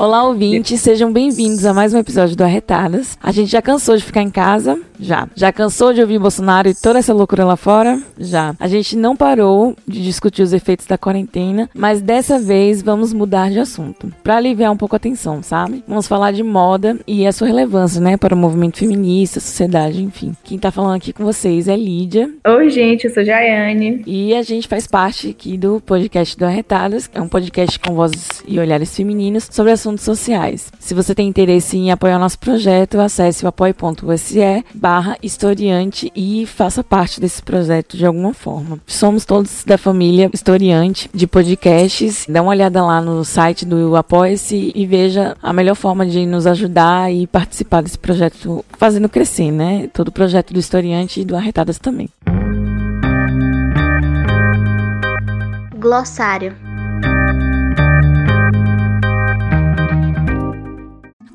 Olá, 0.00 0.24
ouvintes, 0.24 0.80
sejam 0.80 1.12
bem-vindos 1.12 1.66
a 1.66 1.74
mais 1.74 1.92
um 1.92 1.98
episódio 1.98 2.34
do 2.34 2.42
Arretadas. 2.42 3.18
A 3.22 3.30
gente 3.30 3.50
já 3.50 3.60
cansou 3.60 3.94
de 3.94 4.02
ficar 4.02 4.22
em 4.22 4.30
casa? 4.30 4.80
Já. 5.00 5.28
Já 5.34 5.52
cansou 5.52 5.92
de 5.92 6.00
ouvir 6.00 6.18
Bolsonaro 6.18 6.68
e 6.68 6.74
toda 6.74 6.98
essa 6.98 7.14
loucura 7.14 7.44
lá 7.44 7.56
fora? 7.56 8.00
Já. 8.18 8.54
A 8.60 8.68
gente 8.68 8.96
não 8.96 9.16
parou 9.16 9.74
de 9.86 10.02
discutir 10.02 10.42
os 10.42 10.52
efeitos 10.52 10.86
da 10.86 10.98
quarentena, 10.98 11.68
mas 11.74 12.02
dessa 12.02 12.38
vez 12.38 12.82
vamos 12.82 13.12
mudar 13.12 13.50
de 13.50 13.58
assunto, 13.58 14.12
para 14.22 14.36
aliviar 14.36 14.70
um 14.70 14.76
pouco 14.76 14.96
a 14.96 14.98
tensão, 14.98 15.42
sabe? 15.42 15.82
Vamos 15.88 16.06
falar 16.06 16.32
de 16.32 16.42
moda 16.42 16.98
e 17.06 17.26
a 17.26 17.32
sua 17.32 17.46
relevância, 17.46 18.00
né, 18.00 18.16
para 18.16 18.34
o 18.34 18.38
movimento 18.38 18.78
feminista, 18.78 19.40
sociedade, 19.40 20.02
enfim. 20.02 20.34
Quem 20.44 20.58
tá 20.58 20.70
falando 20.70 20.96
aqui 20.96 21.12
com 21.12 21.24
vocês 21.24 21.68
é 21.68 21.76
Lídia. 21.76 22.30
Oi, 22.46 22.70
gente, 22.70 23.06
eu 23.06 23.14
sou 23.14 23.24
Jaiane. 23.24 24.02
E 24.06 24.34
a 24.34 24.42
gente 24.42 24.68
faz 24.68 24.86
parte 24.86 25.28
aqui 25.30 25.56
do 25.56 25.80
podcast 25.80 26.36
do 26.36 26.44
Arretadas, 26.44 27.10
é 27.14 27.20
um 27.20 27.28
podcast 27.28 27.78
com 27.78 27.94
vozes 27.94 28.42
e 28.46 28.58
olhares 28.58 28.94
femininos 28.94 29.48
sobre 29.50 29.72
assuntos 29.72 30.04
sociais. 30.04 30.72
Se 30.78 30.94
você 30.94 31.14
tem 31.14 31.28
interesse 31.28 31.76
em 31.76 31.90
apoiar 31.90 32.18
nosso 32.18 32.38
projeto, 32.38 33.00
acesse 33.00 33.44
o 33.44 33.48
apoio.se 33.48 34.40
barra 34.90 35.16
historiante 35.22 36.10
e 36.16 36.44
faça 36.46 36.82
parte 36.82 37.20
desse 37.20 37.40
projeto 37.40 37.96
de 37.96 38.04
alguma 38.04 38.34
forma. 38.34 38.80
Somos 38.88 39.24
todos 39.24 39.62
da 39.62 39.78
família 39.78 40.28
Historiante 40.34 41.08
de 41.14 41.28
podcasts. 41.28 42.26
Dá 42.28 42.42
uma 42.42 42.50
olhada 42.50 42.84
lá 42.84 43.00
no 43.00 43.24
site 43.24 43.64
do 43.64 43.94
Apoia-se 43.94 44.72
e 44.74 44.86
veja 44.86 45.36
a 45.40 45.52
melhor 45.52 45.76
forma 45.76 46.04
de 46.04 46.26
nos 46.26 46.44
ajudar 46.44 47.12
e 47.12 47.24
participar 47.28 47.84
desse 47.84 47.96
projeto, 47.96 48.64
fazendo 48.76 49.08
crescer, 49.08 49.52
né? 49.52 49.88
Todo 49.92 50.08
o 50.08 50.12
projeto 50.12 50.52
do 50.52 50.58
Historiante 50.58 51.20
e 51.20 51.24
do 51.24 51.36
Arretadas 51.36 51.78
também. 51.78 52.08
Glossário 55.78 56.69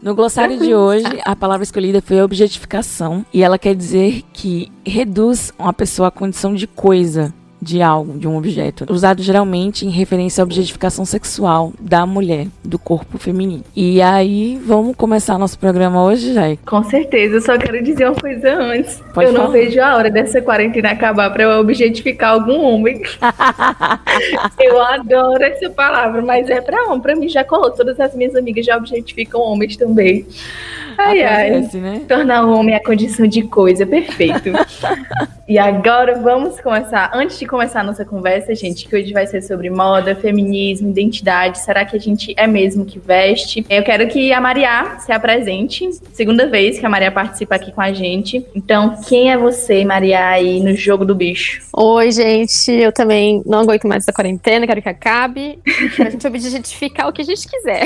No 0.05 0.13
glossário 0.13 0.59
de 0.59 0.75
hoje, 0.75 1.19
a 1.25 1.35
palavra 1.35 1.63
escolhida 1.63 1.99
foi 1.99 2.21
objetificação. 2.21 3.25
E 3.33 3.41
ela 3.41 3.57
quer 3.57 3.73
dizer 3.73 4.21
que 4.31 4.71
reduz 4.85 5.51
uma 5.57 5.73
pessoa 5.73 6.09
à 6.09 6.11
condição 6.11 6.53
de 6.53 6.67
coisa, 6.67 7.33
de 7.61 7.81
algo, 7.81 8.17
de 8.17 8.27
um 8.27 8.37
objeto, 8.37 8.85
usado 8.89 9.23
geralmente 9.23 9.85
em 9.85 9.89
referência 9.89 10.41
à 10.41 10.43
objetificação 10.43 11.05
sexual 11.05 11.73
da 11.79 12.05
mulher, 12.05 12.47
do 12.63 12.77
corpo 12.77 13.17
feminino. 13.17 13.63
E 13.75 14.01
aí, 14.01 14.59
vamos 14.65 14.95
começar 14.95 15.37
nosso 15.37 15.57
programa 15.57 16.03
hoje, 16.03 16.33
Jai? 16.33 16.59
Com 16.65 16.83
certeza, 16.83 17.35
eu 17.35 17.41
só 17.41 17.57
quero 17.57 17.83
dizer 17.83 18.05
uma 18.05 18.15
coisa 18.15 18.53
antes. 18.53 19.01
Pode 19.13 19.29
eu 19.29 19.33
falar. 19.33 19.45
não 19.45 19.51
vejo 19.51 19.81
a 19.81 19.95
hora 19.95 20.09
dessa 20.09 20.41
quarentena 20.41 20.91
acabar 20.91 21.31
para 21.31 21.43
eu 21.43 21.59
objetificar 21.59 22.31
algum 22.31 22.61
homem. 22.61 23.01
eu 24.59 24.81
adoro 24.81 25.43
essa 25.43 25.69
palavra, 25.69 26.21
mas 26.21 26.49
é 26.49 26.61
para 26.61 26.85
homem. 26.85 27.01
Para 27.01 27.15
mim 27.15 27.29
já 27.29 27.43
colou. 27.43 27.71
Todas 27.71 27.99
as 27.99 28.13
minhas 28.15 28.35
amigas 28.35 28.65
já 28.65 28.77
objetificam 28.77 29.41
homens 29.41 29.75
também. 29.75 30.25
Ai, 30.97 31.21
Acontece, 31.23 31.77
ai. 31.77 31.83
né? 31.83 32.01
Tornar 32.07 32.45
o 32.45 32.53
homem 32.53 32.75
a 32.75 32.83
condição 32.83 33.27
de 33.27 33.43
coisa, 33.43 33.85
perfeito. 33.85 34.51
e 35.47 35.59
agora 35.59 36.15
vamos 36.15 36.59
começar. 36.59 37.11
Antes 37.13 37.37
de 37.37 37.45
começar 37.45 37.81
a 37.81 37.83
nossa 37.83 38.03
conversa, 38.03 38.55
gente, 38.55 38.87
que 38.87 38.95
hoje 38.95 39.13
vai 39.13 39.27
ser 39.27 39.43
sobre 39.43 39.69
moda, 39.69 40.15
feminismo, 40.15 40.89
identidade. 40.89 41.59
Será 41.59 41.85
que 41.85 41.95
a 41.95 41.99
gente 41.99 42.33
é 42.35 42.47
mesmo 42.47 42.83
que 42.83 42.97
veste? 42.97 43.63
Eu 43.69 43.83
quero 43.83 44.07
que 44.07 44.33
a 44.33 44.41
Maria 44.41 44.97
se 44.99 45.11
apresente. 45.11 45.87
Segunda 46.13 46.47
vez 46.47 46.79
que 46.79 46.85
a 46.85 46.89
Maria 46.89 47.11
participa 47.11 47.55
aqui 47.55 47.71
com 47.71 47.81
a 47.81 47.93
gente. 47.93 48.43
Então, 48.55 48.95
quem 49.07 49.31
é 49.31 49.37
você, 49.37 49.85
Maria, 49.85 50.29
aí 50.29 50.59
no 50.59 50.73
jogo 50.73 51.05
do 51.05 51.13
bicho? 51.13 51.61
Oi, 51.71 52.11
gente. 52.11 52.71
Eu 52.71 52.91
também 52.91 53.43
não 53.45 53.59
aguento 53.59 53.87
mais 53.87 54.03
essa 54.03 54.13
quarentena, 54.13 54.65
quero 54.65 54.81
que 54.81 54.89
acabe. 54.89 55.59
Pra 55.95 56.09
gente 56.09 56.25
objetificar 56.25 57.07
o 57.07 57.13
que 57.13 57.21
a 57.21 57.25
gente 57.25 57.47
quiser. 57.47 57.83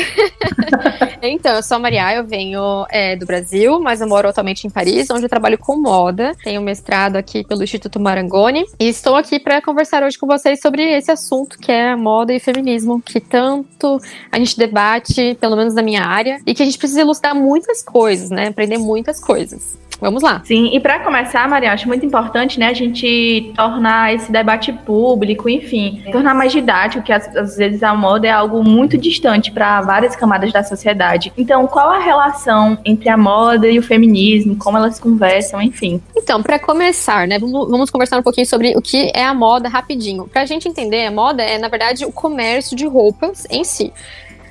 então, 1.22 1.56
eu 1.56 1.64
sou 1.64 1.76
a 1.76 1.80
Maria, 1.80 2.16
eu 2.16 2.24
venho 2.24 2.86
é, 2.90 3.18
do 3.18 3.26
Brasil, 3.26 3.82
mas 3.82 4.00
eu 4.00 4.08
moro 4.08 4.30
atualmente 4.30 4.66
em 4.66 4.70
Paris, 4.70 5.10
onde 5.10 5.26
eu 5.26 5.30
trabalho 5.30 5.58
com 5.58 5.76
moda. 5.76 6.34
Tenho 6.42 6.62
mestrado 6.62 7.18
aqui 7.18 7.49
pelo 7.50 7.64
Instituto 7.64 8.00
Marangoni. 8.00 8.66
E 8.80 8.88
estou 8.88 9.16
aqui 9.16 9.40
para 9.40 9.62
conversar 9.62 10.04
hoje 10.04 10.18
com 10.18 10.28
vocês 10.28 10.62
sobre 10.62 10.84
esse 10.84 11.12
assunto 11.12 11.58
que 11.58 11.72
é 11.72 11.96
moda 11.96 12.32
e 12.32 12.40
feminismo, 12.40 13.02
que 13.02 13.20
tanto 13.20 14.00
a 14.32 14.38
gente 14.38 14.58
debate, 14.58 15.36
pelo 15.42 15.56
menos 15.56 15.74
na 15.74 15.82
minha 15.82 16.04
área, 16.04 16.40
e 16.46 16.54
que 16.54 16.62
a 16.62 16.66
gente 16.66 16.78
precisa 16.78 17.02
elucidar 17.02 17.36
muitas 17.36 17.82
coisas, 17.82 18.30
né? 18.30 18.48
Aprender 18.48 18.78
muitas 18.78 19.20
coisas. 19.20 19.80
Vamos 20.02 20.24
lá. 20.24 20.42
Sim, 20.46 20.70
e 20.74 20.80
para 20.80 21.00
começar, 21.00 21.48
Maria, 21.50 21.74
acho 21.74 21.88
muito 21.88 22.06
importante, 22.06 22.60
né, 22.60 22.68
a 22.68 22.74
gente 22.74 23.52
tornar 23.56 24.14
esse 24.14 24.32
debate 24.32 24.72
público, 24.72 25.50
enfim, 25.50 26.02
tornar 26.12 26.34
mais 26.34 26.52
didático, 26.52 27.04
que 27.04 27.12
às, 27.12 27.36
às 27.36 27.58
vezes 27.58 27.84
a 27.84 27.94
moda 27.94 28.28
é 28.28 28.32
algo 28.32 28.64
muito 28.64 28.98
distante 28.98 29.52
para 29.52 29.82
várias 29.82 30.16
camadas 30.16 30.54
da 30.54 30.64
sociedade. 30.64 31.34
Então, 31.38 31.68
qual 31.68 31.90
a 31.90 32.00
relação 32.00 32.78
entre 32.86 33.10
a 33.10 33.18
moda 33.18 33.68
e 33.68 33.78
o 33.78 33.84
feminismo, 33.84 34.56
como 34.56 34.78
elas 34.78 35.00
conversam, 35.00 35.62
enfim. 35.62 36.02
Então, 36.16 36.42
para 36.42 36.58
começar, 36.60 37.28
né, 37.28 37.38
vamos, 37.40 37.90
conversar 37.90 38.20
um 38.20 38.24
pouquinho 38.24 38.46
sobre 38.48 38.76
o 38.78 38.82
que 38.82 39.12
é 39.14 39.24
a 39.24 39.34
moda 39.34 39.68
rapidinho. 39.70 40.28
Pra 40.28 40.46
gente 40.46 40.68
entender, 40.68 41.06
a 41.06 41.12
moda 41.12 41.42
é, 41.44 41.58
na 41.58 41.68
verdade, 41.68 42.06
o 42.06 42.12
comércio 42.12 42.76
de 42.76 42.86
roupas 42.86 43.46
em 43.50 43.64
si. 43.64 43.92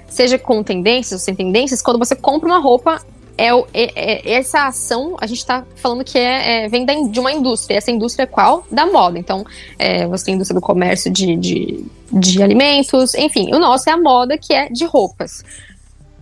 Seja 0.08 0.38
com 0.38 0.62
tendências 0.62 1.20
ou 1.20 1.24
sem 1.24 1.34
tendências, 1.34 1.82
quando 1.82 1.98
você 1.98 2.16
compra 2.16 2.48
uma 2.48 2.58
roupa, 2.58 3.00
é, 3.36 3.54
o- 3.54 3.66
é- 3.72 3.92
é- 3.94 4.32
essa 4.32 4.66
ação, 4.66 5.16
a 5.20 5.26
gente 5.26 5.44
tá 5.46 5.64
falando 5.76 6.02
que 6.02 6.18
é, 6.18 6.64
é- 6.64 6.68
vem 6.68 6.84
da 6.84 6.94
de 6.94 7.20
uma 7.20 7.30
indústria. 7.30 7.76
Essa 7.76 7.90
indústria 7.90 8.24
é 8.24 8.26
qual? 8.26 8.66
Da 8.70 8.84
moda. 8.86 9.18
Então, 9.18 9.44
é, 9.78 10.06
você 10.06 10.24
tem 10.24 10.34
a 10.34 10.36
indústria 10.36 10.58
do 10.58 10.64
comércio 10.64 11.10
de, 11.10 11.36
de, 11.36 11.84
de 12.12 12.42
alimentos, 12.42 13.14
enfim. 13.14 13.54
O 13.54 13.58
nosso 13.58 13.88
é 13.88 13.92
a 13.92 13.96
moda, 13.96 14.36
que 14.36 14.52
é 14.52 14.68
de 14.68 14.84
roupas. 14.86 15.44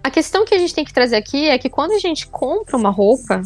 A 0.04 0.10
questão 0.10 0.44
que 0.44 0.54
a 0.54 0.58
gente 0.58 0.74
tem 0.74 0.84
que 0.84 0.92
trazer 0.92 1.16
aqui 1.16 1.48
é 1.48 1.56
que 1.58 1.68
quando 1.70 1.92
a 1.92 1.98
gente 1.98 2.26
compra 2.26 2.76
uma 2.76 2.90
roupa, 2.90 3.42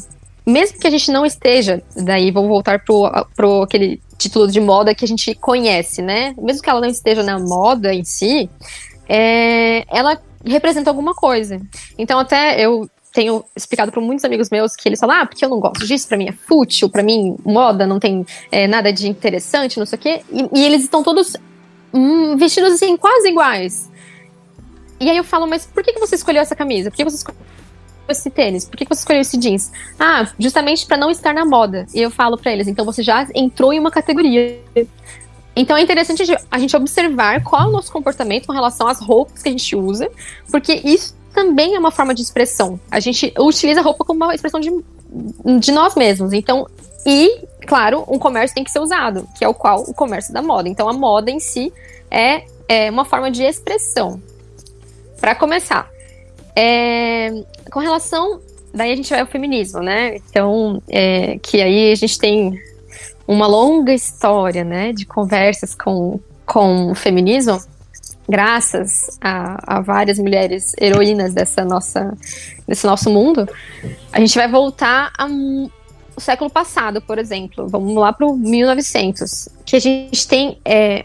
mesmo 0.50 0.78
que 0.78 0.86
a 0.86 0.90
gente 0.90 1.10
não 1.10 1.24
esteja, 1.24 1.82
daí 1.96 2.30
vou 2.30 2.46
voltar 2.48 2.84
pro, 2.84 3.10
pro 3.34 3.62
aquele 3.62 4.00
título 4.18 4.46
de 4.46 4.60
moda 4.60 4.94
que 4.94 5.04
a 5.04 5.08
gente 5.08 5.34
conhece, 5.34 6.02
né? 6.02 6.34
Mesmo 6.38 6.62
que 6.62 6.68
ela 6.68 6.80
não 6.80 6.88
esteja 6.88 7.22
na 7.22 7.38
moda 7.38 7.94
em 7.94 8.04
si, 8.04 8.50
é, 9.08 9.84
ela 9.88 10.20
representa 10.44 10.90
alguma 10.90 11.14
coisa. 11.14 11.60
Então, 11.98 12.18
até 12.18 12.60
eu 12.60 12.88
tenho 13.12 13.44
explicado 13.56 13.90
para 13.90 14.00
muitos 14.00 14.24
amigos 14.24 14.50
meus 14.50 14.76
que 14.76 14.88
eles 14.88 15.00
falam, 15.00 15.20
ah, 15.20 15.26
porque 15.26 15.44
eu 15.44 15.48
não 15.48 15.58
gosto 15.58 15.86
disso, 15.86 16.06
pra 16.06 16.16
mim 16.16 16.28
é 16.28 16.32
fútil, 16.32 16.88
pra 16.88 17.02
mim 17.02 17.36
moda 17.44 17.86
não 17.86 17.98
tem 17.98 18.24
é, 18.52 18.66
nada 18.66 18.92
de 18.92 19.08
interessante, 19.08 19.78
não 19.78 19.86
sei 19.86 19.98
o 19.98 20.00
quê. 20.00 20.22
E, 20.30 20.60
e 20.60 20.64
eles 20.64 20.82
estão 20.82 21.02
todos 21.02 21.36
hum, 21.92 22.36
vestidos 22.36 22.72
assim, 22.74 22.96
quase 22.96 23.28
iguais. 23.28 23.90
E 25.00 25.08
aí 25.08 25.16
eu 25.16 25.24
falo, 25.24 25.46
mas 25.46 25.66
por 25.66 25.82
que, 25.82 25.92
que 25.92 25.98
você 25.98 26.14
escolheu 26.14 26.42
essa 26.42 26.54
camisa? 26.54 26.90
Por 26.90 26.96
que 26.96 27.04
você 27.04 27.16
escolheu 27.16 27.40
esse 28.08 28.30
tênis? 28.30 28.64
Por 28.64 28.76
que 28.76 28.84
você 28.84 29.00
escolheu 29.00 29.20
esse 29.20 29.36
jeans? 29.36 29.70
Ah, 29.98 30.28
justamente 30.38 30.86
para 30.86 30.97
não 30.97 31.10
estar 31.10 31.32
na 31.32 31.44
moda. 31.44 31.86
E 31.94 32.00
eu 32.00 32.10
falo 32.10 32.36
para 32.36 32.52
eles, 32.52 32.68
então 32.68 32.84
você 32.84 33.02
já 33.02 33.26
entrou 33.34 33.72
em 33.72 33.78
uma 33.78 33.91
categoria. 33.91 34.60
Então 35.54 35.76
é 35.76 35.82
interessante 35.82 36.22
a 36.50 36.58
gente 36.58 36.76
observar 36.76 37.42
qual 37.42 37.62
é 37.62 37.66
o 37.66 37.70
nosso 37.70 37.92
comportamento 37.92 38.47
com 38.47 38.52
relação 38.52 38.86
às 38.86 39.00
roupas 39.00 39.42
que 39.42 39.48
a 39.48 39.52
gente 39.52 39.76
usa, 39.76 40.10
porque 40.50 40.80
isso 40.84 41.14
também 41.32 41.74
é 41.74 41.78
uma 41.78 41.91
forma 41.91 42.14
de 42.14 42.22
expressão. 42.22 42.78
A 42.91 43.00
gente 43.00 43.32
utiliza 43.38 43.80
a 43.80 43.82
roupa 43.82 44.04
como 44.04 44.24
uma 44.24 44.34
expressão 44.34 44.60
de, 44.60 44.70
de 45.58 45.72
nós 45.72 45.94
mesmos. 45.94 46.32
Então, 46.32 46.66
e, 47.06 47.46
claro, 47.66 48.04
um 48.08 48.18
comércio 48.18 48.54
tem 48.54 48.64
que 48.64 48.70
ser 48.70 48.80
usado, 48.80 49.26
que 49.38 49.44
é 49.44 49.48
o 49.48 49.54
qual 49.54 49.82
o 49.82 49.94
comércio 49.94 50.32
da 50.32 50.42
moda. 50.42 50.68
Então, 50.68 50.88
a 50.88 50.92
moda 50.92 51.30
em 51.30 51.41
si 51.41 51.72
é, 52.10 52.44
é 52.68 52.91
uma 52.91 53.04
forma 53.04 53.30
de 53.30 53.42
expressão. 53.42 54.20
Para 55.20 55.34
começar, 55.34 55.91
é, 56.54 57.30
com 57.70 57.80
relação. 57.80 58.41
Daí 58.72 58.92
a 58.92 58.97
gente 58.97 59.10
vai 59.10 59.20
ao 59.20 59.26
feminismo, 59.26 59.80
né? 59.80 60.16
Então, 60.16 60.80
é, 60.88 61.38
que 61.42 61.60
aí 61.60 61.91
a 61.91 61.94
gente 61.94 62.18
tem 62.18 62.60
uma 63.26 63.47
longa 63.47 63.92
história, 63.92 64.64
né, 64.64 64.92
de 64.92 65.06
conversas 65.06 65.72
com, 65.72 66.18
com 66.44 66.91
o 66.91 66.94
feminismo, 66.97 67.60
graças 68.28 69.18
a, 69.20 69.76
a 69.76 69.80
várias 69.80 70.18
mulheres 70.18 70.72
heroínas 70.80 71.32
dessa 71.32 71.64
nossa, 71.64 72.12
desse 72.66 72.84
nosso 72.86 73.08
mundo. 73.08 73.48
A 74.12 74.18
gente 74.18 74.36
vai 74.36 74.48
voltar 74.48 75.12
a 75.16 75.28
o 76.20 76.22
século 76.22 76.50
passado, 76.50 77.00
por 77.00 77.18
exemplo, 77.18 77.66
vamos 77.66 77.94
lá 77.94 78.12
para 78.12 78.26
o 78.26 78.36
1900, 78.36 79.48
que 79.64 79.74
a 79.74 79.78
gente 79.78 80.28
tem 80.28 80.58
é, 80.64 81.02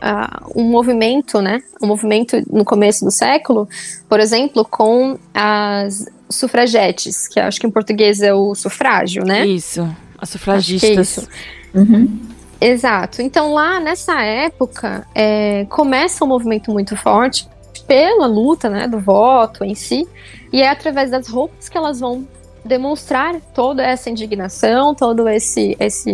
um 0.53 0.63
movimento, 0.63 1.41
né? 1.41 1.63
Um 1.81 1.87
movimento 1.87 2.35
no 2.51 2.65
começo 2.65 3.05
do 3.05 3.11
século, 3.11 3.67
por 4.09 4.19
exemplo, 4.19 4.65
com 4.65 5.17
as 5.33 6.05
sufragetes, 6.29 7.29
que 7.29 7.39
acho 7.39 7.59
que 7.59 7.65
em 7.65 7.71
português 7.71 8.21
é 8.21 8.33
o 8.33 8.53
sufrágio, 8.53 9.23
né? 9.23 9.47
Isso, 9.47 9.87
as 10.17 10.29
sufragistas. 10.29 10.89
É 10.89 11.01
isso. 11.01 11.27
Uhum. 11.73 12.19
Exato. 12.59 13.21
Então 13.21 13.53
lá 13.53 13.79
nessa 13.79 14.21
época 14.21 15.07
é, 15.15 15.65
começa 15.69 16.25
um 16.25 16.27
movimento 16.27 16.71
muito 16.71 16.95
forte 16.97 17.47
pela 17.87 18.25
luta, 18.25 18.69
né, 18.69 18.87
do 18.87 18.99
voto 18.99 19.63
em 19.63 19.75
si, 19.75 20.07
e 20.51 20.61
é 20.61 20.69
através 20.69 21.11
das 21.11 21.27
roupas 21.27 21.69
que 21.69 21.77
elas 21.77 21.99
vão 21.99 22.27
demonstrar 22.65 23.39
toda 23.53 23.83
essa 23.83 24.09
indignação, 24.09 24.95
todo 24.95 25.29
esse, 25.29 25.77
esse, 25.79 26.11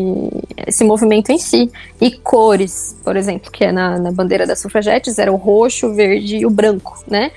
esse 0.67 0.83
movimento 0.83 1.31
em 1.31 1.37
si. 1.37 1.71
E 1.99 2.11
cores, 2.11 2.95
por 3.03 3.15
exemplo, 3.15 3.49
que 3.49 3.63
é 3.63 3.71
na, 3.71 3.97
na 3.97 4.11
bandeira 4.11 4.45
das 4.45 4.59
sufragetes, 4.59 5.17
era 5.17 5.31
o 5.31 5.37
roxo, 5.37 5.87
o 5.87 5.93
verde 5.93 6.37
e 6.37 6.45
o 6.45 6.49
branco, 6.49 7.01
né? 7.07 7.31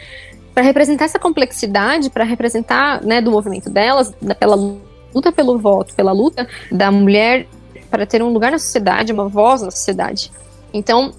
Para 0.52 0.64
representar 0.64 1.04
essa 1.04 1.18
complexidade, 1.18 2.10
para 2.10 2.24
representar 2.24 3.02
né, 3.02 3.20
do 3.20 3.30
movimento 3.30 3.70
delas, 3.70 4.12
pela 4.38 4.56
luta 4.56 5.30
pelo 5.30 5.58
voto, 5.58 5.94
pela 5.94 6.12
luta 6.12 6.46
da 6.70 6.90
mulher 6.90 7.46
para 7.88 8.04
ter 8.04 8.20
um 8.22 8.32
lugar 8.32 8.50
na 8.50 8.58
sociedade, 8.58 9.12
uma 9.12 9.28
voz 9.28 9.62
na 9.62 9.70
sociedade. 9.70 10.32
Então, 10.72 11.12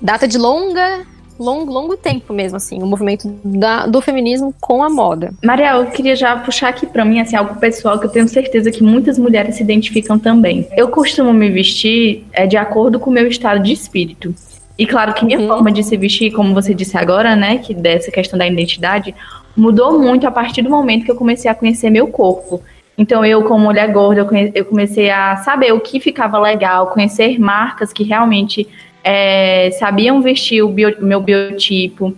data 0.00 0.28
de 0.28 0.36
longa 0.36 1.06
longo, 1.38 1.72
longo 1.72 1.96
tempo 1.96 2.32
mesmo, 2.32 2.56
assim, 2.56 2.82
o 2.82 2.86
movimento 2.86 3.28
da, 3.44 3.86
do 3.86 4.00
feminismo 4.00 4.54
com 4.60 4.82
a 4.82 4.90
moda. 4.90 5.32
Mariel, 5.42 5.78
eu 5.78 5.86
queria 5.86 6.16
já 6.16 6.36
puxar 6.36 6.68
aqui 6.68 6.86
para 6.86 7.04
mim, 7.04 7.20
assim, 7.20 7.36
algo 7.36 7.58
pessoal 7.58 7.98
que 7.98 8.06
eu 8.06 8.10
tenho 8.10 8.28
certeza 8.28 8.70
que 8.70 8.82
muitas 8.82 9.18
mulheres 9.18 9.56
se 9.56 9.62
identificam 9.62 10.18
também. 10.18 10.68
Eu 10.76 10.88
costumo 10.88 11.32
me 11.32 11.50
vestir 11.50 12.24
é, 12.32 12.46
de 12.46 12.56
acordo 12.56 12.98
com 13.00 13.10
o 13.10 13.12
meu 13.12 13.26
estado 13.26 13.62
de 13.62 13.72
espírito. 13.72 14.34
E 14.78 14.86
claro 14.86 15.12
que 15.14 15.24
minha 15.24 15.38
uhum. 15.38 15.48
forma 15.48 15.70
de 15.70 15.82
se 15.82 15.96
vestir, 15.96 16.32
como 16.32 16.54
você 16.54 16.74
disse 16.74 16.96
agora, 16.96 17.36
né, 17.36 17.58
que 17.58 17.74
dessa 17.74 18.10
questão 18.10 18.38
da 18.38 18.46
identidade, 18.46 19.14
mudou 19.56 19.98
muito 19.98 20.26
a 20.26 20.30
partir 20.30 20.62
do 20.62 20.70
momento 20.70 21.04
que 21.04 21.10
eu 21.10 21.16
comecei 21.16 21.50
a 21.50 21.54
conhecer 21.54 21.90
meu 21.90 22.08
corpo. 22.08 22.62
Então, 22.96 23.24
eu, 23.24 23.42
como 23.44 23.64
mulher 23.64 23.90
gorda, 23.90 24.26
eu 24.54 24.64
comecei 24.64 25.10
a 25.10 25.36
saber 25.36 25.72
o 25.72 25.80
que 25.80 25.98
ficava 25.98 26.38
legal, 26.38 26.88
conhecer 26.88 27.38
marcas 27.38 27.92
que 27.92 28.02
realmente 28.02 28.68
é, 29.04 29.70
sabiam 29.78 30.20
vestir 30.20 30.62
o 30.62 30.68
bio, 30.68 30.94
meu 31.00 31.20
biotipo. 31.20 32.14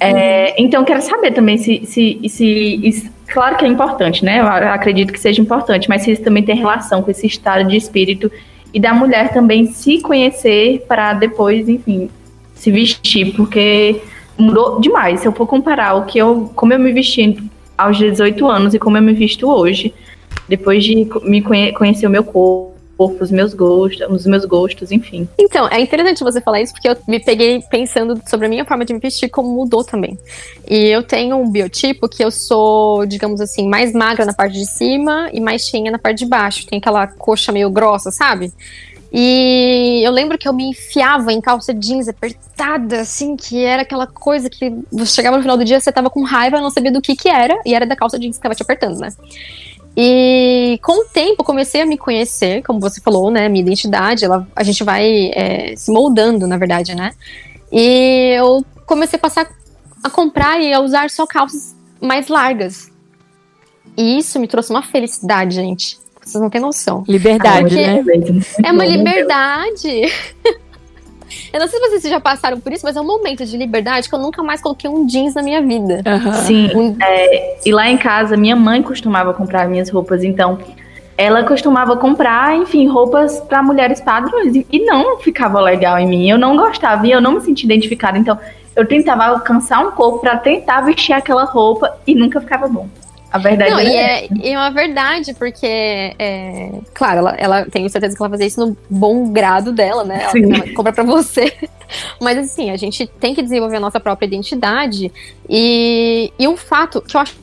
É, 0.00 0.60
então, 0.60 0.84
quero 0.84 1.02
saber 1.02 1.32
também 1.32 1.58
se, 1.58 1.84
se, 1.84 2.20
se 2.28 2.80
isso, 2.82 3.10
Claro 3.32 3.56
que 3.56 3.64
é 3.64 3.68
importante, 3.68 4.24
né? 4.24 4.40
Eu 4.40 4.46
acredito 4.46 5.12
que 5.12 5.20
seja 5.20 5.40
importante, 5.40 5.88
mas 5.88 6.02
se 6.02 6.10
isso 6.10 6.22
também 6.22 6.42
tem 6.42 6.56
relação 6.56 7.00
com 7.00 7.10
esse 7.10 7.26
estado 7.26 7.68
de 7.68 7.76
espírito 7.76 8.30
e 8.74 8.80
da 8.80 8.92
mulher 8.92 9.32
também 9.32 9.66
se 9.66 10.00
conhecer 10.00 10.84
para 10.88 11.12
depois, 11.14 11.68
enfim, 11.68 12.10
se 12.54 12.72
vestir, 12.72 13.34
porque 13.36 14.00
mudou 14.36 14.80
demais. 14.80 15.20
Se 15.20 15.28
eu 15.28 15.32
for 15.32 15.46
comparar 15.46 15.94
o 15.94 16.06
que 16.06 16.18
eu, 16.18 16.50
como 16.56 16.72
eu 16.72 16.78
me 16.78 16.92
vesti 16.92 17.38
aos 17.78 17.96
18 17.96 18.48
anos 18.48 18.74
e 18.74 18.80
como 18.80 18.96
eu 18.96 19.02
me 19.02 19.12
visto 19.12 19.48
hoje, 19.48 19.94
depois 20.48 20.82
de 20.82 21.08
me 21.22 21.40
conhecer 21.72 22.06
o 22.08 22.10
meu 22.10 22.24
corpo 22.24 22.69
os 23.00 23.30
meus 23.30 23.54
gostos, 23.54 24.06
os 24.10 24.26
meus 24.26 24.44
gostos, 24.44 24.92
enfim. 24.92 25.26
Então, 25.38 25.66
é 25.68 25.80
interessante 25.80 26.22
você 26.22 26.40
falar 26.40 26.60
isso 26.60 26.72
porque 26.74 26.88
eu 26.88 26.96
me 27.08 27.18
peguei 27.18 27.62
pensando 27.70 28.20
sobre 28.28 28.46
a 28.46 28.48
minha 28.48 28.64
forma 28.64 28.84
de 28.84 28.92
me 28.92 29.00
vestir 29.00 29.30
como 29.30 29.48
mudou 29.48 29.82
também. 29.82 30.18
E 30.68 30.88
eu 30.88 31.02
tenho 31.02 31.36
um 31.36 31.50
biotipo 31.50 32.08
que 32.08 32.22
eu 32.22 32.30
sou, 32.30 33.06
digamos 33.06 33.40
assim, 33.40 33.66
mais 33.66 33.94
magra 33.94 34.26
na 34.26 34.34
parte 34.34 34.58
de 34.58 34.66
cima 34.66 35.30
e 35.32 35.40
mais 35.40 35.62
cheinha 35.62 35.90
na 35.90 35.98
parte 35.98 36.18
de 36.18 36.26
baixo. 36.26 36.66
Tem 36.66 36.78
aquela 36.78 37.06
coxa 37.06 37.50
meio 37.50 37.70
grossa, 37.70 38.10
sabe? 38.10 38.52
E 39.12 40.02
eu 40.04 40.12
lembro 40.12 40.38
que 40.38 40.46
eu 40.46 40.52
me 40.52 40.70
enfiava 40.70 41.32
em 41.32 41.40
calça 41.40 41.74
jeans 41.74 42.06
apertada, 42.06 43.00
assim, 43.00 43.34
que 43.34 43.64
era 43.64 43.82
aquela 43.82 44.06
coisa 44.06 44.48
que 44.48 44.72
você 44.90 45.14
chegava 45.14 45.36
no 45.36 45.42
final 45.42 45.56
do 45.56 45.64
dia, 45.64 45.80
você 45.80 45.90
tava 45.90 46.08
com 46.08 46.22
raiva, 46.22 46.60
não 46.60 46.70
sabia 46.70 46.92
do 46.92 47.00
que 47.00 47.16
que 47.16 47.28
era, 47.28 47.58
e 47.66 47.74
era 47.74 47.86
da 47.86 47.96
calça 47.96 48.18
jeans 48.18 48.36
que 48.36 48.42
tava 48.42 48.54
te 48.54 48.62
apertando, 48.62 49.00
né? 49.00 49.12
E 49.96 50.78
com 50.82 51.02
o 51.02 51.04
tempo 51.04 51.42
comecei 51.44 51.80
a 51.80 51.86
me 51.86 51.98
conhecer, 51.98 52.62
como 52.62 52.80
você 52.80 53.00
falou, 53.00 53.30
né? 53.30 53.48
Minha 53.48 53.62
identidade, 53.62 54.24
ela, 54.24 54.46
a 54.54 54.62
gente 54.62 54.84
vai 54.84 55.30
é, 55.34 55.74
se 55.76 55.90
moldando, 55.90 56.46
na 56.46 56.56
verdade, 56.56 56.94
né? 56.94 57.12
E 57.72 58.34
eu 58.36 58.64
comecei 58.86 59.16
a 59.16 59.20
passar 59.20 59.50
a 60.02 60.10
comprar 60.10 60.60
e 60.60 60.72
a 60.72 60.80
usar 60.80 61.10
só 61.10 61.26
calças 61.26 61.74
mais 62.00 62.28
largas. 62.28 62.90
E 63.96 64.18
isso 64.18 64.38
me 64.38 64.48
trouxe 64.48 64.70
uma 64.70 64.82
felicidade, 64.82 65.54
gente. 65.54 65.98
Vocês 66.22 66.40
não 66.40 66.50
têm 66.50 66.60
noção. 66.60 67.04
Liberdade, 67.08 67.74
né? 67.74 68.04
É 68.64 68.72
uma 68.72 68.84
liberdade. 68.84 70.02
Eu 71.52 71.60
não 71.60 71.68
sei 71.68 71.78
se 71.78 71.88
vocês 71.88 72.10
já 72.10 72.20
passaram 72.20 72.60
por 72.60 72.72
isso, 72.72 72.84
mas 72.84 72.96
é 72.96 73.00
um 73.00 73.06
momento 73.06 73.44
de 73.44 73.56
liberdade 73.56 74.08
que 74.08 74.14
eu 74.14 74.18
nunca 74.18 74.42
mais 74.42 74.60
coloquei 74.60 74.88
um 74.88 75.06
jeans 75.06 75.34
na 75.34 75.42
minha 75.42 75.60
vida. 75.60 76.02
Uhum. 76.06 76.32
Sim. 76.32 76.70
Um... 76.74 76.96
É, 77.00 77.58
e 77.64 77.72
lá 77.72 77.88
em 77.88 77.96
casa, 77.96 78.36
minha 78.36 78.56
mãe 78.56 78.82
costumava 78.82 79.32
comprar 79.34 79.68
minhas 79.68 79.90
roupas, 79.90 80.24
então 80.24 80.58
ela 81.16 81.44
costumava 81.44 81.96
comprar, 81.96 82.56
enfim, 82.56 82.86
roupas 82.88 83.40
para 83.40 83.62
mulheres 83.62 84.00
padrões 84.00 84.54
e 84.54 84.84
não 84.86 85.18
ficava 85.18 85.60
legal 85.60 85.98
em 85.98 86.08
mim. 86.08 86.30
Eu 86.30 86.38
não 86.38 86.56
gostava 86.56 87.06
e 87.06 87.10
eu 87.10 87.20
não 87.20 87.32
me 87.32 87.40
sentia 87.42 87.66
identificada. 87.66 88.16
Então, 88.16 88.38
eu 88.74 88.86
tentava 88.86 89.24
alcançar 89.26 89.80
um 89.80 89.90
corpo 89.90 90.20
para 90.20 90.38
tentar 90.38 90.80
vestir 90.80 91.12
aquela 91.12 91.44
roupa 91.44 91.94
e 92.06 92.14
nunca 92.14 92.40
ficava 92.40 92.66
bom. 92.68 92.88
A 93.32 93.38
verdade 93.38 93.70
não, 93.70 93.78
é. 93.78 93.84
E 93.84 93.96
é, 93.96 94.28
e 94.32 94.48
é 94.48 94.58
uma 94.58 94.70
verdade, 94.70 95.34
porque, 95.34 95.66
é, 96.18 96.70
claro, 96.92 97.20
ela, 97.20 97.34
ela 97.38 97.64
tenho 97.66 97.88
certeza 97.88 98.16
que 98.16 98.22
ela 98.22 98.30
fazia 98.30 98.46
isso 98.46 98.66
no 98.66 98.76
bom 98.88 99.30
grado 99.30 99.72
dela, 99.72 100.02
né? 100.02 100.24
Ela, 100.24 100.56
ela 100.56 100.74
compra 100.74 100.92
pra 100.92 101.04
você. 101.04 101.52
Mas 102.20 102.38
assim, 102.38 102.70
a 102.70 102.76
gente 102.76 103.06
tem 103.06 103.34
que 103.34 103.42
desenvolver 103.42 103.76
a 103.76 103.80
nossa 103.80 104.00
própria 104.00 104.26
identidade. 104.26 105.12
E, 105.48 106.32
e 106.38 106.48
um 106.48 106.56
fato 106.56 107.00
que 107.00 107.16
eu 107.16 107.20
acho 107.20 107.36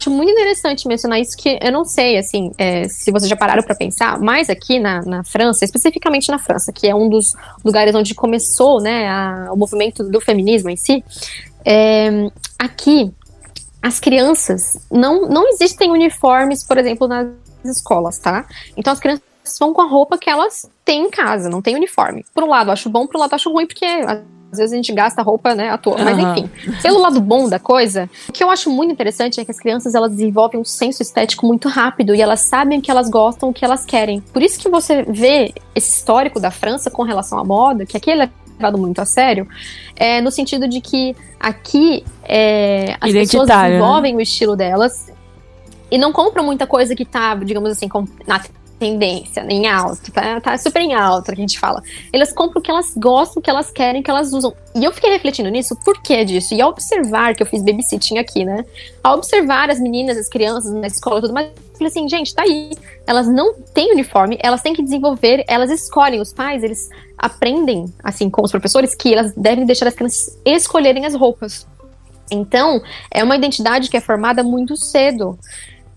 acho 0.00 0.10
muito 0.10 0.30
interessante 0.30 0.88
mencionar 0.88 1.20
isso, 1.20 1.36
que 1.36 1.58
eu 1.60 1.70
não 1.70 1.84
sei, 1.84 2.16
assim, 2.16 2.50
é, 2.56 2.88
se 2.88 3.10
vocês 3.10 3.28
já 3.28 3.36
pararam 3.36 3.62
para 3.62 3.74
pensar, 3.74 4.18
mas 4.18 4.48
aqui 4.48 4.78
na, 4.78 5.02
na, 5.02 5.22
França, 5.22 5.62
especificamente 5.62 6.30
na 6.30 6.38
França, 6.38 6.72
que 6.72 6.88
é 6.88 6.94
um 6.94 7.06
dos 7.06 7.34
lugares 7.62 7.94
onde 7.94 8.14
começou, 8.14 8.80
né, 8.80 9.06
a, 9.06 9.50
o 9.52 9.56
movimento 9.56 10.02
do 10.02 10.18
feminismo 10.18 10.70
em 10.70 10.76
si, 10.76 11.04
é, 11.66 12.30
aqui 12.58 13.12
as 13.82 13.98
crianças 13.98 14.78
não, 14.90 15.22
não 15.22 15.48
existem 15.48 15.90
uniformes, 15.90 16.62
por 16.64 16.78
exemplo, 16.78 17.08
nas 17.08 17.28
escolas, 17.64 18.18
tá? 18.18 18.46
Então 18.76 18.92
as 18.92 19.00
crianças 19.00 19.22
vão 19.58 19.72
com 19.72 19.80
a 19.82 19.86
roupa 19.86 20.18
que 20.18 20.28
elas 20.28 20.70
têm 20.84 21.06
em 21.06 21.10
casa, 21.10 21.48
não 21.48 21.62
tem 21.62 21.74
uniforme. 21.74 22.24
Por 22.34 22.44
um 22.44 22.48
lado 22.48 22.68
eu 22.68 22.72
acho 22.72 22.88
bom, 22.88 23.06
por 23.06 23.16
um 23.16 23.20
lado 23.20 23.34
acho 23.34 23.50
ruim, 23.50 23.66
porque 23.66 23.84
às 23.84 24.58
vezes 24.58 24.72
a 24.72 24.76
gente 24.76 24.92
gasta 24.92 25.22
roupa, 25.22 25.54
né, 25.54 25.70
à 25.70 25.78
toa. 25.78 25.96
Mas 25.98 26.18
enfim, 26.18 26.50
pelo 26.82 27.00
lado 27.00 27.20
bom 27.20 27.48
da 27.48 27.58
coisa, 27.58 28.10
o 28.28 28.32
que 28.32 28.42
eu 28.42 28.50
acho 28.50 28.68
muito 28.70 28.92
interessante 28.92 29.40
é 29.40 29.44
que 29.44 29.50
as 29.50 29.58
crianças 29.58 29.94
elas 29.94 30.10
desenvolvem 30.10 30.60
um 30.60 30.64
senso 30.64 31.02
estético 31.02 31.46
muito 31.46 31.68
rápido 31.68 32.14
e 32.14 32.20
elas 32.20 32.48
sabem 32.48 32.78
o 32.78 32.82
que 32.82 32.90
elas 32.90 33.08
gostam, 33.08 33.48
o 33.48 33.52
que 33.52 33.64
elas 33.64 33.84
querem. 33.84 34.20
Por 34.20 34.42
isso 34.42 34.58
que 34.58 34.68
você 34.68 35.02
vê 35.04 35.54
esse 35.74 35.90
histórico 35.96 36.40
da 36.40 36.50
França 36.50 36.90
com 36.90 37.02
relação 37.02 37.38
à 37.38 37.44
moda, 37.44 37.86
que 37.86 37.96
aqui 37.96 38.10
ele 38.10 38.24
é 38.24 38.30
levado 38.60 38.78
muito 38.78 39.00
a 39.00 39.04
sério, 39.04 39.48
é, 39.96 40.20
no 40.20 40.30
sentido 40.30 40.68
de 40.68 40.80
que 40.80 41.16
aqui 41.38 42.04
é, 42.24 42.96
as 43.00 43.10
pessoas 43.10 43.48
né? 43.48 43.68
desenvolvem 43.68 44.12
né? 44.12 44.18
o 44.18 44.20
estilo 44.20 44.54
delas 44.54 45.10
e 45.90 45.98
não 45.98 46.12
compram 46.12 46.44
muita 46.44 46.66
coisa 46.66 46.94
que 46.94 47.04
tá, 47.04 47.34
digamos 47.34 47.70
assim, 47.70 47.88
na 48.26 48.40
tendência, 48.78 49.44
em 49.48 49.66
alto, 49.66 50.10
tá, 50.10 50.40
tá 50.40 50.56
super 50.56 50.80
em 50.80 50.94
alto, 50.94 51.26
que 51.26 51.32
a 51.32 51.36
gente 51.36 51.58
fala. 51.58 51.82
Elas 52.12 52.32
compram 52.32 52.60
o 52.60 52.62
que 52.62 52.70
elas 52.70 52.94
gostam, 52.96 53.40
o 53.40 53.42
que 53.42 53.50
elas 53.50 53.70
querem, 53.70 54.00
o 54.00 54.04
que 54.04 54.10
elas 54.10 54.32
usam. 54.32 54.54
E 54.74 54.84
eu 54.84 54.92
fiquei 54.92 55.10
refletindo 55.10 55.50
nisso, 55.50 55.76
por 55.84 56.00
que 56.00 56.24
disso? 56.24 56.54
E 56.54 56.62
ao 56.62 56.70
observar 56.70 57.34
que 57.34 57.42
eu 57.42 57.46
fiz 57.46 57.62
babysitting 57.62 58.18
aqui, 58.18 58.44
né? 58.44 58.64
Ao 59.02 59.16
observar 59.16 59.68
as 59.68 59.78
meninas, 59.78 60.16
as 60.16 60.28
crianças 60.28 60.72
na 60.72 60.86
escola 60.86 61.18
e 61.18 61.22
tudo 61.22 61.34
mais, 61.34 61.50
falei 61.80 61.90
assim, 61.90 62.08
gente, 62.08 62.34
tá 62.34 62.42
aí. 62.42 62.70
Elas 63.06 63.26
não 63.26 63.54
têm 63.54 63.92
uniforme, 63.92 64.38
elas 64.42 64.62
têm 64.62 64.74
que 64.74 64.82
desenvolver, 64.82 65.44
elas 65.48 65.70
escolhem. 65.70 66.20
Os 66.20 66.32
pais, 66.32 66.62
eles 66.62 66.88
aprendem, 67.18 67.86
assim, 68.04 68.30
com 68.30 68.42
os 68.42 68.50
professores, 68.50 68.94
que 68.94 69.14
elas 69.14 69.32
devem 69.34 69.64
deixar 69.64 69.88
as 69.88 69.94
crianças 69.94 70.38
escolherem 70.44 71.06
as 71.06 71.14
roupas. 71.14 71.66
Então, 72.30 72.80
é 73.10 73.24
uma 73.24 73.34
identidade 73.34 73.88
que 73.88 73.96
é 73.96 74.00
formada 74.00 74.42
muito 74.42 74.76
cedo. 74.76 75.38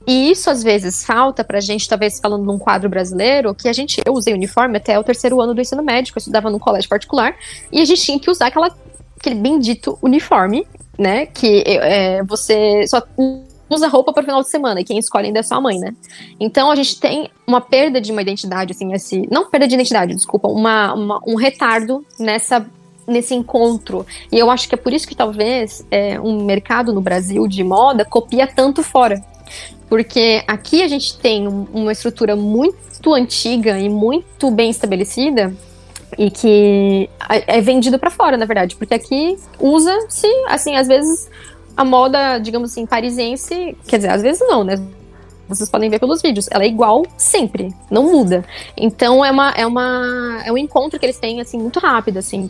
E 0.05 0.31
isso 0.31 0.49
às 0.49 0.63
vezes 0.63 1.05
falta 1.05 1.43
pra 1.43 1.59
gente, 1.59 1.87
talvez 1.87 2.19
falando 2.19 2.43
num 2.43 2.59
quadro 2.59 2.89
brasileiro, 2.89 3.55
que 3.55 3.69
a 3.69 3.73
gente, 3.73 4.01
eu 4.05 4.13
usei 4.13 4.33
uniforme 4.33 4.77
até 4.77 4.99
o 4.99 5.03
terceiro 5.03 5.39
ano 5.39 5.53
do 5.53 5.61
ensino 5.61 5.81
médico, 5.81 6.17
eu 6.17 6.19
estudava 6.19 6.49
num 6.49 6.59
colégio 6.59 6.89
particular, 6.89 7.35
e 7.71 7.79
a 7.79 7.85
gente 7.85 8.01
tinha 8.01 8.19
que 8.19 8.29
usar 8.29 8.47
aquela, 8.47 8.69
aquele 9.17 9.35
bendito 9.35 9.97
uniforme, 10.01 10.67
né? 10.97 11.25
Que 11.27 11.63
é, 11.65 12.23
você 12.23 12.85
só 12.87 13.01
usa 13.73 13.87
roupa 13.87 14.13
para 14.13 14.21
o 14.21 14.23
final 14.25 14.41
de 14.41 14.49
semana, 14.49 14.81
e 14.81 14.83
quem 14.83 14.97
escolhe 14.97 15.27
ainda 15.27 15.39
é 15.39 15.43
sua 15.43 15.59
mãe, 15.59 15.79
né? 15.79 15.93
Então 16.39 16.71
a 16.71 16.75
gente 16.75 16.99
tem 16.99 17.29
uma 17.45 17.61
perda 17.61 17.99
de 17.99 18.11
uma 18.11 18.21
identidade, 18.21 18.71
assim, 18.71 18.93
esse. 18.93 19.27
Não 19.31 19.49
perda 19.49 19.67
de 19.67 19.75
identidade, 19.75 20.13
desculpa, 20.13 20.47
uma, 20.47 20.93
uma 20.93 21.21
um 21.25 21.35
retardo 21.35 22.05
nessa 22.19 22.65
nesse 23.05 23.35
encontro. 23.35 24.05
E 24.31 24.39
eu 24.39 24.49
acho 24.49 24.67
que 24.67 24.75
é 24.75 24.77
por 24.77 24.93
isso 24.93 25.07
que 25.07 25.15
talvez 25.15 25.85
é, 25.91 26.19
um 26.19 26.45
mercado 26.45 26.93
no 26.93 27.01
Brasil 27.01 27.47
de 27.47 27.63
moda 27.63 28.05
copia 28.05 28.47
tanto 28.47 28.81
fora. 28.81 29.21
Porque 29.89 30.41
aqui 30.47 30.81
a 30.81 30.87
gente 30.87 31.17
tem 31.17 31.47
um, 31.47 31.67
uma 31.73 31.91
estrutura 31.91 32.35
muito 32.35 33.13
antiga 33.13 33.77
e 33.77 33.89
muito 33.89 34.49
bem 34.49 34.69
estabelecida 34.69 35.53
e 36.17 36.29
que 36.29 37.09
é 37.47 37.59
vendido 37.61 37.97
para 37.97 38.09
fora, 38.09 38.37
na 38.37 38.45
verdade, 38.45 38.75
porque 38.75 38.93
aqui 38.93 39.37
usa-se, 39.59 40.27
assim, 40.47 40.75
às 40.75 40.87
vezes 40.87 41.29
a 41.75 41.83
moda, 41.83 42.37
digamos 42.39 42.71
assim, 42.71 42.85
parisiense, 42.85 43.75
quer 43.87 43.97
dizer, 43.97 44.09
às 44.09 44.21
vezes 44.21 44.41
não, 44.47 44.63
né? 44.63 44.75
Vocês 45.47 45.69
podem 45.69 45.89
ver 45.89 45.99
pelos 45.99 46.21
vídeos, 46.21 46.47
ela 46.49 46.63
é 46.63 46.67
igual 46.67 47.05
sempre, 47.17 47.73
não 47.91 48.03
muda. 48.03 48.45
Então 48.77 49.23
é 49.23 49.31
uma 49.31 49.51
é 49.51 49.65
uma 49.65 50.41
é 50.45 50.51
um 50.51 50.57
encontro 50.57 50.99
que 50.99 51.05
eles 51.05 51.19
têm 51.19 51.41
assim 51.41 51.57
muito 51.57 51.79
rápido 51.79 52.17
assim 52.17 52.49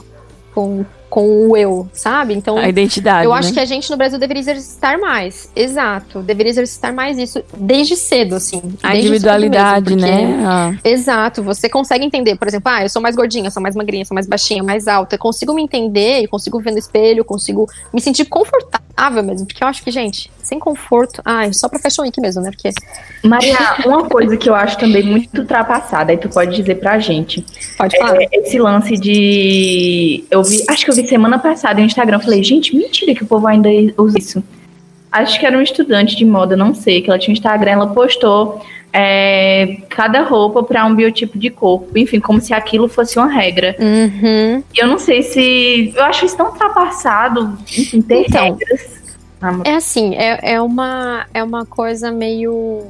com 0.53 0.85
com 1.13 1.47
o 1.47 1.55
eu, 1.55 1.87
sabe? 1.93 2.33
Então, 2.33 2.57
a 2.57 2.67
identidade. 2.67 3.25
Eu 3.25 3.29
né? 3.29 3.37
acho 3.37 3.53
que 3.53 3.59
a 3.59 3.65
gente 3.65 3.87
no 3.91 3.95
Brasil 3.95 4.17
deveria 4.17 4.39
exercitar 4.39 4.99
mais. 4.99 5.47
Exato. 5.55 6.23
Deveria 6.23 6.49
exercitar 6.49 6.91
mais 6.91 7.19
isso 7.19 7.43
desde 7.55 7.95
cedo, 7.95 8.33
assim. 8.33 8.59
A 8.81 8.95
individualidade, 8.95 9.95
mesmo, 9.95 10.07
porque... 10.07 10.25
né? 10.25 10.43
Ah. 10.43 10.73
Exato. 10.83 11.43
Você 11.43 11.69
consegue 11.69 12.03
entender, 12.03 12.35
por 12.35 12.47
exemplo, 12.47 12.71
ah, 12.73 12.81
eu 12.81 12.89
sou 12.89 12.99
mais 12.99 13.15
gordinha, 13.15 13.51
sou 13.51 13.61
mais 13.61 13.75
magrinha, 13.75 14.03
sou 14.05 14.15
mais 14.15 14.25
baixinha, 14.25 14.63
mais 14.63 14.87
alta. 14.87 15.13
Eu 15.13 15.19
consigo 15.19 15.53
me 15.53 15.61
entender, 15.61 16.25
consigo 16.29 16.59
ver 16.59 16.71
no 16.71 16.79
espelho, 16.79 17.23
consigo 17.23 17.69
me 17.93 18.01
sentir 18.01 18.25
confortável 18.25 19.21
mesmo. 19.21 19.45
Porque 19.45 19.63
eu 19.63 19.67
acho 19.67 19.83
que, 19.83 19.91
gente, 19.91 20.31
sem 20.41 20.57
conforto. 20.57 21.21
Ai, 21.23 21.53
só 21.53 21.69
pra 21.69 21.77
Fashion 21.77 22.05
Week 22.05 22.19
mesmo, 22.19 22.41
né? 22.41 22.49
Porque. 22.49 22.71
Maria, 23.23 23.55
uma 23.85 24.09
coisa 24.09 24.35
que 24.35 24.49
eu 24.49 24.55
acho 24.55 24.79
também 24.79 25.03
muito 25.03 25.41
ultrapassada, 25.41 26.11
aí 26.11 26.17
tu 26.17 26.27
pode 26.27 26.55
dizer 26.55 26.79
pra 26.79 26.97
gente. 26.97 27.45
Pode 27.77 27.95
falar. 27.99 28.19
É 28.19 28.27
esse 28.31 28.57
lance 28.57 28.97
de. 28.97 30.23
Eu 30.31 30.43
vi. 30.43 30.63
Acho 30.67 30.85
que 30.85 30.89
eu 30.89 30.95
vi 30.95 31.02
semana 31.07 31.39
passada 31.39 31.79
no 31.79 31.85
Instagram. 31.85 32.19
Falei, 32.19 32.43
gente, 32.43 32.75
mentira 32.75 33.13
que 33.13 33.23
o 33.23 33.27
povo 33.27 33.47
ainda 33.47 33.69
usa 33.97 34.17
isso. 34.17 34.43
Acho 35.11 35.39
que 35.39 35.45
era 35.45 35.57
um 35.57 35.61
estudante 35.61 36.15
de 36.15 36.25
moda, 36.25 36.57
não 36.57 36.73
sei, 36.73 37.01
que 37.01 37.09
ela 37.09 37.19
tinha 37.19 37.31
um 37.31 37.37
Instagram, 37.37 37.71
ela 37.71 37.87
postou 37.87 38.61
é, 38.91 39.77
cada 39.89 40.21
roupa 40.21 40.63
para 40.63 40.85
um 40.85 40.95
biotipo 40.95 41.37
de 41.37 41.49
corpo. 41.49 41.97
Enfim, 41.97 42.19
como 42.19 42.39
se 42.39 42.53
aquilo 42.53 42.87
fosse 42.87 43.17
uma 43.17 43.27
regra. 43.27 43.75
Uhum. 43.79 44.63
E 44.73 44.79
eu 44.79 44.87
não 44.87 44.99
sei 44.99 45.23
se. 45.23 45.91
Eu 45.95 46.03
acho 46.03 46.25
isso 46.25 46.37
tão 46.37 46.47
ultrapassado, 46.47 47.57
enfim, 47.63 48.01
ter 48.01 48.25
então, 48.27 48.43
regras. 48.43 49.03
É 49.65 49.75
assim, 49.75 50.15
é, 50.15 50.53
é, 50.53 50.61
uma, 50.61 51.25
é 51.33 51.43
uma 51.43 51.65
coisa 51.65 52.11
meio. 52.11 52.83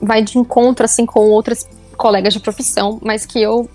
Vai 0.00 0.22
de 0.22 0.38
encontro, 0.38 0.84
assim, 0.84 1.06
com 1.06 1.30
outras 1.30 1.68
colegas 1.96 2.32
de 2.32 2.40
profissão, 2.40 2.98
mas 3.02 3.26
que 3.26 3.40
eu. 3.40 3.68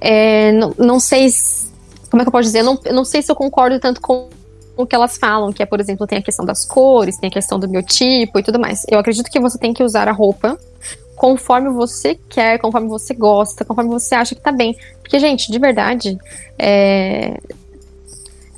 É, 0.00 0.52
não, 0.52 0.74
não 0.78 1.00
sei 1.00 1.28
se 1.30 1.73
como 2.14 2.22
é 2.22 2.24
que 2.24 2.28
eu 2.28 2.32
posso 2.32 2.44
dizer? 2.44 2.60
Eu 2.60 2.64
não, 2.64 2.80
eu 2.84 2.94
não 2.94 3.04
sei 3.04 3.22
se 3.22 3.32
eu 3.32 3.34
concordo 3.34 3.80
tanto 3.80 4.00
com 4.00 4.28
o 4.76 4.86
que 4.86 4.94
elas 4.94 5.18
falam, 5.18 5.52
que 5.52 5.64
é, 5.64 5.66
por 5.66 5.80
exemplo, 5.80 6.06
tem 6.06 6.18
a 6.18 6.22
questão 6.22 6.44
das 6.44 6.64
cores, 6.64 7.16
tem 7.16 7.26
a 7.26 7.32
questão 7.32 7.58
do 7.58 7.66
biotipo 7.66 8.38
e 8.38 8.42
tudo 8.42 8.56
mais. 8.56 8.86
Eu 8.88 9.00
acredito 9.00 9.28
que 9.28 9.40
você 9.40 9.58
tem 9.58 9.74
que 9.74 9.82
usar 9.82 10.06
a 10.06 10.12
roupa 10.12 10.56
conforme 11.16 11.70
você 11.70 12.16
quer, 12.28 12.60
conforme 12.60 12.86
você 12.86 13.14
gosta, 13.14 13.64
conforme 13.64 13.90
você 13.90 14.14
acha 14.14 14.32
que 14.32 14.40
tá 14.40 14.52
bem. 14.52 14.76
Porque, 15.02 15.18
gente, 15.18 15.50
de 15.50 15.58
verdade, 15.58 16.16
é... 16.56 17.36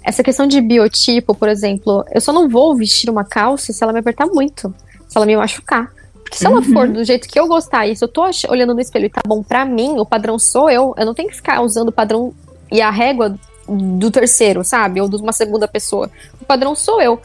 essa 0.04 0.22
questão 0.22 0.46
de 0.46 0.60
biotipo, 0.60 1.34
por 1.34 1.48
exemplo, 1.48 2.04
eu 2.14 2.20
só 2.20 2.34
não 2.34 2.50
vou 2.50 2.76
vestir 2.76 3.08
uma 3.08 3.24
calça 3.24 3.72
se 3.72 3.82
ela 3.82 3.90
me 3.94 4.00
apertar 4.00 4.26
muito, 4.26 4.74
se 5.08 5.16
ela 5.16 5.24
me 5.24 5.34
machucar. 5.34 5.90
Porque 6.12 6.36
se 6.36 6.46
uhum. 6.46 6.58
ela 6.58 6.62
for 6.62 6.88
do 6.88 7.02
jeito 7.04 7.26
que 7.26 7.40
eu 7.40 7.48
gostar 7.48 7.86
e 7.86 7.96
se 7.96 8.04
eu 8.04 8.08
tô 8.08 8.22
olhando 8.50 8.74
no 8.74 8.80
espelho 8.82 9.06
e 9.06 9.10
tá 9.10 9.22
bom 9.26 9.42
pra 9.42 9.64
mim, 9.64 9.98
o 9.98 10.04
padrão 10.04 10.38
sou 10.38 10.68
eu, 10.68 10.92
eu 10.98 11.06
não 11.06 11.14
tenho 11.14 11.30
que 11.30 11.36
ficar 11.36 11.62
usando 11.62 11.88
o 11.88 11.92
padrão 11.92 12.34
e 12.70 12.80
a 12.80 12.90
régua 12.90 13.38
do 13.68 14.10
terceiro, 14.10 14.64
sabe? 14.64 15.00
Ou 15.00 15.08
de 15.08 15.16
uma 15.16 15.32
segunda 15.32 15.66
pessoa. 15.66 16.10
O 16.40 16.44
padrão 16.44 16.74
sou 16.74 17.00
eu. 17.00 17.20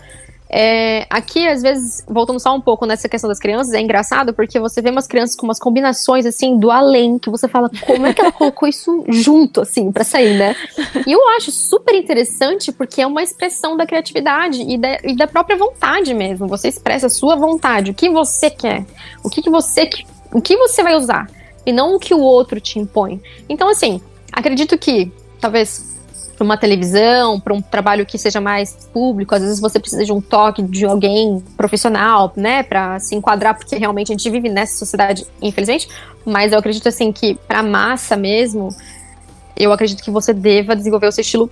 É, 0.54 1.08
aqui, 1.10 1.48
às 1.48 1.62
vezes, 1.62 2.04
voltando 2.06 2.38
só 2.38 2.54
um 2.54 2.60
pouco 2.60 2.86
nessa 2.86 3.08
questão 3.08 3.30
das 3.30 3.40
crianças, 3.40 3.74
é 3.74 3.80
engraçado 3.80 4.34
porque 4.34 4.60
você 4.60 4.82
vê 4.82 4.90
umas 4.90 5.08
crianças 5.08 5.34
com 5.34 5.46
umas 5.46 5.58
combinações, 5.58 6.26
assim, 6.26 6.60
do 6.60 6.70
além, 6.70 7.18
que 7.18 7.30
você 7.30 7.48
fala, 7.48 7.72
como 7.86 8.06
é 8.06 8.14
que 8.14 8.20
ela 8.20 8.34
colocou 8.34 8.68
isso 8.68 9.06
junto, 9.08 9.62
assim, 9.62 9.94
pra 9.94 10.04
sair, 10.04 10.38
né? 10.38 10.54
E 11.08 11.12
eu 11.14 11.26
acho 11.38 11.52
super 11.52 11.96
interessante 11.96 12.70
porque 12.70 13.02
é 13.02 13.08
uma 13.08 13.24
expressão 13.24 13.78
da 13.78 13.86
criatividade 13.86 14.62
e 14.62 14.78
da, 14.78 14.98
e 15.06 15.16
da 15.16 15.26
própria 15.26 15.56
vontade 15.56 16.14
mesmo. 16.14 16.48
Você 16.50 16.68
expressa 16.68 17.08
a 17.08 17.10
sua 17.10 17.38
vontade, 17.38 17.92
o 17.92 17.94
que 17.94 18.10
você 18.10 18.50
quer, 18.50 18.86
o 19.24 19.30
que, 19.30 19.42
que 19.42 19.50
você, 19.50 19.90
o 20.34 20.42
que 20.42 20.58
você 20.58 20.84
vai 20.84 20.98
usar, 20.98 21.30
e 21.66 21.72
não 21.72 21.96
o 21.96 22.00
que 22.00 22.14
o 22.14 22.20
outro 22.20 22.60
te 22.60 22.78
impõe. 22.78 23.22
Então, 23.48 23.70
assim, 23.70 24.02
acredito 24.34 24.78
que 24.78 25.14
talvez 25.42 25.92
para 26.38 26.46
uma 26.46 26.58
televisão, 26.58 27.40
para 27.40 27.54
um 27.54 27.62
trabalho 27.62 28.06
que 28.06 28.18
seja 28.18 28.42
mais 28.42 28.90
público, 28.92 29.36
às 29.36 29.42
vezes 29.42 29.60
você 29.60 29.80
precisa 29.80 30.04
de 30.04 30.12
um 30.12 30.20
toque 30.20 30.64
de 30.64 30.86
alguém 30.86 31.44
profissional, 31.56 32.34
né, 32.36 32.64
para 32.64 33.00
se 33.00 33.14
enquadrar, 33.16 33.56
porque 33.56 33.76
realmente 33.76 34.12
a 34.12 34.16
gente 34.16 34.28
vive 34.30 34.50
nessa 34.50 34.78
sociedade, 34.78 35.26
infelizmente. 35.42 35.88
Mas 36.26 36.52
eu 36.52 36.60
acredito 36.60 36.88
assim 36.88 37.12
que 37.12 37.36
para 37.48 37.62
massa 37.62 38.16
mesmo, 38.16 38.70
eu 39.56 39.72
acredito 39.72 40.02
que 40.02 40.10
você 40.10 40.34
deva 40.34 40.76
desenvolver 40.76 41.08
o 41.08 41.12
seu 41.12 41.22
estilo 41.22 41.50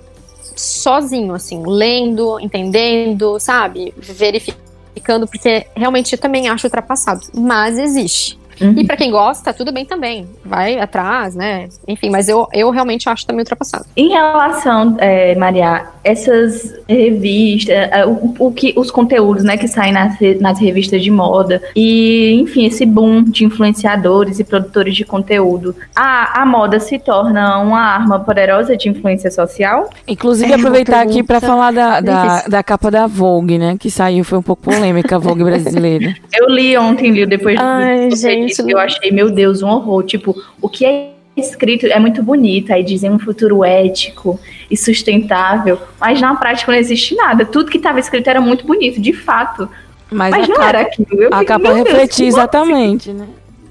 sozinho, 0.55 1.33
assim, 1.33 1.63
lendo, 1.65 2.39
entendendo, 2.39 3.39
sabe, 3.39 3.93
verificando, 3.97 5.27
porque 5.27 5.67
realmente 5.75 6.13
eu 6.13 6.19
também 6.19 6.49
acho 6.49 6.65
ultrapassado, 6.65 7.27
mas 7.33 7.77
existe. 7.77 8.39
Uhum. 8.61 8.75
E 8.77 8.85
para 8.85 8.97
quem 8.97 9.11
gosta, 9.11 9.53
tudo 9.53 9.71
bem 9.71 9.85
também. 9.85 10.27
Vai 10.43 10.79
atrás, 10.79 11.35
né? 11.35 11.69
Enfim, 11.87 12.09
mas 12.09 12.27
eu, 12.27 12.47
eu 12.53 12.69
realmente 12.69 13.09
acho 13.09 13.25
também 13.25 13.41
ultrapassado. 13.41 13.85
Em 13.95 14.09
relação, 14.09 14.95
é, 14.99 15.35
Maria, 15.35 15.85
essas 16.03 16.75
revistas, 16.87 17.75
é, 17.75 18.05
o, 18.05 18.35
o, 18.39 18.51
que, 18.51 18.73
os 18.75 18.91
conteúdos 18.91 19.43
né, 19.43 19.57
que 19.57 19.67
saem 19.67 19.93
nas, 19.93 20.17
nas 20.39 20.59
revistas 20.59 21.01
de 21.01 21.11
moda, 21.11 21.61
e, 21.75 22.39
enfim, 22.41 22.65
esse 22.65 22.85
boom 22.85 23.23
de 23.23 23.45
influenciadores 23.45 24.39
e 24.39 24.43
produtores 24.43 24.95
de 24.95 25.05
conteúdo, 25.05 25.75
a, 25.95 26.41
a 26.41 26.45
moda 26.45 26.79
se 26.79 26.99
torna 26.99 27.59
uma 27.59 27.81
arma 27.81 28.19
poderosa 28.19 28.75
de 28.75 28.89
influência 28.89 29.31
social? 29.31 29.89
Inclusive, 30.07 30.51
é 30.51 30.55
aproveitar 30.55 31.01
aqui 31.01 31.23
para 31.23 31.39
falar 31.39 31.71
da, 31.71 31.99
da, 32.01 32.43
da, 32.43 32.63
capa 32.63 32.91
da 32.91 33.07
Vogue, 33.07 33.57
né? 33.57 33.75
Que 33.79 33.89
saiu, 33.89 34.23
foi 34.23 34.37
um 34.37 34.41
pouco 34.41 34.63
polêmica, 34.63 35.15
a 35.15 35.19
Vogue 35.19 35.43
brasileira. 35.43 36.15
Eu 36.33 36.49
li 36.49 36.77
ontem, 36.77 37.11
li 37.11 37.25
depois 37.25 37.57
Ai, 37.59 38.11
gente 38.11 38.48
isso. 38.49 38.69
Eu 38.69 38.79
achei, 38.79 39.11
meu 39.11 39.29
Deus, 39.29 39.61
um 39.61 39.69
horror. 39.69 40.03
Tipo, 40.03 40.35
o 40.61 40.69
que 40.69 40.85
é 40.85 41.11
escrito 41.39 41.85
é 41.85 41.99
muito 41.99 42.21
bonito, 42.21 42.71
aí 42.71 42.83
dizem 42.83 43.09
um 43.09 43.19
futuro 43.19 43.63
ético 43.63 44.39
e 44.69 44.77
sustentável, 44.77 45.79
mas 45.99 46.19
na 46.19 46.35
prática 46.35 46.71
não 46.71 46.79
existe 46.79 47.15
nada. 47.15 47.45
Tudo 47.45 47.71
que 47.71 47.77
estava 47.77 47.99
escrito 47.99 48.29
era 48.29 48.41
muito 48.41 48.65
bonito, 48.65 48.99
de 48.99 49.13
fato. 49.13 49.69
Mas, 50.11 50.31
mas 50.31 50.47
não 50.47 50.55
capa, 50.55 50.69
era 50.69 50.81
aquilo. 50.81 51.07
Eu 51.21 51.29
a 51.31 51.45
capa 51.45 51.73
refletia 51.73 52.27
exatamente, 52.27 53.13
né? 53.13 53.27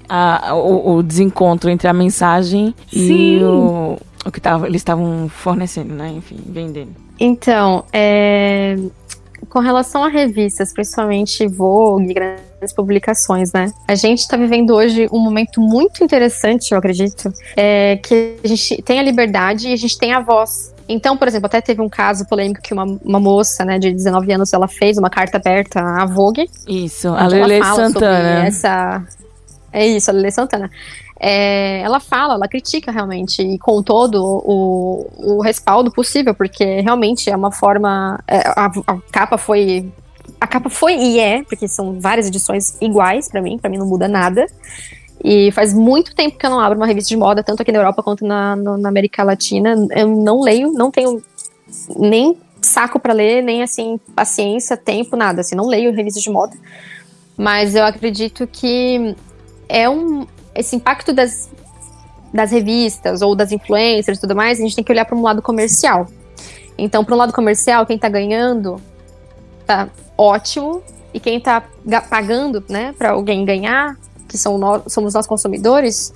A, 0.07 0.55
o, 0.55 0.95
o, 0.95 1.03
desencontro 1.03 1.69
entre 1.69 1.87
a 1.87 1.93
mensagem 1.93 2.73
Sim. 2.91 3.37
e 3.37 3.43
o, 3.43 3.97
o 4.25 4.31
que 4.31 4.41
tava, 4.41 4.65
eles 4.65 4.81
estavam 4.81 5.29
fornecendo, 5.29 5.93
né? 5.93 6.11
Enfim, 6.15 6.37
vendendo. 6.47 6.89
Então, 7.19 7.83
é, 7.93 8.75
com 9.49 9.59
relação 9.59 10.03
a 10.03 10.07
revistas, 10.07 10.73
principalmente 10.73 11.47
Vogue, 11.47 12.13
grandes 12.13 12.48
publicações, 12.73 13.51
né? 13.51 13.71
A 13.87 13.95
gente 13.95 14.19
está 14.19 14.37
vivendo 14.37 14.73
hoje 14.73 15.07
um 15.11 15.19
momento 15.19 15.61
muito 15.61 16.03
interessante, 16.03 16.71
eu 16.71 16.77
acredito, 16.77 17.33
é, 17.55 17.97
que 17.97 18.35
a 18.43 18.47
gente 18.47 18.81
tem 18.81 18.99
a 18.99 19.03
liberdade 19.03 19.69
e 19.69 19.73
a 19.73 19.77
gente 19.77 19.97
tem 19.97 20.13
a 20.13 20.19
voz. 20.19 20.73
Então, 20.87 21.15
por 21.15 21.27
exemplo, 21.27 21.45
até 21.45 21.61
teve 21.61 21.81
um 21.81 21.89
caso 21.89 22.25
polêmico 22.27 22.61
que 22.61 22.73
uma, 22.73 22.85
uma 23.03 23.19
moça, 23.19 23.63
né, 23.63 23.77
de 23.77 23.93
19 23.93 24.31
anos, 24.33 24.53
ela 24.53 24.67
fez 24.67 24.97
uma 24.97 25.09
carta 25.09 25.37
aberta 25.37 25.79
à 25.79 26.05
Vogue. 26.05 26.49
Isso, 26.67 27.09
a 27.09 27.27
Lele 27.27 27.63
Santana. 27.63 28.47
Essa... 28.47 29.03
É 29.71 29.85
isso, 29.85 30.09
a 30.09 30.13
Lele 30.13 30.31
Santana 30.31 30.69
é, 31.19 31.81
ela 31.81 31.99
fala, 31.99 32.35
ela 32.35 32.47
critica 32.47 32.91
realmente, 32.91 33.41
e 33.41 33.59
com 33.59 33.83
todo 33.83 34.23
o, 34.23 35.09
o 35.17 35.41
respaldo 35.41 35.91
possível, 35.91 36.33
porque 36.33 36.79
realmente 36.79 37.29
é 37.29 37.35
uma 37.35 37.51
forma. 37.51 38.19
É, 38.25 38.47
a, 38.55 38.65
a, 38.65 38.97
capa 39.11 39.37
foi. 39.37 39.91
A 40.39 40.47
capa 40.47 40.69
foi 40.69 40.95
e 40.95 41.19
é, 41.19 41.43
porque 41.43 41.67
são 41.67 41.99
várias 41.99 42.27
edições 42.27 42.77
iguais 42.81 43.27
para 43.29 43.41
mim, 43.41 43.57
para 43.57 43.69
mim 43.69 43.77
não 43.77 43.85
muda 43.85 44.07
nada. 44.07 44.47
E 45.23 45.51
faz 45.51 45.73
muito 45.73 46.15
tempo 46.15 46.37
que 46.37 46.45
eu 46.45 46.49
não 46.49 46.59
abro 46.59 46.77
uma 46.77 46.85
revista 46.87 47.09
de 47.09 47.17
moda, 47.17 47.43
tanto 47.43 47.61
aqui 47.61 47.71
na 47.71 47.79
Europa 47.79 48.01
quanto 48.01 48.25
na, 48.25 48.55
no, 48.55 48.77
na 48.77 48.87
América 48.87 49.21
Latina. 49.23 49.75
Eu 49.91 50.07
não 50.07 50.41
leio, 50.41 50.71
não 50.71 50.89
tenho 50.89 51.21
nem 51.97 52.37
saco 52.61 52.99
para 52.99 53.13
ler, 53.13 53.43
nem 53.43 53.61
assim, 53.61 53.99
paciência, 54.15 54.77
tempo, 54.77 55.17
nada. 55.17 55.41
Assim, 55.41 55.55
não 55.55 55.67
leio 55.67 55.93
revistas 55.93 56.23
de 56.23 56.29
moda. 56.29 56.55
Mas 57.37 57.75
eu 57.75 57.83
acredito 57.83 58.47
que 58.47 59.15
é 59.67 59.89
um, 59.89 60.25
esse 60.55 60.75
impacto 60.75 61.11
das, 61.11 61.49
das 62.33 62.51
revistas 62.51 63.21
ou 63.21 63.35
das 63.35 63.51
influencers 63.51 64.17
e 64.17 64.21
tudo 64.21 64.35
mais, 64.35 64.57
a 64.59 64.61
gente 64.61 64.75
tem 64.75 64.83
que 64.83 64.91
olhar 64.91 65.05
para 65.05 65.17
um 65.17 65.21
lado 65.21 65.41
comercial. 65.41 66.07
Então, 66.77 67.03
para 67.03 67.13
um 67.13 67.17
lado 67.17 67.33
comercial, 67.33 67.85
quem 67.85 67.97
está 67.97 68.07
ganhando 68.07 68.81
tá 69.65 69.89
ótimo, 70.19 70.83
e 71.13 71.19
quem 71.19 71.37
está 71.37 71.63
pagando, 72.09 72.63
né, 72.67 72.93
para 72.97 73.11
alguém 73.11 73.45
ganhar, 73.45 73.97
que 74.27 74.37
são 74.37 74.57
nós, 74.57 74.83
somos 74.87 75.13
nós 75.13 75.25
consumidores, 75.25 76.13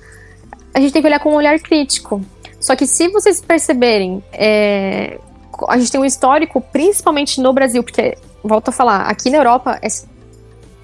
a 0.74 0.80
gente 0.80 0.92
tem 0.92 1.00
que 1.00 1.08
olhar 1.08 1.20
com 1.20 1.30
um 1.30 1.34
olhar 1.34 1.58
crítico. 1.58 2.20
Só 2.60 2.76
que 2.76 2.86
se 2.86 3.08
vocês 3.08 3.40
perceberem, 3.40 4.22
é, 4.32 5.18
a 5.68 5.78
gente 5.78 5.90
tem 5.90 6.00
um 6.00 6.04
histórico, 6.04 6.60
principalmente 6.60 7.40
no 7.40 7.52
Brasil, 7.52 7.82
porque, 7.82 8.16
volto 8.42 8.68
a 8.68 8.72
falar, 8.72 9.02
aqui 9.02 9.30
na 9.30 9.38
Europa 9.38 9.78
é 9.82 9.88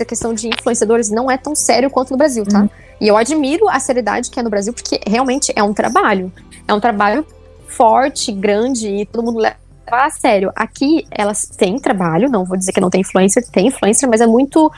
a 0.00 0.04
questão 0.04 0.32
de 0.32 0.48
influenciadores 0.48 1.10
não 1.10 1.30
é 1.30 1.36
tão 1.36 1.54
sério 1.54 1.90
quanto 1.90 2.10
no 2.10 2.16
Brasil, 2.16 2.44
tá? 2.46 2.60
Uhum. 2.60 2.70
E 3.00 3.06
eu 3.06 3.18
admiro 3.18 3.68
a 3.68 3.78
seriedade 3.78 4.30
que 4.30 4.40
é 4.40 4.42
no 4.42 4.48
Brasil, 4.48 4.72
porque 4.72 4.98
realmente 5.06 5.52
é 5.54 5.62
um 5.62 5.74
trabalho. 5.74 6.32
É 6.66 6.72
um 6.72 6.80
trabalho 6.80 7.26
forte, 7.66 8.32
grande, 8.32 8.88
e 8.88 9.06
todo 9.06 9.22
mundo 9.22 9.38
leva 9.38 9.56
a 9.90 10.10
sério. 10.10 10.52
Aqui, 10.54 11.06
elas 11.10 11.42
têm 11.56 11.78
trabalho, 11.78 12.30
não 12.30 12.44
vou 12.44 12.56
dizer 12.56 12.72
que 12.72 12.80
não 12.80 12.90
tem 12.90 13.00
influencer, 13.00 13.48
tem 13.50 13.68
influencer, 13.68 14.08
mas 14.08 14.20
é 14.20 14.26
muito 14.26 14.70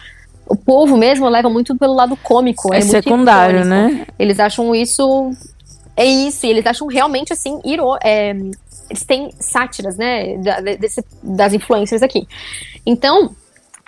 o 0.47 0.57
povo 0.57 0.97
mesmo 0.97 1.29
leva 1.29 1.49
muito 1.49 1.77
pelo 1.77 1.95
lado 1.95 2.17
cômico. 2.17 2.75
É, 2.75 2.79
é 2.79 2.81
secundário, 2.83 3.65
né? 3.65 4.07
Eles 4.19 4.39
acham 4.39 4.75
isso. 4.75 5.31
É 5.97 6.05
isso, 6.05 6.47
e 6.47 6.51
eles 6.51 6.67
acham 6.67 6.87
realmente 6.87 7.35
assim, 7.35 7.61
iro, 7.65 7.97
é, 8.03 8.31
eles 8.89 9.05
têm 9.07 9.31
sátiras, 9.39 9.97
né? 9.97 10.39
Da, 10.39 10.61
desse, 10.61 11.05
das 11.23 11.53
influências 11.53 12.03
aqui. 12.03 12.27
Então, 12.85 13.35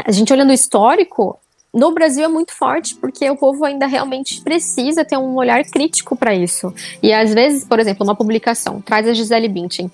a 0.04 0.12
gente 0.12 0.32
olhando 0.32 0.50
o 0.50 0.54
histórico, 0.54 1.38
no 1.72 1.92
Brasil 1.92 2.24
é 2.24 2.28
muito 2.28 2.52
forte, 2.52 2.94
porque 2.94 3.28
o 3.28 3.36
povo 3.36 3.64
ainda 3.64 3.86
realmente 3.86 4.40
precisa 4.42 5.04
ter 5.04 5.16
um 5.16 5.34
olhar 5.34 5.64
crítico 5.64 6.14
para 6.14 6.34
isso. 6.34 6.72
E 7.02 7.12
às 7.12 7.34
vezes, 7.34 7.64
por 7.64 7.80
exemplo, 7.80 8.04
uma 8.04 8.14
publicação 8.14 8.80
traz 8.80 9.08
a 9.08 9.12
Gisele 9.12 9.48
Bündchen 9.48 9.90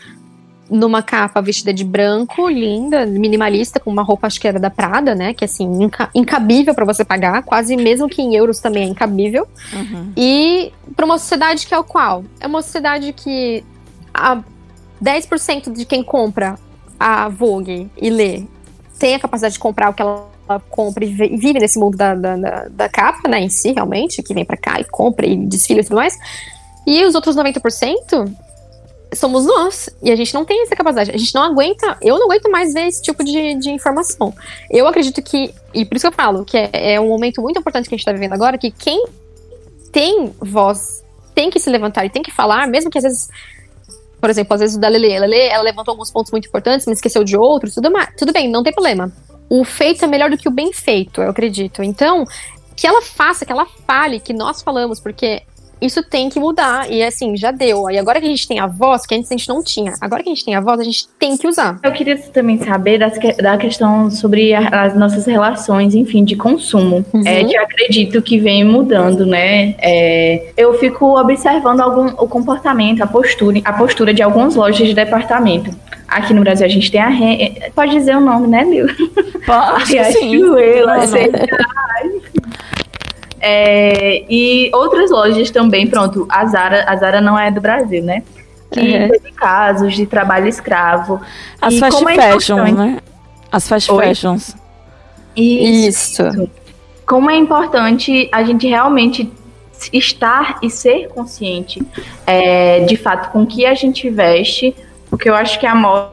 numa 0.70 1.02
capa 1.02 1.42
vestida 1.42 1.74
de 1.74 1.84
branco, 1.84 2.48
linda, 2.48 3.04
minimalista, 3.04 3.80
com 3.80 3.90
uma 3.90 4.02
roupa 4.02 4.26
acho 4.26 4.40
que 4.40 4.46
era 4.46 4.58
da 4.58 4.70
Prada, 4.70 5.14
né? 5.14 5.34
Que 5.34 5.44
assim, 5.44 5.64
inca 5.82 6.08
incabível 6.14 6.74
para 6.74 6.84
você 6.84 7.04
pagar, 7.04 7.42
quase 7.42 7.76
mesmo 7.76 8.08
que 8.08 8.22
em 8.22 8.36
euros 8.36 8.60
também 8.60 8.84
é 8.84 8.86
incabível. 8.86 9.48
Uhum. 9.72 10.12
E 10.16 10.72
para 10.94 11.04
uma 11.04 11.18
sociedade 11.18 11.66
que 11.66 11.74
é 11.74 11.78
o 11.78 11.84
qual? 11.84 12.24
É 12.38 12.46
uma 12.46 12.62
sociedade 12.62 13.12
que 13.12 13.64
a 14.14 14.42
10% 15.02 15.72
de 15.72 15.84
quem 15.84 16.02
compra 16.02 16.56
a 16.98 17.28
Vogue 17.28 17.90
e 18.00 18.10
lê 18.10 18.44
tem 18.98 19.14
a 19.14 19.18
capacidade 19.18 19.54
de 19.54 19.60
comprar 19.60 19.90
o 19.90 19.94
que 19.94 20.02
ela 20.02 20.28
compra 20.68 21.04
e 21.04 21.08
vive 21.08 21.58
nesse 21.58 21.78
mundo 21.78 21.96
da, 21.96 22.14
da, 22.14 22.36
da, 22.36 22.68
da 22.68 22.88
capa, 22.88 23.28
né, 23.28 23.40
em 23.40 23.48
si, 23.48 23.72
realmente, 23.72 24.22
que 24.22 24.34
vem 24.34 24.44
para 24.44 24.56
cá 24.56 24.78
e 24.78 24.84
compra 24.84 25.26
e 25.26 25.36
desfila 25.36 25.80
e 25.80 25.84
tudo 25.84 25.96
mais. 25.96 26.18
E 26.86 27.04
os 27.04 27.14
outros 27.14 27.34
90% 27.34 28.30
somos 29.14 29.44
nós. 29.44 29.90
E 30.02 30.10
a 30.10 30.16
gente 30.16 30.32
não 30.34 30.44
tem 30.44 30.62
essa 30.62 30.76
capacidade. 30.76 31.10
A 31.10 31.16
gente 31.16 31.34
não 31.34 31.42
aguenta. 31.42 31.96
Eu 32.00 32.18
não 32.18 32.26
aguento 32.26 32.50
mais 32.50 32.72
ver 32.72 32.86
esse 32.86 33.02
tipo 33.02 33.24
de, 33.24 33.54
de 33.54 33.70
informação. 33.70 34.34
Eu 34.70 34.86
acredito 34.86 35.22
que. 35.22 35.54
E 35.74 35.84
por 35.84 35.96
isso 35.96 36.08
que 36.08 36.14
eu 36.14 36.16
falo, 36.16 36.44
que 36.44 36.56
é, 36.56 36.94
é 36.94 37.00
um 37.00 37.08
momento 37.08 37.40
muito 37.40 37.58
importante 37.58 37.88
que 37.88 37.94
a 37.94 37.96
gente 37.96 38.06
está 38.06 38.12
vivendo 38.12 38.32
agora, 38.32 38.58
que 38.58 38.70
quem 38.70 39.04
tem 39.92 40.32
voz 40.40 41.04
tem 41.34 41.50
que 41.50 41.60
se 41.60 41.70
levantar 41.70 42.04
e 42.04 42.10
tem 42.10 42.22
que 42.22 42.30
falar, 42.30 42.66
mesmo 42.66 42.90
que 42.90 42.98
às 42.98 43.04
vezes. 43.04 43.28
Por 44.20 44.28
exemplo, 44.28 44.52
às 44.52 44.60
vezes 44.60 44.76
o 44.76 44.80
da 44.80 44.88
Lele, 44.88 45.10
ela, 45.10 45.34
ela 45.34 45.62
levantou 45.62 45.92
alguns 45.92 46.10
pontos 46.10 46.30
muito 46.30 46.46
importantes, 46.46 46.86
me 46.86 46.92
esqueceu 46.92 47.24
de 47.24 47.38
outros, 47.38 47.74
tudo, 47.74 47.90
tudo 48.18 48.32
bem, 48.34 48.50
não 48.50 48.62
tem 48.62 48.70
problema. 48.70 49.10
O 49.48 49.64
feito 49.64 50.04
é 50.04 50.08
melhor 50.08 50.28
do 50.28 50.36
que 50.36 50.46
o 50.46 50.50
bem 50.50 50.74
feito, 50.74 51.22
eu 51.22 51.30
acredito. 51.30 51.82
Então, 51.82 52.26
que 52.76 52.86
ela 52.86 53.00
faça, 53.00 53.46
que 53.46 53.52
ela 53.52 53.66
fale, 53.86 54.20
que 54.20 54.34
nós 54.34 54.60
falamos, 54.60 55.00
porque 55.00 55.42
isso 55.80 56.02
tem 56.02 56.28
que 56.28 56.38
mudar. 56.38 56.90
E 56.90 57.02
assim, 57.02 57.36
já 57.36 57.50
deu. 57.50 57.90
E 57.90 57.98
agora 57.98 58.20
que 58.20 58.26
a 58.26 58.30
gente 58.30 58.46
tem 58.46 58.58
a 58.58 58.66
voz, 58.66 59.06
que 59.06 59.14
antes 59.14 59.30
a 59.30 59.36
gente 59.36 59.48
não 59.48 59.62
tinha, 59.62 59.94
agora 60.00 60.22
que 60.22 60.28
a 60.28 60.34
gente 60.34 60.44
tem 60.44 60.54
a 60.54 60.60
voz, 60.60 60.80
a 60.80 60.84
gente 60.84 61.08
tem 61.18 61.36
que 61.36 61.46
usar. 61.46 61.78
Eu 61.82 61.92
queria 61.92 62.16
também 62.16 62.58
saber 62.58 62.98
das, 62.98 63.18
da 63.36 63.56
questão 63.56 64.10
sobre 64.10 64.54
as 64.54 64.94
nossas 64.96 65.26
relações, 65.26 65.94
enfim, 65.94 66.24
de 66.24 66.36
consumo. 66.36 67.04
Uhum. 67.12 67.22
É, 67.26 67.44
que 67.44 67.54
eu 67.54 67.62
acredito 67.62 68.22
que 68.22 68.38
vem 68.38 68.64
mudando, 68.64 69.24
né? 69.26 69.74
É, 69.78 70.52
eu 70.56 70.78
fico 70.78 71.18
observando 71.18 71.80
algum, 71.80 72.06
o 72.06 72.28
comportamento, 72.28 73.02
a 73.02 73.06
postura, 73.06 73.60
a 73.64 73.72
postura 73.72 74.12
de 74.12 74.22
algumas 74.22 74.54
lojas 74.54 74.86
de 74.86 74.94
departamento. 74.94 75.74
Aqui 76.06 76.34
no 76.34 76.40
Brasil 76.40 76.66
a 76.66 76.68
gente 76.68 76.90
tem 76.90 77.00
a 77.00 77.10
Pode 77.74 77.92
dizer 77.92 78.16
o 78.16 78.20
nome, 78.20 78.48
né, 78.48 78.64
Lil? 78.64 78.86
Pode, 79.46 79.86
sim. 80.12 80.42
É, 83.40 84.24
e 84.28 84.70
outras 84.74 85.10
lojas 85.10 85.50
também, 85.50 85.86
pronto, 85.86 86.26
a 86.28 86.44
Zara, 86.46 86.84
a 86.86 86.96
Zara 86.96 87.20
não 87.20 87.38
é 87.38 87.50
do 87.50 87.60
Brasil, 87.60 88.02
né? 88.02 88.22
Que 88.70 88.80
uhum. 88.80 89.08
teve 89.08 89.32
casos 89.32 89.94
de 89.94 90.06
trabalho 90.06 90.46
escravo. 90.46 91.20
As 91.60 91.74
e 91.74 91.80
fast 91.80 92.04
é 92.06 92.32
fashions, 92.32 92.72
né? 92.72 92.98
As 93.50 93.66
fast 93.66 93.90
Oi? 93.90 94.06
fashions. 94.06 94.56
Isso. 95.34 96.22
Isso. 96.22 96.50
Como 97.06 97.30
é 97.30 97.36
importante 97.36 98.28
a 98.30 98.44
gente 98.44 98.68
realmente 98.68 99.32
estar 99.92 100.58
e 100.62 100.68
ser 100.68 101.08
consciente 101.08 101.82
é, 102.26 102.80
de 102.80 102.96
fato 102.96 103.32
com 103.32 103.42
o 103.42 103.46
que 103.46 103.64
a 103.64 103.74
gente 103.74 104.10
veste, 104.10 104.76
porque 105.08 105.28
eu 105.28 105.34
acho 105.34 105.58
que 105.58 105.66
a 105.66 105.74
moda, 105.74 106.12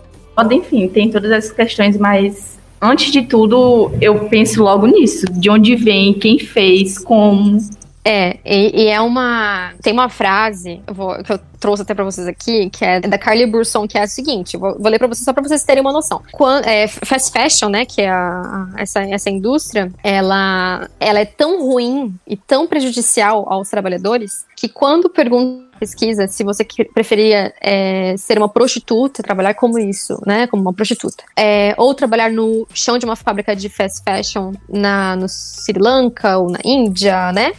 enfim, 0.52 0.88
tem 0.88 1.12
todas 1.12 1.30
essas 1.30 1.52
questões 1.52 1.98
mais 1.98 2.57
antes 2.82 3.12
de 3.12 3.24
tudo, 3.24 3.92
eu 4.02 4.28
penso 4.28 4.64
logo 4.64 4.88
nisso. 4.88 5.26
De 5.32 5.50
onde 5.50 5.76
vem, 5.76 6.14
quem 6.14 6.40
fez, 6.40 6.98
como. 6.98 7.58
É, 8.04 8.38
e, 8.46 8.84
e 8.84 8.88
é 8.88 9.02
uma. 9.02 9.74
Tem 9.82 9.92
uma 9.92 10.08
frase 10.08 10.82
vou, 10.88 11.22
que 11.22 11.34
eu 11.34 11.40
trouxe 11.60 11.82
até 11.82 11.94
pra 11.94 12.06
vocês 12.06 12.26
aqui, 12.26 12.70
que 12.70 12.86
é 12.86 13.02
da 13.02 13.18
Carly 13.18 13.46
Burson, 13.46 13.86
que 13.86 13.98
é 13.98 14.04
a 14.04 14.08
seguinte: 14.08 14.56
vou, 14.56 14.78
vou 14.80 14.90
ler 14.90 14.98
pra 14.98 15.08
vocês 15.08 15.26
só 15.26 15.34
pra 15.34 15.44
vocês 15.44 15.64
terem 15.64 15.82
uma 15.82 15.92
noção. 15.92 16.22
Quando, 16.32 16.66
é, 16.66 16.88
fast 16.88 17.32
fashion, 17.32 17.70
né, 17.70 17.86
que 17.86 18.02
é 18.02 18.10
a, 18.10 18.42
a, 18.42 18.82
essa, 18.82 19.02
essa 19.02 19.30
indústria, 19.30 19.92
ela, 20.02 20.88
ela 21.00 21.20
é 21.20 21.26
tão 21.26 21.62
ruim 21.62 22.16
e 22.26 22.38
tão 22.38 22.66
prejudicial 22.66 23.46
aos 23.52 23.70
trabalhadores 23.70 24.46
que 24.56 24.70
quando 24.70 25.10
perguntam 25.10 25.67
pesquisa 25.78 26.28
se 26.28 26.44
você 26.44 26.66
preferia 26.94 27.54
é, 27.62 28.16
ser 28.18 28.38
uma 28.38 28.50
prostituta, 28.50 29.24
trabalhar 29.24 29.54
como 29.54 29.80
isso, 29.80 30.20
né, 30.26 30.48
como 30.48 30.62
uma 30.62 30.74
prostituta, 30.74 31.24
é, 31.36 31.74
ou 31.78 31.94
trabalhar 31.94 32.32
no 32.32 32.68
chão 32.74 32.98
de 32.98 33.06
uma 33.06 33.16
fábrica 33.16 33.56
de 33.56 33.70
fast 33.70 34.04
fashion 34.04 34.54
na, 34.68 35.16
no 35.16 35.28
Sri 35.30 35.80
Lanka 35.80 36.38
ou 36.38 36.50
na 36.50 36.60
Índia, 36.64 37.32
né, 37.32 37.54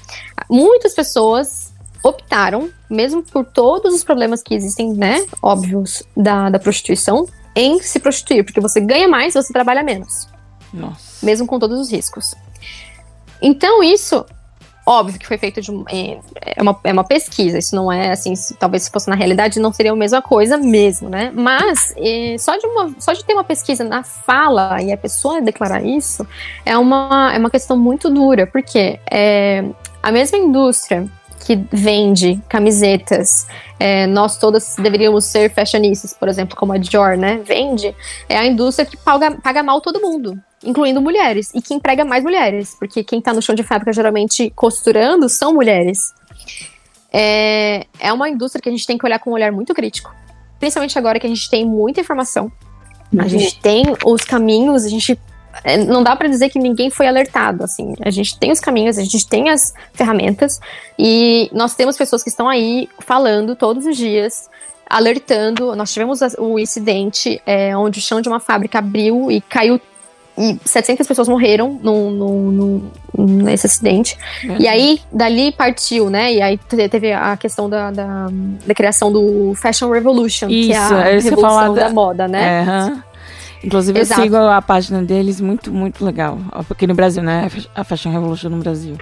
muitas 0.51 0.95
pessoas 0.95 1.73
optaram, 2.03 2.69
mesmo 2.89 3.23
por 3.23 3.45
todos 3.45 3.95
os 3.95 4.05
problemas 4.05 4.43
que 4.43 4.55
existem, 4.55 4.93
né, 4.93 5.25
óbvios, 5.43 6.03
da, 6.17 6.51
da 6.51 6.59
prostituição, 6.59 7.27
em 7.55 7.81
se 7.81 7.99
prostituir, 7.99 8.45
porque 8.45 8.61
você 8.61 8.81
ganha 8.81 9.09
mais 9.09 9.35
você 9.35 9.53
trabalha 9.53 9.83
menos. 9.83 10.29
Nossa. 10.73 11.25
Mesmo 11.25 11.47
com 11.47 11.59
todos 11.59 11.79
os 11.81 11.91
riscos. 11.91 12.35
Então, 13.41 13.83
isso 13.83 14.25
Óbvio 14.91 15.21
que 15.21 15.27
foi 15.27 15.37
feito 15.37 15.61
de 15.61 15.71
é, 15.91 16.19
é, 16.57 16.63
uma, 16.63 16.81
é 16.83 16.91
uma 16.91 17.05
pesquisa, 17.05 17.59
isso 17.59 17.77
não 17.77 17.93
é 17.93 18.11
assim, 18.11 18.35
se, 18.35 18.55
talvez 18.55 18.85
se 18.85 18.91
fosse 18.91 19.07
na 19.07 19.15
realidade 19.15 19.61
não 19.61 19.71
seria 19.71 19.93
a 19.93 19.95
mesma 19.95 20.23
coisa 20.23 20.57
mesmo, 20.57 21.11
né? 21.11 21.31
Mas 21.35 21.93
é, 21.99 22.37
só, 22.39 22.57
de 22.57 22.67
uma, 22.67 22.95
só 22.99 23.13
de 23.13 23.23
ter 23.23 23.35
uma 23.35 23.45
pesquisa 23.45 23.85
na 23.85 24.03
fala 24.03 24.81
e 24.81 24.91
a 24.91 24.97
pessoa 24.97 25.43
declarar 25.43 25.85
isso 25.85 26.27
é 26.65 26.79
uma, 26.79 27.31
é 27.35 27.39
uma 27.39 27.51
questão 27.51 27.77
muito 27.77 28.09
dura, 28.09 28.47
porque 28.47 28.99
é, 29.11 29.63
a 30.03 30.11
mesma 30.11 30.39
indústria 30.39 31.07
que 31.45 31.55
vende 31.71 32.41
camisetas, 32.49 33.47
é, 33.79 34.07
nós 34.07 34.39
todas 34.39 34.75
deveríamos 34.77 35.27
ser 35.27 35.53
fashionistas, 35.53 36.15
por 36.15 36.29
exemplo, 36.29 36.57
como 36.57 36.73
a 36.73 36.79
Dior, 36.79 37.15
né? 37.15 37.43
Vende, 37.45 37.95
é 38.27 38.39
a 38.39 38.47
indústria 38.47 38.87
que 38.87 38.97
paga, 38.97 39.33
paga 39.33 39.63
mal 39.63 39.83
todo 39.83 40.01
mundo 40.01 40.43
incluindo 40.65 41.01
mulheres, 41.01 41.51
e 41.55 41.63
que 41.63 41.75
emprega 41.75 42.05
mais 42.05 42.23
mulheres, 42.23 42.75
porque 42.79 43.05
quem 43.05 43.19
está 43.19 43.33
no 43.33 43.41
chão 43.41 43.55
de 43.55 43.63
fábrica 43.63 43.93
geralmente 43.93 44.51
costurando 44.51 45.29
são 45.29 45.55
mulheres. 45.55 46.13
É, 47.13 47.87
é 47.99 48.13
uma 48.13 48.29
indústria 48.29 48.61
que 48.61 48.69
a 48.69 48.73
gente 48.73 48.87
tem 48.87 48.99
que 48.99 49.07
olhar 49.07 49.19
com 49.19 49.31
um 49.31 49.35
olhar 49.35 49.53
muito 49.53 49.75
crítico, 49.75 50.15
principalmente 50.59 50.99
agora 50.99 51.19
que 51.19 51.27
a 51.27 51.31
gente 51.31 51.49
tem 51.49 51.65
muita 51.65 52.01
informação, 52.01 52.53
uhum. 53.13 53.21
a 53.21 53.29
gente 53.29 53.59
tem 53.61 53.85
os 54.05 54.23
caminhos, 54.25 54.85
a 54.85 54.89
gente 54.89 55.19
é, 55.65 55.77
não 55.77 56.03
dá 56.03 56.15
para 56.15 56.29
dizer 56.29 56.51
que 56.51 56.59
ninguém 56.59 56.91
foi 56.91 57.07
alertado, 57.07 57.65
assim. 57.65 57.95
A 58.01 58.11
gente 58.11 58.39
tem 58.39 58.53
os 58.53 58.61
caminhos, 58.61 58.99
a 58.99 59.03
gente 59.03 59.27
tem 59.29 59.51
as 59.51 59.73
ferramentas 59.93 60.61
e 60.99 61.51
nós 61.53 61.75
temos 61.75 61.97
pessoas 61.97 62.23
que 62.23 62.29
estão 62.29 62.49
aí 62.49 62.89
falando 63.01 63.57
todos 63.57 63.87
os 63.87 63.97
dias, 63.97 64.49
alertando. 64.89 65.75
Nós 65.75 65.93
tivemos 65.93 66.21
o 66.39 66.59
incidente 66.59 67.41
é, 67.47 67.77
onde 67.77 67.99
o 67.99 68.03
chão 68.03 68.21
de 68.21 68.29
uma 68.29 68.41
fábrica 68.41 68.79
abriu 68.79 69.31
e 69.31 69.41
caiu 69.41 69.81
e 70.39 70.59
700 70.65 71.07
pessoas 71.07 71.29
morreram 71.29 71.79
no, 71.83 72.11
no, 72.11 72.53
no 72.53 72.93
nesse 73.19 73.67
acidente. 73.67 74.17
Uhum. 74.45 74.57
E 74.61 74.69
aí, 74.69 75.01
dali 75.13 75.51
partiu, 75.51 76.09
né? 76.09 76.33
E 76.33 76.41
aí 76.41 76.59
teve 76.89 77.13
a 77.13 77.37
questão 77.37 77.69
da, 77.69 77.91
da, 77.91 78.29
da 78.65 78.75
criação 78.75 79.11
do 79.13 79.53
Fashion 79.55 79.91
Revolution, 79.91 80.49
isso, 80.49 80.69
que 80.69 80.75
é 80.75 80.79
a 80.79 81.09
é 81.09 81.19
revolução 81.19 81.75
da... 81.75 81.89
da... 81.89 81.91
moda, 81.91 82.29
né? 82.29 82.63
Uhum. 82.63 83.03
Inclusive, 83.65 83.99
Exato. 83.99 84.21
eu 84.21 84.25
sigo 84.25 84.37
a 84.37 84.63
página 84.63 85.03
deles, 85.03 85.41
muito, 85.41 85.73
muito 85.73 86.05
legal. 86.05 86.39
Aqui 86.71 86.87
no 86.87 86.95
Brasil, 86.95 87.23
né? 87.23 87.51
A 87.75 87.83
Fashion 87.83 88.13
Revolution 88.13 88.51
no 88.51 88.59
Brasil. 88.59 88.97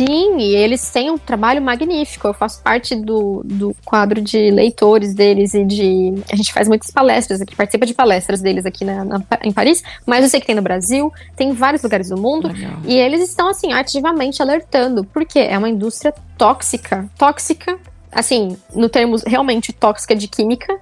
Sim, 0.00 0.38
e 0.38 0.56
eles 0.56 0.90
têm 0.90 1.10
um 1.10 1.18
trabalho 1.18 1.60
magnífico. 1.60 2.26
Eu 2.26 2.32
faço 2.32 2.62
parte 2.62 2.96
do, 2.96 3.42
do 3.44 3.76
quadro 3.84 4.22
de 4.22 4.50
leitores 4.50 5.12
deles 5.12 5.52
e 5.52 5.62
de. 5.62 6.14
A 6.32 6.36
gente 6.36 6.54
faz 6.54 6.66
muitas 6.68 6.90
palestras 6.90 7.42
aqui, 7.42 7.54
participa 7.54 7.84
de 7.84 7.92
palestras 7.92 8.40
deles 8.40 8.64
aqui 8.64 8.82
na, 8.82 9.04
na 9.04 9.22
em 9.42 9.52
Paris, 9.52 9.84
mas 10.06 10.22
eu 10.22 10.30
sei 10.30 10.40
que 10.40 10.46
tem 10.46 10.54
no 10.54 10.62
Brasil, 10.62 11.12
tem 11.36 11.50
em 11.50 11.52
vários 11.52 11.82
lugares 11.82 12.08
do 12.08 12.16
mundo, 12.16 12.48
Legal. 12.48 12.78
e 12.86 12.96
eles 12.96 13.20
estão, 13.20 13.48
assim, 13.48 13.74
ativamente 13.74 14.40
alertando, 14.40 15.04
porque 15.04 15.38
é 15.38 15.58
uma 15.58 15.68
indústria 15.68 16.14
tóxica. 16.38 17.06
Tóxica, 17.18 17.78
assim, 18.10 18.56
no 18.74 18.88
termos 18.88 19.22
realmente 19.26 19.70
tóxica 19.70 20.16
de 20.16 20.28
química. 20.28 20.80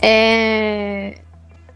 É... 0.00 1.18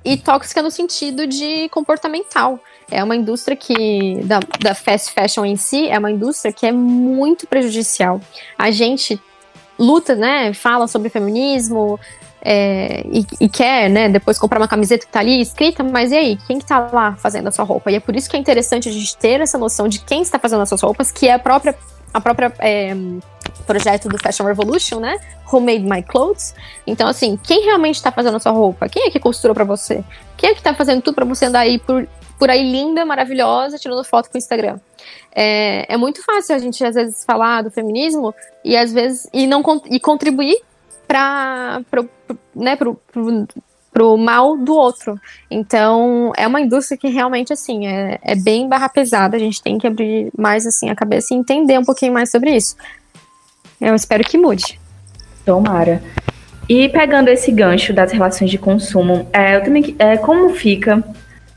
E 0.03 0.17
tóxica 0.17 0.63
no 0.63 0.71
sentido 0.71 1.27
de 1.27 1.69
comportamental 1.69 2.59
é 2.93 3.03
uma 3.03 3.17
indústria 3.17 3.57
que, 3.57 4.21
da, 4.25 4.39
da 4.61 4.75
fast 4.75 5.13
fashion 5.13 5.45
em 5.45 5.57
si, 5.57 5.89
é 5.89 5.99
uma 5.99 6.11
indústria 6.11 6.53
que 6.53 6.67
é 6.67 6.73
muito 6.73 7.47
prejudicial. 7.47 8.21
A 8.59 8.71
gente 8.71 9.21
luta, 9.79 10.15
né, 10.15 10.53
fala 10.53 10.87
sobre 10.87 11.09
feminismo, 11.09 11.99
é, 12.45 13.05
e, 13.11 13.25
e, 13.41 13.49
quer, 13.49 13.89
né, 13.89 14.09
depois 14.09 14.39
comprar 14.39 14.61
uma 14.61 14.69
camiseta 14.69 15.07
que 15.07 15.13
tá 15.13 15.21
ali 15.21 15.41
escrita, 15.41 15.83
mas 15.83 16.11
e 16.11 16.17
aí, 16.17 16.39
quem 16.47 16.59
que 16.59 16.67
tá 16.67 16.91
lá 16.93 17.17
fazendo 17.17 17.49
a 17.49 17.51
sua 17.51 17.65
roupa? 17.65 17.91
E 17.91 17.95
é 17.95 18.01
por 18.01 18.15
isso 18.15 18.29
que 18.29 18.37
é 18.37 18.39
interessante 18.39 18.89
a 18.89 18.93
gente 18.93 19.17
ter 19.17 19.41
essa 19.41 19.57
noção 19.57 19.89
de 19.89 20.01
quem 20.01 20.23
está 20.23 20.39
fazendo 20.39 20.61
as 20.61 20.69
suas 20.69 20.83
roupas, 20.83 21.11
que 21.11 21.29
é 21.29 21.33
a 21.33 21.39
própria, 21.39 21.75
a 22.13 22.21
própria 22.21 22.53
é, 22.59 22.95
projeto 23.67 24.09
do 24.09 24.19
Fashion 24.19 24.45
Revolution, 24.45 24.99
né, 24.99 25.19
Who 25.51 25.61
Made 25.61 25.85
My 25.85 26.03
Clothes. 26.03 26.55
Então, 26.87 27.09
assim, 27.09 27.39
quem 27.43 27.65
realmente 27.65 27.97
está 27.97 28.11
fazendo 28.11 28.37
a 28.37 28.41
sua 28.41 28.53
roupa? 28.53 28.89
Quem 28.89 29.07
é 29.07 29.11
que 29.11 29.21
costurou 29.21 29.55
para 29.55 29.65
você? 29.65 30.05
Quem 30.37 30.51
é 30.51 30.55
que 30.55 30.63
tá 30.63 30.75
fazendo 30.75 31.01
tudo 31.01 31.15
para 31.15 31.25
você 31.25 31.47
andar 31.47 31.61
aí 31.61 31.79
por, 31.79 32.09
por 32.43 32.51
aí 32.51 32.73
linda, 32.73 33.07
maravilhosa, 33.07 33.79
tirando 33.79 34.03
foto 34.03 34.29
pro 34.29 34.37
Instagram? 34.37 34.81
É, 35.33 35.95
é 35.95 35.97
muito 35.97 36.25
fácil 36.25 36.57
a 36.57 36.59
gente, 36.59 36.85
às 36.85 36.97
vezes, 36.97 37.25
falar 37.25 37.63
do 37.63 37.71
feminismo 37.71 38.35
e, 38.65 38.77
às 38.77 38.93
vezes, 38.93 39.29
e, 39.33 39.47
não, 39.47 39.63
e 39.89 40.01
contribuir 40.01 40.61
para 41.07 41.83
pro, 41.89 42.11
né, 42.53 42.75
pro, 42.75 42.97
pro, 43.13 43.47
pro, 43.93 44.19
mal 44.19 44.57
do 44.57 44.75
outro. 44.75 45.21
Então, 45.49 46.33
é 46.37 46.45
uma 46.45 46.61
indústria 46.61 46.99
que 46.99 47.07
realmente, 47.07 47.53
assim, 47.53 47.87
é, 47.87 48.19
é 48.21 48.35
bem 48.35 48.69
barra 48.69 48.89
pesada. 48.89 49.37
A 49.37 49.39
gente 49.39 49.63
tem 49.63 49.79
que 49.79 49.87
abrir 49.87 50.33
mais, 50.37 50.67
assim, 50.67 50.91
a 50.91 50.97
cabeça 50.97 51.33
e 51.33 51.37
entender 51.37 51.79
um 51.79 51.85
pouquinho 51.85 52.13
mais 52.13 52.29
sobre 52.29 52.57
isso. 52.57 52.75
Eu 53.81 53.95
espero 53.95 54.25
que 54.25 54.37
mude. 54.37 54.81
Tomara. 55.47 56.03
E 56.69 56.89
pegando 56.89 57.29
esse 57.29 57.53
gancho 57.53 57.93
das 57.93 58.11
relações 58.11 58.51
de 58.51 58.59
consumo, 58.59 59.29
é, 59.33 59.55
eu 59.55 59.63
também, 59.63 59.95
é, 59.97 60.17
como 60.17 60.51
fica 60.51 61.05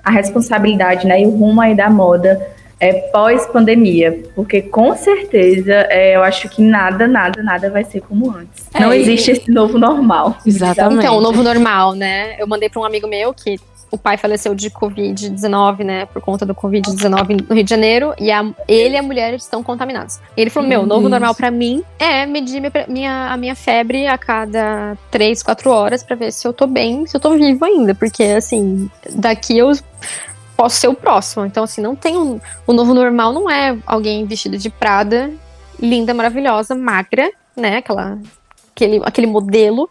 a 0.06 0.12
responsabilidade 0.12 1.08
né, 1.08 1.22
e 1.22 1.26
o 1.26 1.32
rumo 1.32 1.60
aí 1.60 1.76
da 1.76 1.90
moda 1.90 2.56
é, 2.80 2.94
pós-pandemia, 3.12 4.24
porque 4.36 4.62
com 4.62 4.96
certeza 4.96 5.74
é, 5.90 6.16
eu 6.16 6.24
acho 6.24 6.48
que 6.50 6.62
nada, 6.62 7.08
nada, 7.08 7.42
nada 7.42 7.72
vai 7.72 7.84
ser 7.84 8.02
como 8.02 8.30
antes. 8.30 8.70
É, 8.74 8.82
Não 8.82 8.94
existe 8.94 9.32
esse 9.32 9.50
novo 9.50 9.78
normal. 9.80 10.38
Exatamente. 10.46 11.00
Então, 11.00 11.18
o 11.18 11.22
novo 11.22 11.42
normal, 11.42 11.94
né? 11.94 12.36
Eu 12.40 12.46
mandei 12.46 12.70
para 12.70 12.82
um 12.82 12.86
amigo 12.86 13.08
meu 13.08 13.34
que 13.34 13.58
o 13.92 13.98
pai 13.98 14.18
faleceu 14.18 14.54
de 14.54 14.70
Covid-19, 14.70 15.84
né? 15.84 16.06
Por 16.06 16.22
conta 16.22 16.46
do 16.46 16.54
Covid-19 16.54 17.46
no 17.48 17.56
Rio 17.56 17.64
de 17.64 17.70
Janeiro. 17.70 18.14
E 18.20 18.32
a, 18.32 18.44
ele 18.68 18.96
e 18.96 18.98
a 18.98 19.04
mulher 19.04 19.34
estão 19.34 19.64
contaminados. 19.64 20.20
E 20.36 20.42
ele 20.42 20.50
falou: 20.50 20.68
Meu, 20.68 20.82
o 20.82 20.86
novo 20.86 21.08
normal 21.08 21.34
para 21.36 21.52
mim 21.52 21.84
é 21.98 22.26
medir 22.26 22.60
minha, 22.60 22.72
minha, 22.88 23.32
a 23.32 23.38
minha 23.38 23.56
febre 23.56 24.08
a 24.08 24.18
cada 24.18 24.98
3, 25.12 25.42
4 25.42 25.70
horas 25.70 26.04
para 26.04 26.16
ver 26.16 26.32
se 26.32 26.48
eu 26.48 26.54
tô 26.54 26.68
bem, 26.68 27.06
se 27.06 27.16
eu 27.16 27.22
tô 27.22 27.32
vivo 27.32 27.64
ainda. 27.64 27.96
Porque, 27.96 28.24
assim, 28.24 28.90
daqui 29.12 29.58
eu 29.58 29.72
posso 30.58 30.78
ser 30.78 30.88
o 30.88 30.94
próximo. 30.94 31.46
Então, 31.46 31.64
assim, 31.64 31.82
não 31.82 31.96
tem 31.96 32.18
um. 32.18 32.40
O 32.66 32.74
novo 32.74 32.94
normal 32.94 33.34
não 33.34 33.50
é 33.50 33.78
alguém 33.86 34.26
vestido 34.26 34.58
de 34.58 34.70
Prada, 34.70 35.32
linda, 35.80 36.14
maravilhosa, 36.14 36.76
magra, 36.76 37.30
né? 37.56 37.78
Aquela, 37.78 38.18
aquele, 38.74 39.02
aquele 39.04 39.28
modelo. 39.28 39.90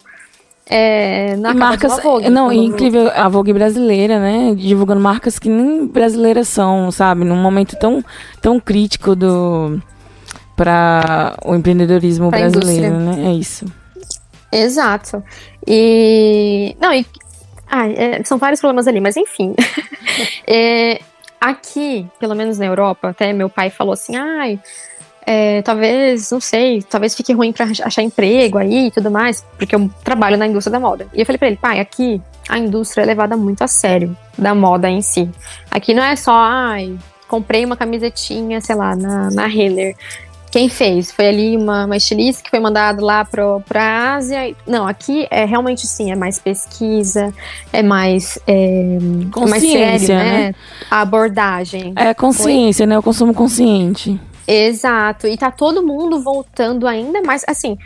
É, 0.66 1.36
na 1.36 1.52
marcas, 1.52 2.02
Vogue, 2.02 2.30
não, 2.30 2.50
incrível 2.50 3.10
a 3.14 3.28
Vogue 3.28 3.52
brasileira, 3.52 4.18
né? 4.18 4.54
Divulgando 4.56 5.00
marcas 5.00 5.38
que 5.38 5.48
nem 5.48 5.86
brasileiras 5.86 6.48
são, 6.48 6.90
sabe? 6.90 7.24
Num 7.24 7.36
momento 7.36 7.76
tão, 7.76 8.02
tão 8.40 8.58
crítico 8.58 9.14
do 9.14 9.78
para 10.56 11.36
o 11.44 11.54
empreendedorismo 11.54 12.30
pra 12.30 12.38
brasileiro, 12.38 12.96
né? 12.98 13.30
É 13.30 13.32
isso. 13.32 13.66
Exato. 14.50 15.22
E 15.66 16.76
não, 16.80 16.92
e 16.92 17.04
ah, 17.66 17.88
é, 17.88 18.22
são 18.24 18.38
vários 18.38 18.60
problemas 18.60 18.86
ali, 18.86 19.00
mas 19.00 19.16
enfim. 19.16 19.54
é, 20.46 21.00
aqui, 21.40 22.06
pelo 22.18 22.34
menos 22.34 22.56
na 22.56 22.66
Europa, 22.66 23.08
até 23.08 23.32
meu 23.32 23.50
pai 23.50 23.68
falou 23.68 23.92
assim: 23.92 24.16
ai. 24.16 24.60
É, 25.26 25.62
talvez, 25.62 26.30
não 26.30 26.40
sei, 26.40 26.82
talvez 26.82 27.14
fique 27.14 27.32
ruim 27.32 27.52
para 27.52 27.66
achar 27.66 28.02
emprego 28.02 28.58
aí 28.58 28.88
e 28.88 28.90
tudo 28.90 29.10
mais, 29.10 29.44
porque 29.56 29.74
eu 29.74 29.90
trabalho 30.02 30.36
na 30.36 30.46
indústria 30.46 30.72
da 30.72 30.80
moda. 30.80 31.06
E 31.14 31.20
eu 31.20 31.26
falei 31.26 31.38
pra 31.38 31.48
ele, 31.48 31.56
pai, 31.56 31.80
aqui 31.80 32.20
a 32.48 32.58
indústria 32.58 33.02
é 33.02 33.06
levada 33.06 33.36
muito 33.36 33.62
a 33.62 33.66
sério, 33.66 34.16
da 34.36 34.54
moda 34.54 34.88
em 34.88 35.00
si. 35.00 35.30
Aqui 35.70 35.94
não 35.94 36.04
é 36.04 36.14
só, 36.14 36.34
ai, 36.34 36.94
comprei 37.26 37.64
uma 37.64 37.76
camisetinha, 37.76 38.60
sei 38.60 38.74
lá, 38.74 38.94
na, 38.94 39.30
na 39.30 39.46
Renner 39.46 39.96
quem 40.54 40.68
fez? 40.68 41.10
Foi 41.10 41.26
ali 41.26 41.56
uma, 41.56 41.84
uma 41.84 41.96
estilista 41.96 42.40
que 42.40 42.48
foi 42.48 42.60
mandado 42.60 43.04
lá 43.04 43.24
para 43.24 43.82
a 43.82 44.14
Ásia. 44.14 44.54
Não, 44.64 44.86
aqui 44.86 45.26
é 45.28 45.44
realmente 45.44 45.84
sim, 45.84 46.12
é 46.12 46.14
mais 46.14 46.38
pesquisa, 46.38 47.34
é 47.72 47.82
mais, 47.82 48.38
é, 48.46 48.98
é 49.36 49.46
mais 49.48 49.62
sério, 49.64 50.08
né? 50.10 50.24
né? 50.24 50.54
A 50.88 51.00
abordagem. 51.00 51.92
É 51.96 52.14
consciência, 52.14 52.84
Foi? 52.84 52.86
né? 52.86 52.96
O 52.96 53.02
consumo 53.02 53.34
consciente. 53.34 54.16
Exato. 54.46 55.26
E 55.26 55.36
tá 55.36 55.50
todo 55.50 55.82
mundo 55.82 56.20
voltando 56.20 56.86
ainda 56.86 57.22
mais. 57.22 57.44
Assim, 57.48 57.78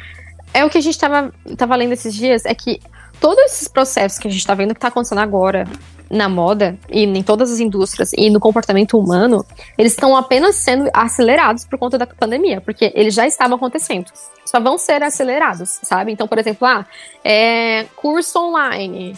é 0.52 0.64
o 0.64 0.70
que 0.70 0.78
a 0.78 0.80
gente 0.80 0.98
tava, 0.98 1.32
tava 1.56 1.76
lendo 1.76 1.92
esses 1.92 2.14
dias, 2.14 2.44
é 2.44 2.54
que 2.54 2.80
todos 3.20 3.44
esses 3.44 3.68
processos 3.68 4.18
que 4.18 4.28
a 4.28 4.30
gente 4.30 4.46
tá 4.46 4.54
vendo 4.54 4.74
que 4.74 4.80
tá 4.80 4.88
acontecendo 4.88 5.20
agora 5.20 5.66
na 6.10 6.28
moda 6.28 6.78
e 6.88 7.04
em 7.04 7.22
todas 7.22 7.52
as 7.52 7.60
indústrias 7.60 8.12
e 8.14 8.30
no 8.30 8.40
comportamento 8.40 8.98
humano, 8.98 9.44
eles 9.76 9.92
estão 9.92 10.16
apenas 10.16 10.56
sendo 10.56 10.88
acelerados 10.92 11.66
por 11.66 11.78
conta 11.78 11.98
da 11.98 12.06
pandemia, 12.06 12.60
porque 12.60 12.90
eles 12.94 13.14
já 13.14 13.26
estavam 13.26 13.56
acontecendo. 13.56 14.10
Só 14.44 14.58
vão 14.58 14.78
ser 14.78 15.02
acelerados, 15.02 15.78
sabe? 15.82 16.12
Então, 16.12 16.26
por 16.26 16.38
exemplo, 16.38 16.66
ah, 16.66 16.86
é, 17.22 17.84
curso 17.94 18.38
online. 18.38 19.14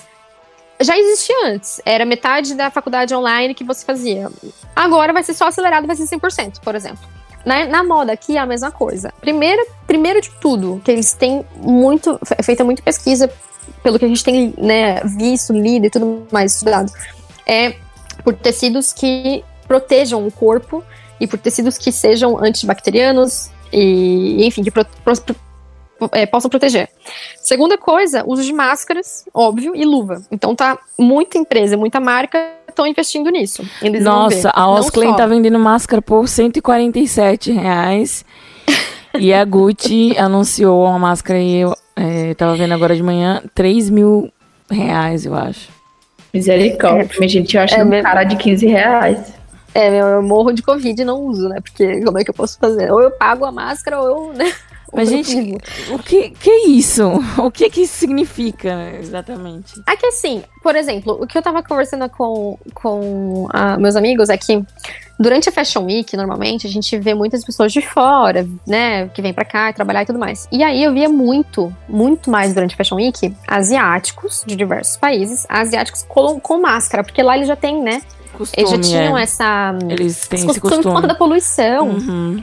Já 0.81 0.99
existia 0.99 1.37
antes, 1.47 1.81
era 1.85 2.05
metade 2.05 2.55
da 2.55 2.71
faculdade 2.71 3.15
online 3.15 3.55
que 3.55 3.63
você 3.63 3.85
fazia. 3.85 4.29
Agora 4.75 5.13
vai 5.13 5.23
ser 5.23 5.35
só 5.35 5.47
acelerado, 5.47 5.87
vai 5.87 5.95
ser 5.95 6.05
100%, 6.05 6.61
por 6.61 6.75
exemplo. 6.75 7.20
Na, 7.45 7.65
na, 7.67 7.83
moda 7.83 8.13
aqui 8.13 8.37
é 8.37 8.41
a 8.41 8.47
mesma 8.47 8.71
coisa. 8.71 9.13
Primeiro, 9.21 9.67
primeiro 9.87 10.21
de 10.21 10.31
tudo, 10.41 10.81
que 10.85 10.91
eles 10.91 11.13
têm 11.13 11.45
muito, 11.57 12.19
feita 12.43 12.65
muita 12.65 12.83
pesquisa 12.83 13.31
pelo 13.83 13.99
que 13.99 14.05
a 14.05 14.09
gente 14.09 14.25
tem 14.25 14.55
né, 14.59 15.01
visto, 15.05 15.53
lido 15.53 15.87
e 15.87 15.91
tudo 15.91 16.27
mais 16.31 16.55
estudado, 16.55 16.93
é 17.47 17.75
por 18.23 18.35
tecidos 18.35 18.93
que 18.93 19.43
protejam 19.67 20.27
o 20.27 20.31
corpo 20.31 20.85
e 21.19 21.27
por 21.27 21.39
tecidos 21.39 21.79
que 21.79 21.93
sejam 21.93 22.43
antibacterianos 22.43 23.51
e, 23.73 24.45
enfim, 24.45 24.63
que 24.63 24.71
pro, 24.71 24.85
pro, 25.05 25.15
é, 26.13 26.27
possam 26.27 26.51
proteger. 26.51 26.89
Segunda 27.37 27.79
coisa, 27.79 28.25
uso 28.27 28.43
de 28.43 28.53
máscaras, 28.53 29.25
óbvio, 29.33 29.75
e 29.75 29.85
luva. 29.85 30.23
Então 30.31 30.55
tá 30.55 30.79
muita 30.99 31.39
empresa, 31.39 31.77
muita 31.77 32.01
marca 32.01 32.39
estão 32.71 32.87
investindo 32.87 33.31
nisso. 33.31 33.63
Nossa, 34.01 34.51
a 34.51 34.69
Osclen 34.69 35.15
tá 35.15 35.27
vendendo 35.27 35.59
máscara 35.59 36.01
por 36.01 36.29
147 36.29 37.53
reais. 37.53 38.25
e 39.19 39.33
a 39.33 39.45
Gucci 39.45 40.17
anunciou 40.19 40.85
uma 40.85 40.99
máscara 40.99 41.39
aí, 41.39 41.63
é, 41.97 42.35
tava 42.35 42.57
vendo 42.57 42.73
agora 42.73 42.97
de 42.97 43.03
manhã, 43.03 43.43
3 43.55 43.91
mil 43.91 44.33
reais, 44.71 45.27
eu 45.27 45.35
acho. 45.35 45.69
Misericórdia, 46.33 47.25
é, 47.25 47.29
gente, 47.29 47.57
eu 47.57 47.63
acho 47.63 47.75
é, 47.75 47.85
um 47.85 48.03
cara 48.03 48.25
de 48.25 48.37
15 48.37 48.67
reais. 48.67 49.35
É, 49.75 49.91
meu, 49.91 50.07
eu 50.07 50.23
morro 50.23 50.53
de 50.53 50.63
Covid 50.63 51.01
e 51.01 51.05
não 51.05 51.21
uso, 51.21 51.49
né? 51.49 51.61
Porque 51.61 52.03
como 52.03 52.19
é 52.19 52.25
que 52.25 52.31
eu 52.31 52.35
posso 52.35 52.59
fazer? 52.59 52.91
Ou 52.93 53.01
eu 53.01 53.11
pago 53.11 53.45
a 53.45 53.53
máscara 53.53 54.01
ou 54.01 54.07
eu, 54.07 54.33
né? 54.33 54.53
Mas, 54.93 55.09
gente, 55.09 55.57
o 55.91 55.99
que, 55.99 56.31
que 56.31 56.51
é 56.51 56.67
isso? 56.69 57.11
O 57.39 57.51
que 57.51 57.71
que 57.71 57.83
isso 57.83 57.95
significa 57.95 58.93
exatamente? 59.01 59.81
É 59.89 59.97
que 59.97 60.07
assim, 60.07 60.43
por 60.63 60.77
exemplo, 60.77 61.19
o 61.21 61.27
que 61.27 61.37
eu 61.37 61.43
tava 61.43 61.63
conversando 61.63 62.09
com, 62.09 62.59
com 62.75 63.45
uh, 63.45 63.81
meus 63.81 63.97
amigos 63.97 64.29
é 64.29 64.37
que 64.37 64.63
durante 65.19 65.49
a 65.49 65.53
Fashion 65.53 65.85
Week, 65.85 66.17
normalmente, 66.17 66.67
a 66.67 66.71
gente 66.71 66.99
vê 66.99 67.15
muitas 67.15 67.45
pessoas 67.45 67.73
de 67.73 67.83
fora, 67.83 68.47
né, 68.67 69.09
que 69.09 69.21
vêm 69.21 69.35
pra 69.35 69.45
cá 69.45 69.73
trabalhar 69.73 70.03
e 70.03 70.07
tudo 70.07 70.19
mais. 70.19 70.49
E 70.51 70.63
aí 70.63 70.83
eu 70.83 70.93
via 70.93 71.09
muito, 71.09 71.75
muito 71.89 72.31
mais 72.31 72.55
durante 72.55 72.75
a 72.75 72.77
Fashion 72.77 72.97
Week, 72.97 73.35
asiáticos 73.47 74.43
de 74.47 74.57
diversos 74.57 74.97
países, 74.97 75.47
asiáticos 75.49 76.05
com, 76.09 76.41
com 76.41 76.61
máscara, 76.61 77.05
porque 77.05 77.23
lá 77.23 77.37
eles 77.37 77.49
já 77.49 77.57
têm, 77.57 77.83
né, 77.83 78.01
Costume, 78.33 78.55
eles 78.57 78.71
já 78.71 78.79
tinham 78.79 79.19
é. 79.19 79.23
essa... 79.23 79.77
Eles 79.89 80.27
têm 80.27 80.47
esse 80.47 80.61
costume. 80.61 80.83
Por 80.83 80.93
conta 80.95 81.09
da 81.09 81.15
poluição. 81.15 81.89
Uhum. 81.89 82.43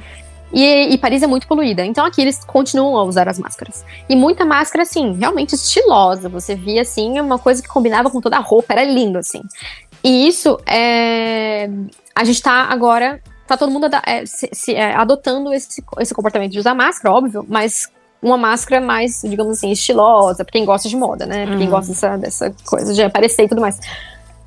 E, 0.52 0.94
e, 0.94 0.98
Paris 0.98 1.22
é 1.22 1.28
muito 1.28 1.48
poluída, 1.48 1.86
então 1.86 2.06
aqui 2.06 2.22
eles 2.22 2.44
continuam 2.46 2.98
a 2.98 3.04
usar 3.04 3.28
as 3.28 3.38
máscaras. 3.38 3.84
E 4.08 4.16
muita 4.16 4.46
máscara, 4.46 4.84
assim, 4.84 5.14
realmente 5.14 5.54
estilosa. 5.54 6.30
Você 6.30 6.56
via, 6.56 6.82
assim, 6.82 7.20
uma 7.20 7.38
coisa 7.38 7.62
que 7.62 7.68
combinava 7.68 8.10
com 8.10 8.22
toda 8.22 8.38
a 8.38 8.40
roupa, 8.40 8.74
era 8.74 8.84
lindo, 8.84 9.18
assim. 9.18 9.42
E 10.04 10.28
isso 10.28 10.58
é. 10.66 11.70
A 12.16 12.24
gente 12.24 12.42
tá 12.42 12.68
agora. 12.70 13.22
Tá 13.46 13.56
todo 13.56 13.72
mundo 13.72 13.88
é, 14.06 14.26
se, 14.26 14.50
se, 14.52 14.76
é, 14.76 14.94
adotando 14.94 15.54
esse, 15.54 15.82
esse 16.00 16.14
comportamento 16.14 16.52
de 16.52 16.60
usar 16.60 16.74
máscara, 16.74 17.16
óbvio, 17.16 17.46
mas 17.48 17.88
uma 18.22 18.38
máscara 18.38 18.82
mais, 18.82 19.22
digamos 19.24 19.58
assim, 19.58 19.72
estilosa, 19.72 20.44
pra 20.44 20.52
quem 20.52 20.66
gosta 20.66 20.90
de 20.90 20.98
moda, 20.98 21.26
né? 21.26 21.46
Pra 21.46 21.56
quem 21.56 21.66
uhum. 21.66 21.72
gosta 21.72 21.94
dessa, 21.94 22.18
dessa 22.18 22.56
coisa 22.66 22.94
de 22.94 23.02
aparecer 23.02 23.46
e 23.46 23.48
tudo 23.48 23.62
mais. 23.62 23.80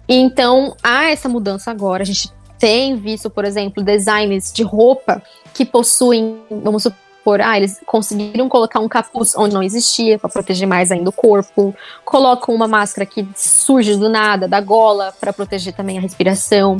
Então, 0.07 0.77
há 0.83 1.11
essa 1.11 1.29
mudança 1.29 1.71
agora. 1.71 2.03
A 2.03 2.07
gente 2.07 2.31
tem 2.59 2.97
visto, 2.97 3.31
por 3.31 3.45
exemplo, 3.45 3.83
designs 3.83 4.53
de 4.53 4.63
roupa 4.63 5.23
que 5.53 5.65
possuem, 5.65 6.41
vamos 6.51 6.83
supor, 6.83 7.41
ah, 7.41 7.57
eles 7.57 7.81
conseguiram 7.87 8.49
colocar 8.49 8.81
um 8.81 8.89
capuz 8.89 9.37
onde 9.37 9.55
não 9.55 9.63
existia 9.63 10.19
para 10.19 10.31
proteger 10.31 10.67
mais 10.67 10.91
ainda 10.91 11.11
o 11.11 11.13
corpo, 11.13 11.75
colocam 12.05 12.55
uma 12.55 12.67
máscara 12.67 13.05
que 13.07 13.27
surge 13.37 13.97
do 13.97 14.09
nada, 14.09 14.49
da 14.49 14.61
gola, 14.61 15.13
para 15.21 15.33
proteger 15.33 15.73
também 15.75 15.99
a 15.99 16.01
respiração. 16.01 16.79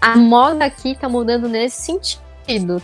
a 0.00 0.16
moda 0.16 0.64
aqui 0.64 0.94
tá 0.94 1.08
mudando 1.08 1.48
nesse 1.48 1.82
sentido. 1.82 2.26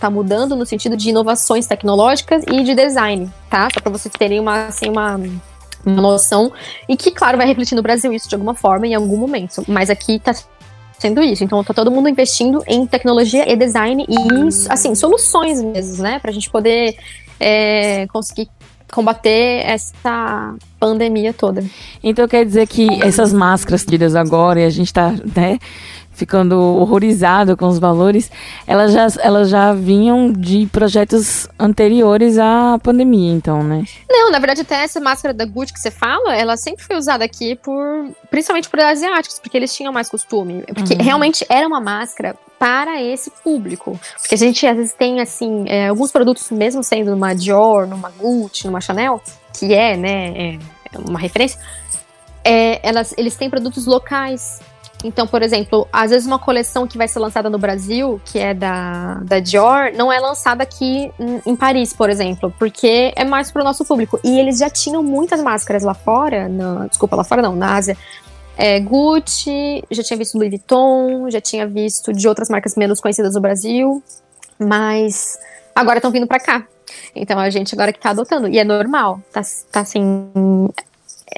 Tá 0.01 0.11
mudando 0.11 0.57
no 0.57 0.67
sentido 0.67 0.97
de 0.97 1.11
inovações 1.11 1.67
tecnológicas 1.67 2.43
e 2.49 2.65
de 2.65 2.75
design, 2.75 3.31
tá? 3.49 3.69
Só 3.73 3.81
para 3.81 3.93
vocês 3.93 4.13
terem 4.13 4.41
uma, 4.41 4.67
assim, 4.67 4.89
uma, 4.89 5.21
uma 5.87 6.03
noção. 6.03 6.53
E 6.89 6.97
que, 6.97 7.13
claro, 7.13 7.39
vai 7.39 7.47
refletir 7.47 7.77
no 7.77 7.83
Brasil 7.83 8.13
isso 8.13 8.29
de 8.29 8.35
alguma 8.35 8.55
forma, 8.55 8.89
em 8.89 8.95
algum 8.95 9.17
momento. 9.17 9.65
Mas 9.69 9.89
aqui 9.89 10.19
tá 10.19 10.35
sendo 11.03 11.21
isso. 11.21 11.43
Então 11.43 11.63
tá 11.65 11.75
todo 11.75 11.91
mundo 11.91 12.09
investindo 12.09 12.63
em 12.67 12.87
tecnologia 12.87 13.51
e 13.51 13.57
design 13.57 14.07
e, 14.09 14.17
assim, 14.71 14.95
soluções 14.95 15.61
mesmo, 15.61 16.03
né? 16.03 16.21
Pra 16.21 16.31
gente 16.31 16.49
poder 16.49 16.97
é, 17.41 18.07
conseguir 18.07 18.49
combater 18.91 19.65
essa 19.65 20.55
pandemia 20.79 21.33
toda. 21.33 21.65
Então 22.03 22.29
quer 22.29 22.45
dizer 22.45 22.69
que 22.69 22.87
essas 23.03 23.33
máscaras 23.33 23.85
tidas 23.85 24.15
agora 24.15 24.61
e 24.61 24.65
a 24.65 24.71
gente 24.71 24.93
tá, 24.93 25.13
né, 25.35 25.59
ficando 26.23 26.57
horrorizado 26.57 27.57
com 27.57 27.67
os 27.67 27.81
valores, 27.81 28.31
elas 28.65 28.93
já, 28.93 29.09
elas 29.21 29.49
já 29.49 29.73
vinham 29.73 30.33
de 30.33 30.67
projetos 30.67 31.49
anteriores 31.59 32.39
à 32.39 32.79
pandemia, 32.81 33.33
então, 33.33 33.65
né? 33.65 33.83
Não, 34.09 34.31
na 34.31 34.39
verdade, 34.39 34.61
até 34.61 34.85
essa 34.85 35.01
máscara 35.01 35.35
da 35.35 35.45
Gucci 35.45 35.73
que 35.73 35.81
você 35.81 35.91
fala, 35.91 36.37
ela 36.37 36.57
sempre 36.57 36.85
foi 36.85 36.97
usada 36.97 37.25
aqui 37.25 37.57
por, 37.57 38.09
principalmente 38.31 38.71
por 38.71 38.79
asiáticos, 38.79 39.41
porque 39.41 39.57
eles 39.57 39.75
tinham 39.75 39.93
mais 39.93 40.09
costume. 40.09 40.63
Porque 40.73 40.95
uhum. 40.95 41.03
realmente 41.03 41.45
era 41.49 41.67
uma 41.67 41.81
máscara 41.81 42.37
para 42.57 43.03
esse 43.03 43.29
público. 43.43 43.99
Porque 44.21 44.37
a 44.37 44.39
gente 44.39 44.65
às 44.65 44.77
vezes 44.77 44.93
tem, 44.95 45.21
assim, 45.21 45.65
é, 45.67 45.89
alguns 45.89 46.13
produtos, 46.13 46.53
mesmo 46.53 46.85
sendo 46.85 47.11
numa 47.11 47.35
Dior, 47.35 47.89
numa 47.89 48.11
Gucci, 48.11 48.69
numa 48.69 48.81
Chanel, 48.81 49.21
que 49.59 49.75
é, 49.75 49.97
né, 49.97 50.55
é 50.55 50.99
uma 51.05 51.19
referência, 51.19 51.59
é, 52.45 52.79
elas, 52.89 53.13
eles 53.19 53.35
têm 53.35 53.51
produtos 53.51 53.87
locais 53.87 54.61
então, 55.05 55.27
por 55.27 55.43
exemplo, 55.43 55.89
às 55.93 56.11
vezes 56.11 56.27
uma 56.27 56.39
coleção 56.39 56.87
que 56.87 56.97
vai 56.97 57.09
ser 57.09 57.19
lançada 57.19 57.51
no 57.51 57.59
Brasil, 57.59 58.21
que 58.25 58.39
é 58.39 58.55
da, 58.55 59.15
da 59.25 59.41
Dior, 59.41 59.93
não 59.95 60.13
é 60.13 60.21
lançada 60.21 60.63
aqui 60.63 61.11
em, 61.45 61.57
Paris, 61.57 61.93
por 61.93 62.09
exemplo, 62.09 62.55
porque 62.59 63.13
é 63.17 63.25
mais 63.25 63.51
para 63.51 63.63
o 63.63 63.65
nosso 63.65 63.85
público. 63.85 64.19
E 64.23 64.39
eles 64.39 64.59
já 64.59 64.71
tinham 64.71 65.03
muitas 65.03 65.43
máscaras 65.43 65.83
lá 65.83 65.95
fora, 65.95 66.49
na, 66.49 66.87
desculpa, 66.87 67.17
lá 67.17 67.25
fora 67.25 67.43
não, 67.43 67.57
na 67.57 67.75
Ásia. 67.75 67.97
É, 68.57 68.79
Gucci, 68.79 69.83
já 69.91 70.03
tinha 70.03 70.17
visto 70.17 70.37
Louis 70.37 70.51
Vuitton, 70.51 71.31
já 71.31 71.41
tinha 71.41 71.67
visto 71.67 72.13
de 72.13 72.29
outras 72.29 72.49
marcas 72.49 72.77
menos 72.77 73.01
conhecidas 73.01 73.35
no 73.35 73.41
Brasil, 73.41 74.03
mas 74.59 75.39
agora 75.75 75.99
estão 75.99 76.11
vindo 76.11 76.27
para 76.27 76.39
cá. 76.39 76.67
Então 77.15 77.39
a 77.39 77.51
gente 77.51 77.75
agora 77.75 77.93
que 77.93 77.99
tá 77.99 78.11
adotando. 78.11 78.49
E 78.49 78.59
é 78.59 78.65
normal, 78.65 79.21
tá, 79.33 79.41
tá 79.71 79.81
assim. 79.81 80.29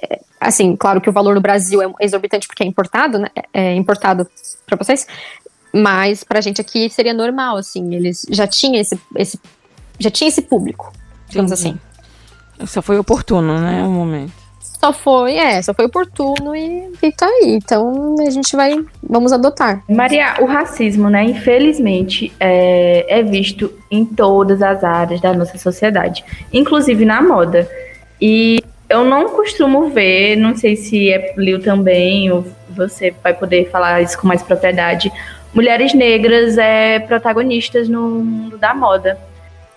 É, 0.02 0.20
Assim, 0.46 0.76
claro 0.76 1.00
que 1.00 1.08
o 1.08 1.12
valor 1.12 1.34
no 1.34 1.40
Brasil 1.40 1.82
é 1.82 1.90
exorbitante 2.00 2.46
porque 2.46 2.62
é 2.62 2.66
importado, 2.66 3.18
né? 3.18 3.28
É 3.52 3.74
importado 3.74 4.26
para 4.66 4.76
vocês. 4.76 5.06
Mas 5.72 6.22
pra 6.22 6.40
gente 6.40 6.60
aqui 6.60 6.88
seria 6.88 7.12
normal, 7.12 7.56
assim. 7.56 7.94
Eles 7.94 8.24
já 8.30 8.46
tinham 8.46 8.80
esse, 8.80 8.98
esse, 9.16 9.40
já 9.98 10.10
tinha 10.10 10.28
esse 10.28 10.42
público, 10.42 10.92
digamos 11.28 11.50
Entendi. 11.50 11.78
assim. 12.58 12.66
Só 12.66 12.80
foi 12.80 12.98
oportuno, 12.98 13.60
né? 13.60 13.82
O 13.82 13.90
momento. 13.90 14.44
Só 14.84 14.92
foi, 14.92 15.36
é, 15.36 15.62
só 15.62 15.72
foi 15.72 15.86
oportuno 15.86 16.54
e, 16.54 16.92
e 17.02 17.12
tá 17.12 17.26
aí. 17.26 17.54
Então 17.54 18.16
a 18.20 18.30
gente 18.30 18.54
vai, 18.54 18.84
vamos 19.02 19.32
adotar. 19.32 19.82
Maria, 19.88 20.36
o 20.40 20.44
racismo, 20.44 21.08
né, 21.08 21.24
infelizmente, 21.24 22.32
é, 22.38 23.20
é 23.20 23.22
visto 23.22 23.72
em 23.90 24.04
todas 24.04 24.60
as 24.60 24.84
áreas 24.84 25.20
da 25.20 25.32
nossa 25.32 25.56
sociedade, 25.56 26.22
inclusive 26.52 27.04
na 27.04 27.22
moda. 27.22 27.68
E 28.20 28.62
eu 28.94 29.04
não 29.04 29.28
costumo 29.28 29.88
ver, 29.90 30.36
não 30.36 30.56
sei 30.56 30.76
se 30.76 31.10
é 31.10 31.34
Liu 31.36 31.60
também, 31.60 32.30
ou 32.30 32.46
você 32.70 33.12
vai 33.22 33.34
poder 33.34 33.68
falar 33.70 34.00
isso 34.02 34.18
com 34.18 34.26
mais 34.26 34.42
propriedade. 34.42 35.10
Mulheres 35.52 35.92
negras 35.92 36.56
é, 36.56 37.00
protagonistas 37.00 37.88
no 37.88 38.08
mundo 38.08 38.56
da 38.56 38.72
moda. 38.72 39.18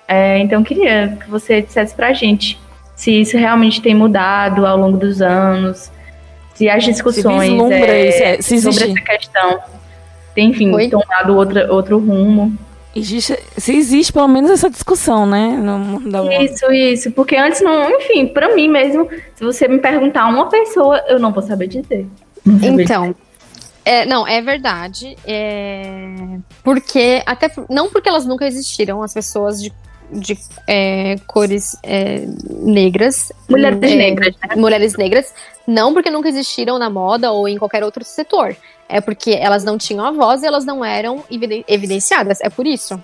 É, 0.08 0.38
então, 0.38 0.64
queria 0.64 1.18
que 1.20 1.30
você 1.30 1.62
dissesse 1.62 1.96
pra 1.96 2.14
gente 2.14 2.60
se 2.96 3.12
isso 3.22 3.38
realmente 3.38 3.82
tem 3.82 3.94
mudado 3.94 4.66
ao 4.66 4.78
longo 4.78 4.98
dos 4.98 5.22
anos, 5.22 5.92
se 6.54 6.70
as 6.70 6.84
discussões 6.84 7.52
se 7.52 7.74
é, 7.74 8.10
isso, 8.10 8.24
é, 8.24 8.42
se 8.42 8.62
sobre 8.62 8.92
essa 8.92 9.02
questão 9.02 9.60
tem, 10.34 10.50
enfim, 10.50 10.72
Oi? 10.72 10.88
tomado 10.88 11.36
outro, 11.36 11.74
outro 11.74 11.98
rumo. 11.98 12.56
Existe, 12.98 13.38
se 13.58 13.76
existe 13.76 14.12
pelo 14.12 14.28
menos 14.28 14.50
essa 14.50 14.70
discussão, 14.70 15.26
né? 15.26 15.50
No, 15.56 16.32
isso, 16.32 16.72
isso. 16.72 17.12
Porque 17.12 17.36
antes 17.36 17.62
não, 17.62 17.90
enfim, 17.92 18.28
para 18.28 18.56
mim 18.56 18.68
mesmo, 18.68 19.08
se 19.36 19.44
você 19.44 19.68
me 19.68 19.78
perguntar 19.78 20.28
uma 20.28 20.50
pessoa, 20.50 21.04
eu 21.08 21.20
não 21.20 21.32
vou 21.32 21.44
saber 21.44 21.68
dizer. 21.68 22.08
Saber 22.44 22.84
então. 22.84 23.02
Dizer. 23.04 23.16
É, 23.86 24.06
não, 24.06 24.28
é 24.28 24.42
verdade. 24.42 25.16
É, 25.26 26.40
porque, 26.64 27.22
até 27.26 27.52
não 27.70 27.88
porque 27.90 28.10
elas 28.10 28.26
nunca 28.26 28.48
existiram, 28.48 29.04
as 29.04 29.14
pessoas 29.14 29.62
de, 29.62 29.72
de 30.12 30.38
é, 30.66 31.16
cores 31.28 31.78
é, 31.84 32.26
negras. 32.50 33.32
Mulheres 33.48 33.80
é, 33.84 33.96
negras, 33.96 34.36
né? 34.42 34.56
Mulheres 34.56 34.98
negras. 34.98 35.34
Não 35.68 35.94
porque 35.94 36.10
nunca 36.10 36.28
existiram 36.30 36.80
na 36.80 36.90
moda 36.90 37.32
ou 37.32 37.48
em 37.48 37.58
qualquer 37.60 37.84
outro 37.84 38.04
setor 38.04 38.56
é 38.90 39.02
porque 39.02 39.32
elas 39.32 39.64
não 39.64 39.78
tinham 39.78 40.06
a 40.06 40.12
voz 40.12 40.44
e 40.44 40.46
elas 40.46 40.66
não 40.66 40.84
eram 40.84 41.24
evidenciadas. 41.68 42.40
É 42.42 42.50
por 42.50 42.66
isso. 42.66 43.02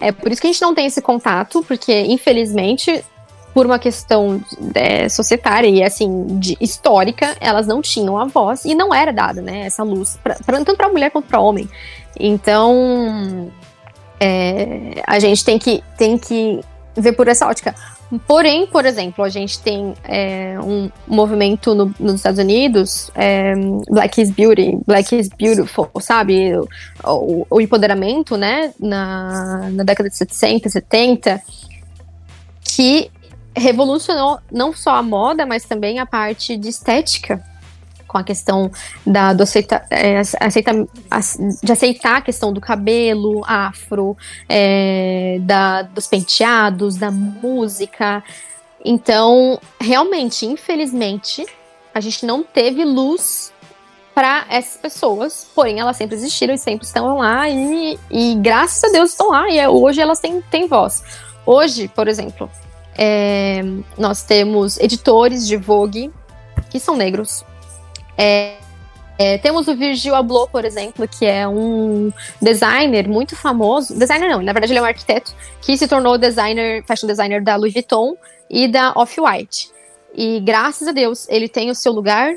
É 0.00 0.12
por 0.12 0.30
isso 0.30 0.40
que 0.40 0.46
a 0.46 0.52
gente 0.52 0.62
não 0.62 0.74
tem 0.74 0.86
esse 0.86 1.00
contato, 1.00 1.64
porque, 1.66 2.00
infelizmente, 2.02 3.04
por 3.54 3.66
uma 3.66 3.78
questão 3.78 4.42
é, 4.74 5.08
societária 5.08 5.68
e 5.68 5.82
assim 5.82 6.26
de, 6.38 6.56
histórica, 6.60 7.36
elas 7.40 7.66
não 7.66 7.82
tinham 7.82 8.18
a 8.18 8.24
voz 8.24 8.64
e 8.64 8.74
não 8.74 8.94
era 8.94 9.12
dada, 9.12 9.42
né, 9.42 9.66
essa 9.66 9.82
luz 9.82 10.18
pra, 10.22 10.36
tanto 10.36 10.76
para 10.76 10.88
mulher 10.88 11.10
quanto 11.10 11.28
para 11.28 11.40
homem. 11.40 11.68
Então, 12.18 13.50
é, 14.18 15.02
a 15.06 15.18
gente 15.18 15.44
tem 15.44 15.58
que 15.58 15.82
tem 15.96 16.16
que 16.16 16.60
ver 16.96 17.12
por 17.12 17.28
essa 17.28 17.46
ótica. 17.46 17.74
Porém, 18.26 18.66
por 18.66 18.84
exemplo, 18.84 19.24
a 19.24 19.28
gente 19.28 19.58
tem 19.60 19.94
é, 20.04 20.58
um 20.60 20.90
movimento 21.06 21.74
no, 21.74 21.94
nos 21.98 22.16
Estados 22.16 22.38
Unidos, 22.38 23.10
é, 23.14 23.54
Black 23.88 24.20
is 24.20 24.30
Beauty, 24.30 24.78
Black 24.86 25.16
is 25.16 25.28
Beautiful, 25.28 25.88
sabe? 26.00 26.52
O, 27.04 27.46
o 27.48 27.60
empoderamento, 27.60 28.36
né, 28.36 28.72
na, 28.78 29.70
na 29.70 29.82
década 29.82 30.10
de 30.10 30.16
60, 30.16 30.68
70, 30.68 31.40
que 32.60 33.10
revolucionou 33.56 34.38
não 34.50 34.74
só 34.74 34.96
a 34.96 35.02
moda, 35.02 35.46
mas 35.46 35.64
também 35.64 35.98
a 35.98 36.06
parte 36.06 36.56
de 36.56 36.68
estética 36.68 37.42
com 38.12 38.18
a 38.18 38.22
questão 38.22 38.70
da, 39.06 39.32
do 39.32 39.42
aceita, 39.42 39.82
é, 39.90 40.20
aceita, 40.38 40.86
de 41.62 41.72
aceitar 41.72 42.18
a 42.18 42.20
questão 42.20 42.52
do 42.52 42.60
cabelo 42.60 43.42
afro, 43.46 44.14
é, 44.46 45.38
da, 45.40 45.80
dos 45.80 46.06
penteados, 46.06 46.96
da 46.96 47.10
música. 47.10 48.22
Então, 48.84 49.58
realmente, 49.80 50.44
infelizmente, 50.44 51.46
a 51.94 52.00
gente 52.00 52.26
não 52.26 52.42
teve 52.42 52.84
luz 52.84 53.50
para 54.14 54.44
essas 54.50 54.76
pessoas, 54.76 55.46
porém 55.54 55.80
elas 55.80 55.96
sempre 55.96 56.14
existiram 56.14 56.52
e 56.52 56.58
sempre 56.58 56.84
estão 56.84 57.16
lá 57.16 57.48
e, 57.48 57.98
e 58.10 58.34
graças 58.34 58.84
a 58.84 58.92
Deus 58.92 59.12
estão 59.12 59.30
lá 59.30 59.48
e 59.48 59.58
é, 59.58 59.66
hoje 59.66 60.02
elas 60.02 60.20
têm, 60.20 60.42
têm 60.50 60.68
voz. 60.68 61.02
Hoje, 61.46 61.88
por 61.88 62.06
exemplo, 62.08 62.50
é, 62.94 63.62
nós 63.96 64.22
temos 64.22 64.78
editores 64.78 65.46
de 65.48 65.56
Vogue 65.56 66.12
que 66.68 66.78
são 66.78 66.94
negros, 66.94 67.42
é, 68.16 68.56
é, 69.18 69.38
temos 69.38 69.68
o 69.68 69.76
Virgil 69.76 70.14
Abloh, 70.14 70.48
por 70.48 70.64
exemplo, 70.64 71.06
que 71.06 71.24
é 71.24 71.46
um 71.46 72.12
designer 72.40 73.08
muito 73.08 73.36
famoso. 73.36 73.96
Designer 73.96 74.28
não, 74.28 74.42
na 74.42 74.52
verdade 74.52 74.72
ele 74.72 74.80
é 74.80 74.82
um 74.82 74.86
arquiteto 74.86 75.34
que 75.60 75.76
se 75.76 75.86
tornou 75.86 76.18
designer, 76.18 76.84
fashion 76.84 77.06
designer 77.06 77.42
da 77.42 77.56
Louis 77.56 77.72
Vuitton 77.72 78.16
e 78.48 78.66
da 78.66 78.92
Off-White. 78.96 79.70
E 80.14 80.40
graças 80.40 80.88
a 80.88 80.92
Deus 80.92 81.28
ele 81.28 81.48
tem 81.48 81.70
o 81.70 81.74
seu 81.74 81.92
lugar 81.92 82.34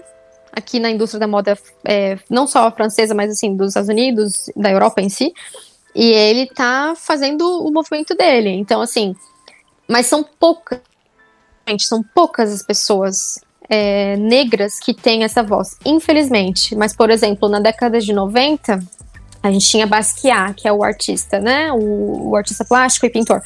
aqui 0.51 0.79
na 0.79 0.89
indústria 0.89 1.19
da 1.19 1.27
moda, 1.27 1.57
é, 1.83 2.17
não 2.29 2.47
só 2.47 2.71
francesa, 2.71 3.13
mas 3.13 3.31
assim 3.31 3.55
dos 3.55 3.69
Estados 3.69 3.89
Unidos, 3.89 4.49
da 4.55 4.71
Europa 4.71 5.01
em 5.01 5.09
si. 5.09 5.33
E 5.93 6.11
ele 6.11 6.47
tá 6.47 6.93
fazendo 6.95 7.65
o 7.65 7.71
movimento 7.71 8.15
dele. 8.15 8.49
Então 8.49 8.81
assim, 8.81 9.15
mas 9.87 10.05
são 10.05 10.23
poucas, 10.23 10.79
gente, 11.67 11.85
são 11.85 12.03
poucas 12.03 12.51
as 12.53 12.63
pessoas 12.63 13.39
é, 13.69 14.15
negras 14.17 14.79
que 14.79 14.93
têm 14.93 15.23
essa 15.23 15.43
voz, 15.43 15.77
infelizmente. 15.85 16.75
Mas, 16.75 16.95
por 16.95 17.09
exemplo, 17.09 17.49
na 17.49 17.59
década 17.59 17.99
de 17.99 18.13
90, 18.13 18.79
a 19.41 19.51
gente 19.51 19.67
tinha 19.67 19.85
Basquiat, 19.85 20.53
que 20.55 20.67
é 20.67 20.73
o 20.73 20.83
artista, 20.83 21.39
né? 21.39 21.71
O, 21.71 22.29
o 22.29 22.35
artista 22.35 22.65
plástico 22.65 23.05
e 23.05 23.09
pintor. 23.09 23.41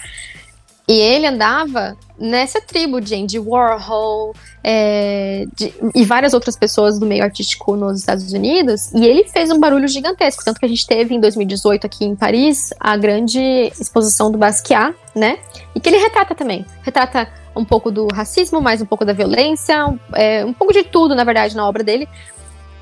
E 0.90 1.00
ele 1.00 1.28
andava 1.28 1.96
nessa 2.18 2.60
tribo 2.60 3.00
de 3.00 3.14
Andy 3.14 3.38
Warhol 3.38 4.34
é, 4.64 5.46
de, 5.56 5.72
e 5.94 6.04
várias 6.04 6.34
outras 6.34 6.58
pessoas 6.58 6.98
do 6.98 7.06
meio 7.06 7.24
artístico 7.24 7.76
nos 7.76 8.00
Estados 8.00 8.34
Unidos. 8.34 8.92
E 8.96 9.06
ele 9.06 9.24
fez 9.26 9.52
um 9.52 9.60
barulho 9.60 9.88
gigantesco. 9.88 10.44
Tanto 10.44 10.60
que 10.60 10.66
a 10.66 10.68
gente 10.68 10.88
teve 10.88 11.14
em 11.14 11.20
2018 11.20 11.86
aqui 11.86 12.06
em 12.06 12.16
Paris 12.16 12.74
a 12.80 12.98
grande 12.98 13.40
exposição 13.80 14.32
do 14.32 14.38
Basquiat, 14.40 14.96
né? 15.14 15.38
E 15.76 15.80
que 15.80 15.90
ele 15.90 16.00
retrata 16.00 16.34
também. 16.34 16.66
Retrata 16.82 17.30
um 17.56 17.64
pouco 17.64 17.92
do 17.92 18.08
racismo, 18.12 18.60
mais 18.60 18.82
um 18.82 18.86
pouco 18.88 19.06
da 19.06 19.14
violência, 19.14 19.96
é, 20.16 20.44
um 20.44 20.54
pouco 20.54 20.74
de 20.74 20.82
tudo, 20.82 21.14
na 21.14 21.24
verdade, 21.24 21.56
na 21.56 21.68
obra 21.68 21.84
dele. 21.84 22.10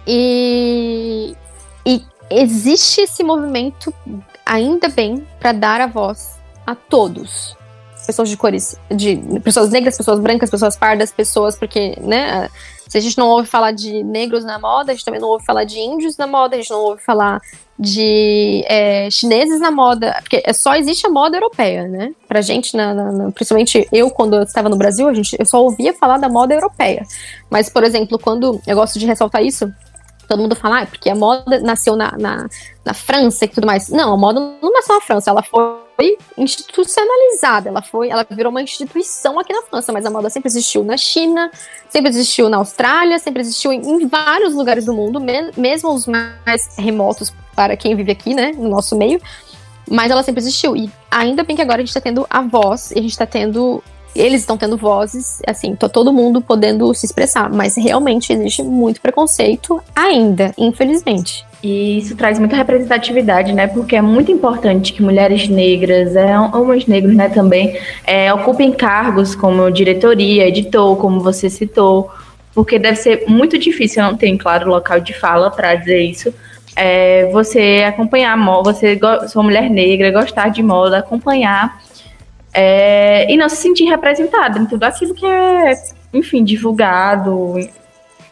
E, 0.07 1.35
e 1.85 2.01
existe 2.31 3.01
esse 3.01 3.21
movimento, 3.21 3.93
ainda 4.45 4.87
bem, 4.87 5.27
para 5.41 5.51
dar 5.51 5.81
a 5.81 5.87
voz 5.87 6.39
a 6.65 6.73
todos. 6.73 7.56
Pessoas 8.07 8.29
de 8.29 8.37
cores, 8.37 8.79
de 8.89 9.17
pessoas 9.43 9.69
negras, 9.69 9.97
pessoas 9.97 10.19
brancas, 10.19 10.49
pessoas 10.49 10.77
pardas, 10.77 11.11
pessoas, 11.11 11.57
porque, 11.57 11.95
né, 12.01 12.49
se 12.87 12.97
a 12.97 13.01
gente 13.01 13.17
não 13.17 13.27
ouve 13.27 13.47
falar 13.47 13.73
de 13.73 14.01
negros 14.03 14.45
na 14.45 14.57
moda, 14.57 14.91
a 14.91 14.95
gente 14.95 15.03
também 15.03 15.19
não 15.19 15.27
ouve 15.27 15.45
falar 15.45 15.65
de 15.65 15.77
índios 15.77 16.15
na 16.15 16.25
moda, 16.25 16.55
a 16.55 16.59
gente 16.59 16.71
não 16.71 16.79
ouve 16.79 17.03
falar 17.03 17.41
de 17.77 18.63
é, 18.65 19.09
chineses 19.11 19.59
na 19.59 19.69
moda, 19.69 20.17
porque 20.21 20.41
é 20.43 20.53
só 20.53 20.73
existe 20.73 21.05
a 21.05 21.09
moda 21.09 21.37
europeia, 21.37 21.87
né? 21.87 22.11
Pra 22.27 22.41
gente, 22.41 22.75
na, 22.75 22.93
na, 22.93 23.31
principalmente 23.31 23.87
eu, 23.91 24.09
quando 24.09 24.37
eu 24.37 24.43
estava 24.43 24.69
no 24.69 24.77
Brasil, 24.77 25.07
a 25.07 25.13
gente, 25.13 25.35
eu 25.37 25.45
só 25.45 25.61
ouvia 25.61 25.93
falar 25.93 26.17
da 26.17 26.29
moda 26.29 26.53
europeia. 26.53 27.03
Mas, 27.49 27.69
por 27.69 27.83
exemplo, 27.83 28.17
quando 28.17 28.59
eu 28.65 28.75
gosto 28.75 28.97
de 28.97 29.05
ressaltar 29.05 29.43
isso, 29.43 29.71
todo 30.27 30.41
mundo 30.41 30.55
fala, 30.55 30.81
ah, 30.81 30.85
porque 30.85 31.09
a 31.09 31.15
moda 31.15 31.59
nasceu 31.59 31.95
na, 31.95 32.17
na, 32.17 32.47
na 32.85 32.93
França 32.93 33.45
e 33.45 33.47
tudo 33.47 33.67
mais. 33.67 33.89
Não, 33.89 34.13
a 34.13 34.17
moda 34.17 34.39
não 34.39 34.71
nasceu 34.71 34.95
na 34.95 35.01
França, 35.01 35.29
ela 35.29 35.43
foi 35.43 35.86
institucionalizada, 36.37 37.69
ela 37.69 37.81
foi, 37.81 38.09
ela 38.09 38.25
virou 38.29 38.51
uma 38.51 38.61
instituição 38.61 39.39
aqui 39.39 39.51
na 39.51 39.63
França, 39.63 39.91
mas 39.91 40.05
a 40.05 40.11
moda 40.11 40.29
sempre 40.29 40.47
existiu 40.47 40.83
na 40.83 40.95
China, 40.95 41.49
sempre 41.89 42.09
existiu 42.09 42.49
na 42.49 42.57
Austrália, 42.57 43.17
sempre 43.17 43.41
existiu 43.41 43.71
em, 43.73 43.81
em 43.81 44.07
vários 44.07 44.53
lugares 44.53 44.85
do 44.85 44.93
mundo, 44.93 45.19
me, 45.19 45.51
mesmo 45.57 45.91
os 45.91 46.05
mais 46.05 46.77
remotos 46.77 47.33
para 47.55 47.75
quem 47.75 47.95
vive 47.95 48.11
aqui, 48.11 48.35
né, 48.35 48.51
no 48.55 48.69
nosso 48.69 48.95
meio. 48.95 49.19
Mas 49.89 50.11
ela 50.11 50.21
sempre 50.21 50.41
existiu. 50.41 50.75
E 50.75 50.91
ainda 51.09 51.43
bem 51.43 51.55
que 51.55 51.61
agora 51.61 51.81
a 51.81 51.85
gente 51.85 51.93
tá 51.93 52.01
tendo 52.01 52.27
a 52.29 52.41
voz, 52.41 52.91
e 52.91 52.99
a 52.99 53.01
gente 53.01 53.17
tá 53.17 53.25
tendo 53.25 53.81
eles 54.19 54.41
estão 54.41 54.57
tendo 54.57 54.77
vozes, 54.77 55.41
assim, 55.45 55.75
tô 55.75 55.87
todo 55.87 56.13
mundo 56.13 56.41
podendo 56.41 56.93
se 56.93 57.05
expressar, 57.05 57.51
mas 57.51 57.75
realmente 57.75 58.33
existe 58.33 58.63
muito 58.63 59.01
preconceito 59.01 59.81
ainda, 59.95 60.53
infelizmente. 60.57 61.45
E 61.63 61.97
isso 61.97 62.15
traz 62.15 62.37
muita 62.37 62.55
representatividade, 62.55 63.51
né? 63.51 63.67
Porque 63.67 63.95
é 63.95 64.01
muito 64.01 64.31
importante 64.31 64.93
que 64.93 65.01
mulheres 65.01 65.49
negras, 65.49 66.15
é, 66.15 66.39
homens 66.39 66.85
negros, 66.85 67.15
né, 67.15 67.29
também, 67.29 67.77
é, 68.05 68.31
ocupem 68.33 68.71
cargos 68.71 69.35
como 69.35 69.69
diretoria, 69.71 70.47
editor, 70.47 70.95
como 70.97 71.19
você 71.19 71.49
citou, 71.49 72.11
porque 72.53 72.79
deve 72.79 72.97
ser 72.97 73.25
muito 73.27 73.57
difícil, 73.57 74.03
não 74.03 74.15
tem, 74.15 74.37
claro, 74.37 74.69
local 74.69 74.99
de 74.99 75.13
fala 75.13 75.49
para 75.49 75.75
dizer 75.75 76.01
isso. 76.01 76.33
É, 76.75 77.27
você 77.31 77.83
acompanhar 77.87 78.37
moda, 78.37 78.71
você 78.71 78.99
sua 79.27 79.41
mulher 79.41 79.69
negra, 79.69 80.11
gostar 80.11 80.49
de 80.49 80.61
moda, 80.61 80.99
acompanhar 80.99 81.81
é, 82.53 83.31
e 83.31 83.37
não 83.37 83.49
se 83.49 83.57
sentir 83.57 83.85
representada 83.85 84.59
em 84.59 84.65
tudo 84.65 84.83
aquilo 84.83 85.13
que 85.13 85.25
é, 85.25 85.73
enfim, 86.13 86.43
divulgado. 86.43 87.55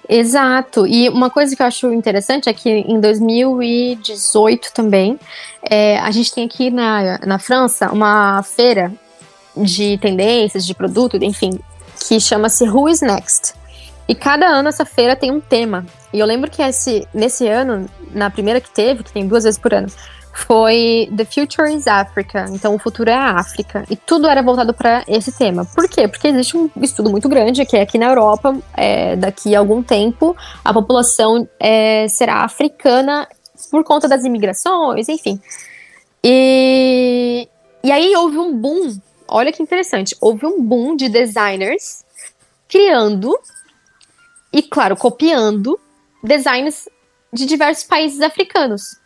Exato. 0.07 0.85
E 0.85 1.09
uma 1.09 1.29
coisa 1.29 1.55
que 1.55 1.61
eu 1.61 1.65
acho 1.65 1.91
interessante 1.91 2.47
é 2.47 2.53
que 2.53 2.69
em 2.69 2.99
2018 2.99 4.71
também, 4.73 5.19
é, 5.63 5.97
a 5.99 6.11
gente 6.11 6.33
tem 6.33 6.45
aqui 6.45 6.69
na, 6.69 7.19
na 7.19 7.39
França 7.39 7.91
uma 7.91 8.43
feira 8.43 8.91
de 9.55 9.97
tendências, 9.97 10.65
de 10.65 10.73
produto, 10.73 11.17
enfim, 11.17 11.59
que 12.07 12.19
chama-se 12.19 12.67
Who 12.67 12.89
is 12.89 13.01
Next. 13.01 13.53
E 14.07 14.13
cada 14.13 14.45
ano 14.47 14.69
essa 14.69 14.85
feira 14.85 15.15
tem 15.15 15.31
um 15.31 15.39
tema. 15.39 15.85
E 16.13 16.19
eu 16.19 16.25
lembro 16.25 16.51
que 16.51 16.61
esse, 16.61 17.07
nesse 17.13 17.47
ano, 17.47 17.89
na 18.11 18.29
primeira 18.29 18.61
que 18.61 18.69
teve, 18.69 19.03
que 19.03 19.11
tem 19.11 19.27
duas 19.27 19.43
vezes 19.43 19.57
por 19.57 19.73
ano, 19.73 19.87
foi 20.35 21.09
The 21.15 21.23
Future 21.23 21.73
is 21.73 21.87
Africa, 21.87 22.45
então 22.51 22.75
o 22.75 22.77
futuro 22.77 23.09
é 23.09 23.13
a 23.13 23.31
África. 23.39 23.85
E 23.89 23.95
tudo 23.95 24.27
era 24.27 24.43
voltado 24.43 24.73
para 24.73 25.01
esse 25.07 25.31
tema. 25.31 25.63
Por 25.63 25.87
quê? 25.87 26.09
Porque 26.09 26.27
existe 26.27 26.57
um 26.57 26.69
estudo 26.81 27.09
muito 27.09 27.29
grande 27.29 27.65
que 27.65 27.77
é 27.77 27.81
aqui 27.81 27.97
na 27.97 28.07
Europa, 28.07 28.53
é, 28.75 29.15
daqui 29.15 29.55
a 29.55 29.59
algum 29.59 29.81
tempo, 29.81 30.35
a 30.63 30.73
população 30.73 31.47
é, 31.57 32.07
será 32.09 32.43
africana 32.43 33.25
por 33.71 33.85
conta 33.85 34.09
das 34.09 34.25
imigrações, 34.25 35.07
enfim. 35.07 35.39
E, 36.21 37.47
e 37.81 37.91
aí 37.91 38.13
houve 38.17 38.37
um 38.37 38.53
boom, 38.57 38.99
olha 39.29 39.53
que 39.53 39.63
interessante, 39.63 40.17
houve 40.19 40.45
um 40.45 40.61
boom 40.61 40.97
de 40.97 41.07
designers 41.07 42.03
criando 42.67 43.33
e, 44.51 44.61
claro, 44.61 44.97
copiando 44.97 45.79
designs 46.21 46.89
de 47.31 47.45
diversos 47.45 47.85
países 47.85 48.21
africanos. 48.21 49.04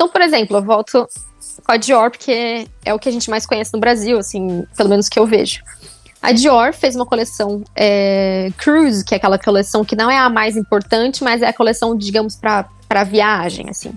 Então, 0.00 0.08
por 0.08 0.22
exemplo, 0.22 0.56
eu 0.56 0.62
volto 0.62 1.06
com 1.62 1.72
a 1.72 1.76
Dior, 1.76 2.10
porque 2.10 2.66
é 2.86 2.94
o 2.94 2.98
que 2.98 3.06
a 3.06 3.12
gente 3.12 3.28
mais 3.28 3.44
conhece 3.44 3.74
no 3.74 3.78
Brasil, 3.78 4.18
assim, 4.18 4.64
pelo 4.74 4.88
menos 4.88 5.10
que 5.10 5.18
eu 5.18 5.26
vejo. 5.26 5.62
A 6.22 6.32
Dior 6.32 6.72
fez 6.72 6.96
uma 6.96 7.04
coleção 7.04 7.62
é, 7.76 8.50
Cruise, 8.56 9.04
que 9.04 9.12
é 9.12 9.18
aquela 9.18 9.38
coleção 9.38 9.84
que 9.84 9.94
não 9.94 10.10
é 10.10 10.16
a 10.16 10.30
mais 10.30 10.56
importante, 10.56 11.22
mas 11.22 11.42
é 11.42 11.48
a 11.48 11.52
coleção, 11.52 11.94
digamos, 11.94 12.34
para 12.34 13.04
viagem, 13.04 13.68
assim. 13.68 13.92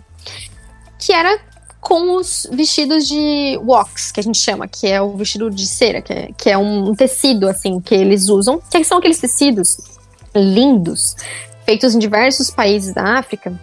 Que 1.00 1.14
era 1.14 1.40
com 1.80 2.18
os 2.18 2.50
vestidos 2.52 3.08
de 3.08 3.58
wax, 3.64 4.12
que 4.12 4.20
a 4.20 4.24
gente 4.24 4.40
chama, 4.40 4.68
que 4.68 4.86
é 4.86 5.02
o 5.02 5.16
vestido 5.16 5.50
de 5.50 5.66
cera, 5.66 6.02
que 6.02 6.12
é, 6.12 6.30
que 6.38 6.50
é 6.50 6.58
um 6.58 6.94
tecido, 6.94 7.48
assim, 7.48 7.80
que 7.80 7.96
eles 7.96 8.28
usam, 8.28 8.62
que 8.70 8.84
são 8.84 8.98
aqueles 8.98 9.20
tecidos 9.20 9.78
lindos, 10.36 11.16
feitos 11.66 11.96
em 11.96 12.00
diversos 12.00 12.52
países 12.52 12.94
da 12.94 13.20
África, 13.20 13.58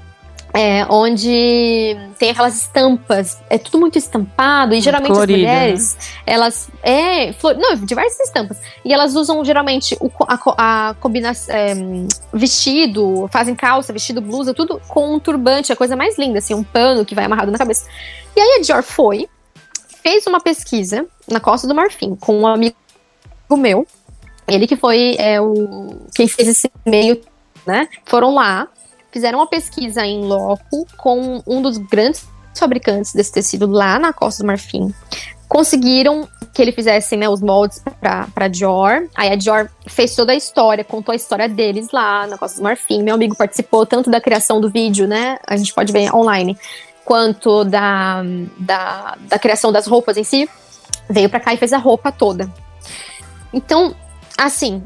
é, 0.53 0.85
onde 0.89 1.97
tem 2.19 2.31
aquelas 2.31 2.57
estampas, 2.57 3.39
é 3.49 3.57
tudo 3.57 3.79
muito 3.79 3.97
estampado, 3.97 4.75
e 4.75 4.81
geralmente 4.81 5.13
as 5.13 5.19
mulheres, 5.19 5.95
né? 5.95 6.01
elas. 6.27 6.69
É, 6.83 7.33
flor, 7.35 7.57
não, 7.57 7.75
diversas 7.77 8.27
estampas. 8.27 8.59
E 8.85 8.93
elas 8.93 9.15
usam 9.15 9.45
geralmente 9.45 9.97
o, 10.01 10.11
a, 10.27 10.89
a 10.91 10.95
combinação. 10.95 11.55
É, 11.55 11.75
vestido, 12.33 13.29
fazem 13.33 13.55
calça, 13.55 13.93
vestido, 13.93 14.21
blusa, 14.21 14.53
tudo 14.53 14.81
com 14.89 15.15
um 15.15 15.21
turbante, 15.21 15.73
a 15.73 15.77
coisa 15.77 15.95
mais 15.95 16.19
linda, 16.19 16.39
assim, 16.39 16.55
um 16.55 16.65
pano 16.65 17.05
que 17.05 17.15
vai 17.15 17.25
amarrado 17.25 17.53
na 17.53 17.59
cabeça. 17.59 17.87
E 18.35 18.41
aí 18.41 18.59
a 18.59 18.63
Dior 18.63 18.83
foi, 18.83 19.29
fez 20.03 20.27
uma 20.27 20.41
pesquisa 20.41 21.07
na 21.29 21.39
Costa 21.39 21.69
do 21.69 21.75
Marfim 21.75 22.17
com 22.17 22.41
um 22.41 22.47
amigo 22.47 22.75
meu, 23.53 23.87
ele 24.49 24.67
que 24.67 24.77
foi 24.77 25.17
é, 25.19 25.41
o, 25.41 25.97
quem 26.15 26.27
fez 26.27 26.49
esse 26.49 26.71
meio, 26.85 27.21
né? 27.65 27.89
Foram 28.05 28.35
lá 28.35 28.69
fizeram 29.13 29.39
uma 29.39 29.47
pesquisa 29.47 30.05
em 30.05 30.25
loco 30.25 30.87
com 30.97 31.43
um 31.47 31.63
dos 31.63 31.79
grandes 31.79 32.27
fabricantes 32.55 33.13
desse 33.13 33.33
tecido 33.33 33.67
lá 33.67 33.99
na 33.99 34.13
Costa 34.13 34.43
do 34.43 34.47
Marfim. 34.47 34.93
Conseguiram 35.49 36.29
que 36.53 36.63
ele 36.63 36.73
fizesse 36.73 37.17
né, 37.17 37.29
os 37.29 37.41
moldes 37.41 37.83
para 38.01 38.49
Dior. 38.49 39.09
Aí 39.15 39.33
a 39.33 39.37
Dior 39.37 39.69
fez 39.87 40.15
toda 40.15 40.33
a 40.33 40.35
história, 40.35 40.85
contou 40.85 41.13
a 41.13 41.17
história 41.17 41.49
deles 41.49 41.89
lá 41.93 42.27
na 42.27 42.37
Costa 42.37 42.59
do 42.59 42.63
Marfim. 42.63 43.03
Meu 43.03 43.15
amigo 43.15 43.37
participou 43.37 43.87
tanto 43.87 44.11
da 44.11 44.21
criação 44.21 44.61
do 44.61 44.71
vídeo, 44.71 45.07
né? 45.07 45.39
A 45.47 45.57
gente 45.57 45.73
pode 45.73 45.93
ver 45.93 46.15
online, 46.15 46.57
quanto 47.05 47.65
da, 47.65 48.23
da, 48.59 49.17
da 49.29 49.39
criação 49.39 49.73
das 49.73 49.87
roupas 49.87 50.17
em 50.17 50.25
si. 50.25 50.49
Veio 51.09 51.29
para 51.29 51.41
cá 51.41 51.53
e 51.53 51.57
fez 51.57 51.73
a 51.73 51.79
roupa 51.79 52.13
toda. 52.13 52.49
Então, 53.53 53.95
assim, 54.39 54.83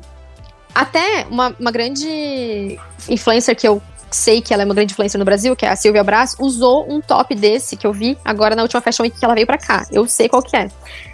até 0.74 1.26
uma, 1.30 1.54
uma 1.58 1.70
grande 1.70 2.78
influencer 3.08 3.54
que 3.54 3.68
eu 3.68 3.80
sei 4.14 4.40
que 4.40 4.54
ela 4.54 4.62
é 4.62 4.66
uma 4.66 4.74
grande 4.74 4.92
influência 4.92 5.18
no 5.18 5.24
Brasil, 5.24 5.56
que 5.56 5.66
é 5.66 5.68
a 5.68 5.76
Silvia 5.76 6.04
Brás, 6.04 6.36
usou 6.38 6.90
um 6.90 7.00
top 7.00 7.34
desse 7.34 7.76
que 7.76 7.86
eu 7.86 7.92
vi 7.92 8.16
agora 8.24 8.54
na 8.54 8.62
última 8.62 8.80
Fashion 8.80 9.02
Week 9.02 9.18
que 9.18 9.24
ela 9.24 9.34
veio 9.34 9.46
pra 9.46 9.58
cá. 9.58 9.86
Eu 9.90 10.06
sei 10.06 10.28
qual 10.28 10.42
que 10.42 10.56
é. 10.56 10.70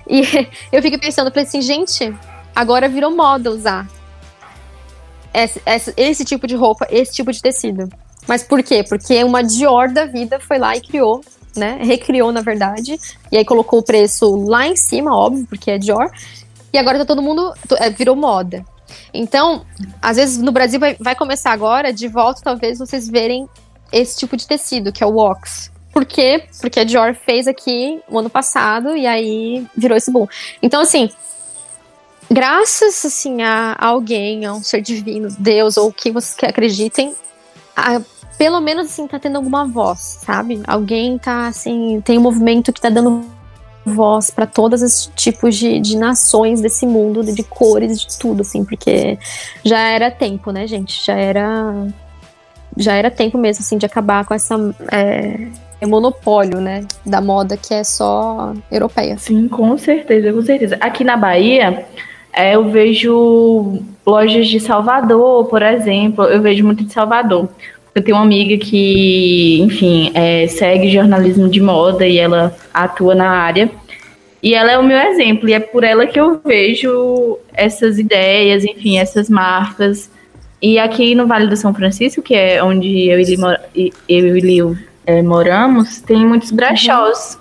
E 0.06 0.20
eu 0.70 0.82
fiquei 0.82 0.98
pensando, 0.98 1.30
falei 1.30 1.44
assim, 1.44 1.62
gente, 1.62 2.14
agora 2.54 2.88
virou 2.88 3.10
moda 3.10 3.50
usar 3.50 3.88
esse, 5.32 5.60
esse, 5.64 5.94
esse 5.96 6.24
tipo 6.24 6.46
de 6.46 6.54
roupa, 6.54 6.86
esse 6.90 7.12
tipo 7.12 7.32
de 7.32 7.40
tecido. 7.40 7.88
Mas 8.28 8.42
por 8.42 8.62
quê? 8.62 8.84
Porque 8.86 9.22
uma 9.24 9.42
Dior 9.42 9.90
da 9.90 10.04
vida 10.04 10.38
foi 10.38 10.58
lá 10.58 10.76
e 10.76 10.80
criou, 10.80 11.22
né? 11.56 11.78
Recriou, 11.80 12.30
na 12.30 12.42
verdade. 12.42 12.98
E 13.32 13.36
aí 13.38 13.44
colocou 13.44 13.80
o 13.80 13.82
preço 13.82 14.46
lá 14.46 14.66
em 14.66 14.76
cima, 14.76 15.16
óbvio, 15.16 15.46
porque 15.48 15.70
é 15.70 15.78
Dior. 15.78 16.10
E 16.72 16.78
agora 16.78 16.98
tá 16.98 17.04
todo 17.04 17.22
mundo. 17.22 17.52
É, 17.78 17.90
virou 17.90 18.14
moda. 18.14 18.64
Então, 19.12 19.64
às 20.00 20.16
vezes 20.16 20.38
no 20.38 20.53
Brasil 20.53 20.79
vai, 20.79 20.96
vai 20.98 21.14
começar 21.14 21.53
agora, 21.53 21.92
de 21.92 22.08
volta, 22.08 22.40
talvez 22.42 22.79
vocês 22.79 23.08
verem 23.08 23.48
esse 23.92 24.19
tipo 24.19 24.37
de 24.37 24.46
tecido, 24.46 24.92
que 24.92 25.02
é 25.02 25.06
o 25.06 25.14
wax. 25.14 25.71
Por 25.92 26.04
quê? 26.04 26.44
Porque 26.60 26.81
a 26.81 26.85
Dior 26.85 27.14
fez 27.14 27.48
aqui 27.48 28.00
o 28.08 28.19
ano 28.19 28.31
passado 28.31 28.96
e 28.96 29.06
aí 29.06 29.67
virou 29.77 29.96
esse 29.96 30.10
boom. 30.10 30.27
Então, 30.62 30.81
assim, 30.81 31.10
graças 32.31 33.04
assim 33.04 33.42
a, 33.42 33.77
alguém, 33.79 34.44
a 34.44 34.52
um 34.52 34.62
ser 34.62 34.81
divino, 34.81 35.29
Deus 35.38 35.77
ou 35.77 35.88
o 35.88 35.92
que 35.92 36.12
vocês 36.12 36.37
acreditem, 36.48 37.14
a, 37.77 38.00
pelo 38.38 38.60
menos 38.60 38.87
assim 38.87 39.06
tá 39.06 39.19
tendo 39.19 39.37
alguma 39.37 39.67
voz, 39.67 40.21
sabe? 40.25 40.62
Alguém 40.67 41.19
tá 41.19 41.48
assim, 41.48 42.00
tem 42.04 42.19
um 42.19 42.23
movimento 42.23 42.73
que 42.73 42.81
tá 42.81 42.88
dando 42.88 43.27
voz 43.85 44.31
para 44.31 44.46
todos 44.46 44.83
os 44.83 45.10
tipos 45.14 45.56
de, 45.56 45.81
de 45.81 45.96
nações 45.96 46.60
desse 46.60 46.87
mundo, 46.87 47.24
de, 47.24 47.35
de 47.35 47.42
cores, 47.42 48.00
de 48.00 48.18
tudo, 48.18 48.42
assim, 48.42 48.64
porque 48.64 49.18
já 49.64 49.78
era 49.88 50.10
tempo, 50.10 50.50
né, 50.50 50.66
gente? 50.66 51.04
Já 51.04 51.14
era. 51.14 51.88
Já 52.76 52.94
era 52.94 53.10
tempo 53.10 53.37
mesmo, 53.37 53.62
assim, 53.62 53.78
de 53.78 53.87
acabar 53.87 54.24
com 54.24 54.35
essa. 54.35 54.56
É, 54.92 55.48
monopólio, 55.87 56.60
né, 56.60 56.85
da 57.06 57.22
moda 57.22 57.56
que 57.56 57.72
é 57.72 57.83
só 57.83 58.52
europeia. 58.70 59.16
Sim, 59.16 59.48
com 59.48 59.78
certeza, 59.78 60.31
com 60.31 60.42
certeza. 60.42 60.76
Aqui 60.78 61.02
na 61.02 61.16
Bahia, 61.16 61.87
é, 62.35 62.54
eu 62.54 62.70
vejo 62.70 63.81
lojas 64.06 64.46
de 64.46 64.60
Salvador, 64.60 65.46
por 65.46 65.62
exemplo, 65.62 66.24
eu 66.24 66.42
vejo 66.42 66.64
muito 66.64 66.85
de 66.85 66.92
Salvador 66.92 67.48
Eu 67.94 68.02
tenho 68.02 68.16
uma 68.16 68.24
amiga 68.24 68.56
que, 68.64 69.60
enfim, 69.60 70.12
é, 70.14 70.46
segue 70.46 70.90
jornalismo 70.90 71.48
de 71.48 71.60
moda 71.60 72.06
e 72.06 72.18
ela 72.18 72.56
atua 72.72 73.14
na 73.14 73.28
área. 73.28 73.70
E 74.42 74.54
ela 74.54 74.72
é 74.72 74.78
o 74.78 74.82
meu 74.82 74.96
exemplo, 74.96 75.48
e 75.48 75.52
é 75.52 75.60
por 75.60 75.84
ela 75.84 76.06
que 76.06 76.18
eu 76.18 76.40
vejo 76.44 77.38
essas 77.52 77.98
ideias, 77.98 78.64
enfim, 78.64 78.98
essas 78.98 79.28
marcas. 79.28 80.10
E 80.62 80.78
aqui 80.78 81.14
no 81.14 81.26
Vale 81.26 81.46
do 81.46 81.56
São 81.56 81.74
Francisco, 81.74 82.22
que 82.22 82.34
é 82.34 82.62
onde 82.62 83.08
eu 83.08 83.18
e 83.20 83.24
Liu, 83.24 83.48
eu 84.08 84.36
e 84.36 84.78
é, 85.06 85.22
moramos, 85.22 86.00
tem 86.00 86.24
muitos 86.24 86.50
brechós 86.50 87.38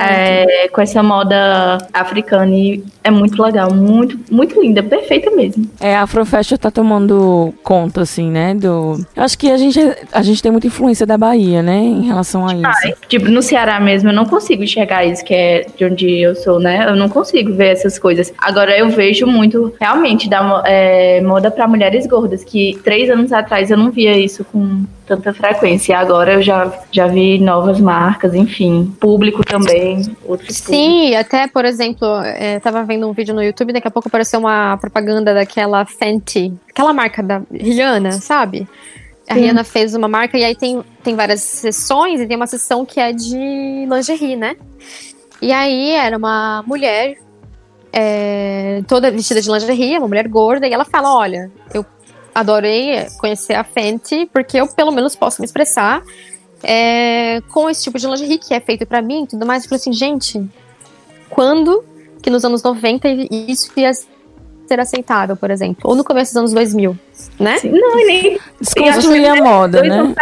é, 0.00 0.68
com 0.68 0.80
essa 0.80 1.02
moda 1.02 1.78
africana 1.92 2.54
e 2.54 2.82
é 3.02 3.10
muito 3.10 3.42
legal, 3.42 3.72
muito, 3.72 4.18
muito 4.30 4.60
linda, 4.60 4.82
perfeita 4.82 5.30
mesmo. 5.30 5.66
É, 5.80 5.96
a 5.96 6.02
Afrofashion 6.02 6.58
tá 6.58 6.70
tomando 6.70 7.54
conta, 7.62 8.02
assim, 8.02 8.30
né, 8.30 8.54
do... 8.54 8.98
Eu 9.14 9.22
acho 9.22 9.38
que 9.38 9.50
a 9.50 9.56
gente, 9.56 9.80
a 10.12 10.22
gente 10.22 10.42
tem 10.42 10.52
muita 10.52 10.66
influência 10.66 11.06
da 11.06 11.16
Bahia, 11.16 11.62
né, 11.62 11.76
em 11.76 12.02
relação 12.02 12.46
a 12.46 12.54
isso. 12.54 12.96
tipo, 13.08 13.28
no 13.30 13.42
Ceará 13.42 13.80
mesmo, 13.80 14.10
eu 14.10 14.14
não 14.14 14.26
consigo 14.26 14.62
enxergar 14.62 15.04
isso, 15.04 15.24
que 15.24 15.34
é 15.34 15.66
de 15.76 15.84
onde 15.84 16.20
eu 16.20 16.34
sou, 16.34 16.58
né, 16.58 16.86
eu 16.88 16.96
não 16.96 17.08
consigo 17.08 17.52
ver 17.54 17.68
essas 17.68 17.98
coisas. 17.98 18.32
Agora, 18.38 18.76
eu 18.76 18.88
vejo 18.90 19.26
muito, 19.26 19.72
realmente, 19.80 20.28
da 20.28 20.62
é, 20.66 21.20
moda 21.20 21.50
para 21.50 21.68
mulheres 21.68 22.06
gordas, 22.06 22.44
que 22.44 22.78
três 22.82 23.08
anos 23.10 23.32
atrás 23.32 23.70
eu 23.70 23.76
não 23.76 23.90
via 23.90 24.16
isso 24.16 24.44
com 24.44 24.84
tanta 25.08 25.32
frequência. 25.32 25.98
Agora 25.98 26.34
eu 26.34 26.42
já, 26.42 26.70
já 26.92 27.06
vi 27.06 27.38
novas 27.38 27.80
marcas, 27.80 28.34
enfim, 28.34 28.94
público 29.00 29.42
também. 29.42 30.02
Sim, 30.02 30.14
público. 30.14 31.18
até, 31.18 31.48
por 31.48 31.64
exemplo, 31.64 32.06
é, 32.22 32.60
tava 32.60 32.84
vendo 32.84 33.08
um 33.08 33.12
vídeo 33.12 33.34
no 33.34 33.42
YouTube, 33.42 33.72
daqui 33.72 33.88
a 33.88 33.90
pouco 33.90 34.08
apareceu 34.08 34.38
uma 34.38 34.76
propaganda 34.76 35.32
daquela 35.32 35.86
Fenty, 35.86 36.52
aquela 36.68 36.92
marca 36.92 37.22
da 37.22 37.40
Rihanna, 37.50 38.12
sabe? 38.12 38.68
A 39.28 39.34
Sim. 39.34 39.40
Rihanna 39.40 39.64
fez 39.64 39.94
uma 39.94 40.08
marca 40.08 40.36
e 40.36 40.44
aí 40.44 40.54
tem, 40.54 40.82
tem 41.02 41.16
várias 41.16 41.40
sessões 41.40 42.20
e 42.20 42.26
tem 42.26 42.36
uma 42.36 42.46
sessão 42.46 42.84
que 42.84 43.00
é 43.00 43.12
de 43.12 43.86
lingerie, 43.88 44.36
né? 44.36 44.56
E 45.40 45.52
aí 45.52 45.92
era 45.92 46.16
uma 46.16 46.62
mulher 46.66 47.16
é, 47.92 48.82
toda 48.86 49.10
vestida 49.10 49.40
de 49.40 49.50
lingerie, 49.50 49.96
uma 49.98 50.08
mulher 50.08 50.28
gorda, 50.28 50.66
e 50.66 50.72
ela 50.72 50.84
fala: 50.84 51.14
Olha, 51.14 51.50
eu 51.72 51.84
adorei 52.38 53.06
conhecer 53.18 53.54
a 53.54 53.64
Fenty, 53.64 54.28
porque 54.32 54.58
eu 54.58 54.68
pelo 54.68 54.92
menos 54.92 55.16
posso 55.16 55.40
me 55.40 55.44
expressar 55.44 56.02
é, 56.62 57.40
com 57.52 57.68
esse 57.68 57.82
tipo 57.82 57.98
de 57.98 58.06
lingerie 58.06 58.38
que 58.38 58.54
é 58.54 58.60
feito 58.60 58.86
para 58.86 59.02
mim 59.02 59.24
e 59.24 59.26
tudo 59.26 59.46
mais. 59.46 59.64
Eu 59.64 59.68
falei 59.68 59.80
assim, 59.80 59.92
gente, 59.92 60.44
quando 61.28 61.84
que 62.22 62.30
nos 62.30 62.44
anos 62.44 62.62
90 62.62 63.08
isso 63.30 63.70
ia 63.76 63.92
ser 63.92 64.80
aceitável, 64.80 65.36
por 65.36 65.50
exemplo? 65.50 65.82
Ou 65.84 65.94
no 65.94 66.04
começo 66.04 66.32
dos 66.32 66.38
anos 66.38 66.52
2000, 66.52 66.96
né? 67.38 67.58
Sim, 67.58 67.70
não, 67.70 67.96
nem... 67.96 68.38
Desconstruir 68.60 69.26
a 69.26 69.36
moda, 69.36 69.82
né? 69.82 70.14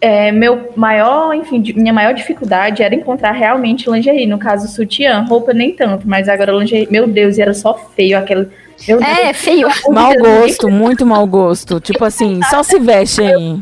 É, 0.00 0.30
meu 0.30 0.72
maior, 0.76 1.34
enfim, 1.34 1.60
minha 1.74 1.92
maior 1.92 2.14
dificuldade 2.14 2.84
era 2.84 2.94
encontrar 2.94 3.32
realmente 3.32 3.90
lingerie. 3.90 4.26
No 4.26 4.38
caso, 4.38 4.68
sutiã, 4.68 5.24
roupa 5.28 5.52
nem 5.52 5.74
tanto, 5.74 6.06
mas 6.06 6.28
agora 6.28 6.52
lingerie, 6.52 6.88
meu 6.88 7.06
Deus, 7.06 7.36
era 7.36 7.52
só 7.52 7.74
feio 7.96 8.16
aquele 8.16 8.48
meu 8.86 9.02
é, 9.02 9.32
feio. 9.32 9.68
Mau 9.90 10.14
gosto, 10.14 10.68
muito 10.68 11.04
mau 11.04 11.26
gosto. 11.26 11.80
Tipo 11.80 12.04
assim, 12.04 12.40
só 12.48 12.62
se 12.62 12.78
veste 12.78 13.22
aí. 13.22 13.60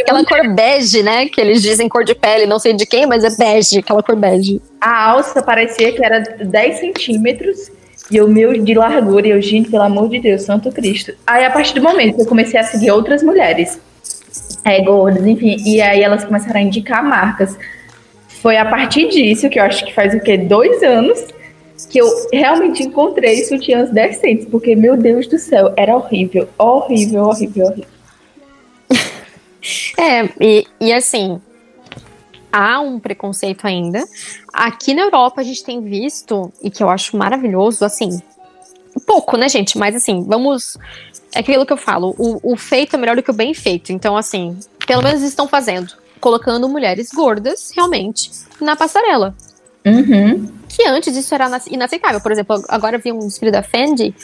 Aquela 0.00 0.24
cor 0.24 0.54
bege, 0.54 1.02
né? 1.02 1.26
Que 1.26 1.40
eles 1.40 1.62
dizem 1.62 1.88
cor 1.88 2.04
de 2.04 2.14
pele, 2.14 2.46
não 2.46 2.58
sei 2.58 2.72
de 2.72 2.86
quem, 2.86 3.06
mas 3.06 3.22
é 3.24 3.30
bege, 3.36 3.78
aquela 3.78 4.02
cor 4.02 4.16
bege. 4.16 4.60
A 4.80 5.10
alça 5.10 5.42
parecia 5.42 5.92
que 5.92 6.04
era 6.04 6.20
10 6.20 6.80
centímetros 6.80 7.70
e 8.10 8.20
o 8.20 8.28
meu 8.28 8.52
de 8.62 8.74
largura. 8.74 9.26
E 9.26 9.30
eu, 9.30 9.40
gente, 9.40 9.70
pelo 9.70 9.82
amor 9.82 10.08
de 10.08 10.20
Deus, 10.20 10.42
Santo 10.42 10.72
Cristo. 10.72 11.12
Aí, 11.26 11.44
a 11.44 11.50
partir 11.50 11.74
do 11.74 11.82
momento 11.82 12.16
que 12.16 12.22
eu 12.22 12.26
comecei 12.26 12.58
a 12.58 12.64
seguir 12.64 12.90
outras 12.90 13.22
mulheres, 13.22 13.78
é, 14.64 14.82
gordas, 14.82 15.26
enfim, 15.26 15.56
e 15.64 15.80
aí 15.80 16.02
elas 16.02 16.24
começaram 16.24 16.60
a 16.60 16.62
indicar 16.62 17.02
marcas. 17.02 17.56
Foi 18.42 18.56
a 18.56 18.64
partir 18.64 19.08
disso, 19.08 19.48
que 19.48 19.58
eu 19.58 19.64
acho 19.64 19.84
que 19.84 19.94
faz 19.94 20.14
o 20.14 20.20
quê? 20.20 20.36
Dois 20.36 20.82
anos, 20.82 21.24
que 21.86 21.98
eu 21.98 22.28
realmente 22.32 22.82
encontrei 22.82 23.44
sutiãs 23.44 23.90
decentes, 23.90 24.46
porque, 24.46 24.74
meu 24.74 24.96
Deus 24.96 25.26
do 25.26 25.38
céu, 25.38 25.72
era 25.76 25.96
horrível, 25.96 26.48
horrível, 26.58 27.24
horrível, 27.24 27.66
horrível. 27.66 27.90
é, 29.98 30.28
e, 30.40 30.66
e 30.80 30.92
assim, 30.92 31.40
há 32.52 32.80
um 32.80 32.98
preconceito 32.98 33.66
ainda. 33.66 34.04
Aqui 34.52 34.94
na 34.94 35.02
Europa 35.02 35.40
a 35.40 35.44
gente 35.44 35.62
tem 35.64 35.80
visto, 35.80 36.52
e 36.62 36.70
que 36.70 36.82
eu 36.82 36.88
acho 36.88 37.16
maravilhoso, 37.16 37.84
assim, 37.84 38.20
pouco, 39.06 39.36
né, 39.36 39.48
gente? 39.48 39.78
Mas 39.78 39.94
assim, 39.94 40.24
vamos. 40.24 40.76
É 41.34 41.40
aquilo 41.40 41.66
que 41.66 41.72
eu 41.72 41.76
falo, 41.76 42.14
o, 42.18 42.52
o 42.52 42.56
feito 42.56 42.96
é 42.96 42.98
melhor 42.98 43.14
do 43.14 43.22
que 43.22 43.30
o 43.30 43.34
bem 43.34 43.52
feito. 43.52 43.92
Então, 43.92 44.16
assim, 44.16 44.58
pelo 44.86 45.02
menos 45.02 45.22
estão 45.22 45.46
fazendo. 45.46 45.92
Colocando 46.20 46.68
mulheres 46.68 47.10
gordas, 47.14 47.70
realmente, 47.76 48.30
na 48.60 48.74
passarela. 48.74 49.36
Uhum. 49.84 50.57
Que 50.68 50.86
antes 50.86 51.16
isso 51.16 51.34
era 51.34 51.48
inaceitável. 51.68 52.20
Por 52.20 52.30
exemplo, 52.30 52.62
agora 52.68 52.98
vi 52.98 53.10
um 53.10 53.20
desfile 53.20 53.50
da 53.50 53.62
Fendi, 53.62 54.14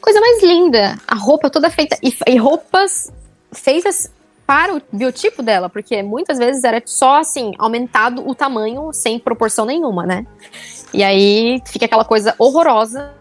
coisa 0.00 0.20
mais 0.20 0.42
linda. 0.42 0.98
A 1.06 1.14
roupa 1.14 1.48
toda 1.48 1.70
feita. 1.70 1.96
E, 2.02 2.14
e 2.26 2.36
roupas 2.36 3.12
feitas 3.52 4.10
para 4.46 4.74
o 4.74 4.82
biotipo 4.92 5.42
dela, 5.42 5.68
porque 5.68 6.02
muitas 6.02 6.36
vezes 6.38 6.64
era 6.64 6.82
só 6.84 7.20
assim, 7.20 7.52
aumentado 7.58 8.28
o 8.28 8.34
tamanho 8.34 8.92
sem 8.92 9.18
proporção 9.18 9.64
nenhuma, 9.64 10.04
né? 10.04 10.26
E 10.92 11.02
aí 11.02 11.62
fica 11.66 11.86
aquela 11.86 12.04
coisa 12.04 12.34
horrorosa. 12.38 13.14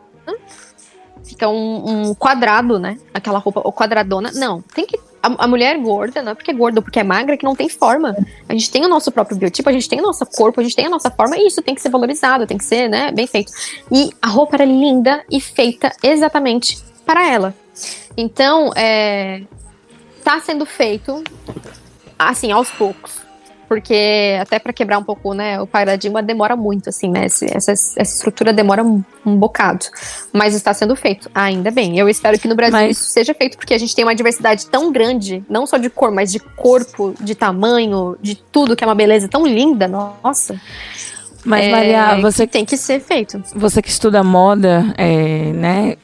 Fica 1.23 1.47
um, 1.47 2.09
um 2.09 2.15
quadrado, 2.15 2.77
né? 2.77 2.97
Aquela 3.13 3.39
roupa 3.39 3.61
ou 3.63 3.71
quadradona. 3.71 4.31
Não, 4.33 4.61
tem 4.61 4.85
que 4.85 4.99
a, 5.21 5.45
a, 5.45 5.47
mulher 5.47 5.77
gorda, 5.79 6.21
não 6.21 6.31
é 6.31 6.35
porque 6.35 6.51
é 6.51 6.53
gorda 6.53 6.81
porque 6.81 6.99
é 6.99 7.03
magra 7.03 7.37
que 7.37 7.43
não 7.43 7.55
tem 7.55 7.69
forma. 7.69 8.15
A 8.47 8.53
gente 8.53 8.71
tem 8.71 8.85
o 8.85 8.89
nosso 8.89 9.11
próprio 9.11 9.37
biotipo, 9.37 9.69
a 9.69 9.73
gente 9.73 9.87
tem 9.87 9.99
o 9.99 10.03
nosso 10.03 10.25
corpo, 10.25 10.59
a 10.59 10.63
gente 10.63 10.75
tem 10.75 10.85
a 10.85 10.89
nossa 10.89 11.11
forma, 11.11 11.37
e 11.37 11.47
isso 11.47 11.61
tem 11.61 11.75
que 11.75 11.81
ser 11.81 11.89
valorizado, 11.89 12.47
tem 12.47 12.57
que 12.57 12.65
ser, 12.65 12.89
né, 12.89 13.11
bem 13.11 13.27
feito. 13.27 13.51
E 13.91 14.09
a 14.21 14.27
roupa 14.27 14.55
era 14.55 14.65
linda 14.65 15.23
e 15.29 15.39
feita 15.39 15.91
exatamente 16.03 16.79
para 17.05 17.27
ela. 17.27 17.53
Então, 18.17 18.71
é, 18.75 19.41
tá 20.23 20.39
sendo 20.39 20.65
feito 20.65 21.23
assim, 22.17 22.51
aos 22.51 22.69
poucos 22.69 23.30
porque 23.71 24.37
até 24.41 24.59
para 24.59 24.73
quebrar 24.73 24.97
um 24.97 25.03
pouco, 25.03 25.33
né, 25.33 25.61
o 25.61 25.65
paradigma 25.65 26.21
demora 26.21 26.57
muito, 26.57 26.89
assim, 26.89 27.09
né, 27.09 27.23
essa, 27.23 27.45
essa 27.71 28.01
estrutura 28.01 28.51
demora 28.51 28.83
um, 28.83 29.01
um, 29.25 29.37
bocado, 29.37 29.85
mas 30.33 30.53
está 30.53 30.73
sendo 30.73 30.93
feito, 30.93 31.31
ainda 31.33 31.71
bem. 31.71 31.97
Eu 31.97 32.09
espero 32.09 32.37
que 32.37 32.49
no 32.49 32.55
Brasil 32.55 32.73
mas... 32.73 32.97
isso 32.97 33.09
seja 33.09 33.33
feito, 33.33 33.55
porque 33.55 33.73
a 33.73 33.77
gente 33.77 33.95
tem 33.95 34.03
uma 34.03 34.13
diversidade 34.13 34.65
tão 34.65 34.91
grande, 34.91 35.41
não 35.49 35.65
só 35.65 35.77
de 35.77 35.89
cor, 35.89 36.11
mas 36.11 36.33
de 36.33 36.39
corpo, 36.39 37.15
de 37.21 37.33
tamanho, 37.33 38.17
de 38.21 38.35
tudo, 38.35 38.75
que 38.75 38.83
é 38.83 38.87
uma 38.87 38.93
beleza 38.93 39.29
tão 39.29 39.47
linda, 39.47 39.87
nossa. 39.87 40.59
Mas, 41.45 41.63
é, 41.63 41.71
Maria, 41.71 42.21
você 42.21 42.45
tem 42.45 42.65
que 42.65 42.75
ser 42.75 42.99
feito. 42.99 43.41
Você 43.55 43.81
que 43.81 43.89
estuda 43.89 44.21
moda, 44.21 44.93
é, 44.97 45.53
né? 45.53 45.95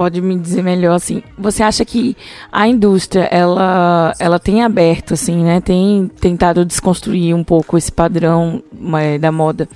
Pode 0.00 0.22
me 0.22 0.34
dizer 0.38 0.62
melhor 0.62 0.94
assim. 0.94 1.22
Você 1.36 1.62
acha 1.62 1.84
que 1.84 2.16
a 2.50 2.66
indústria 2.66 3.28
ela 3.30 4.14
ela 4.18 4.38
tem 4.38 4.62
aberto 4.62 5.12
assim, 5.12 5.44
né? 5.44 5.60
Tem 5.60 6.10
tentado 6.18 6.64
desconstruir 6.64 7.34
um 7.34 7.44
pouco 7.44 7.76
esse 7.76 7.92
padrão 7.92 8.62
é, 8.98 9.18
da 9.18 9.30
moda 9.30 9.68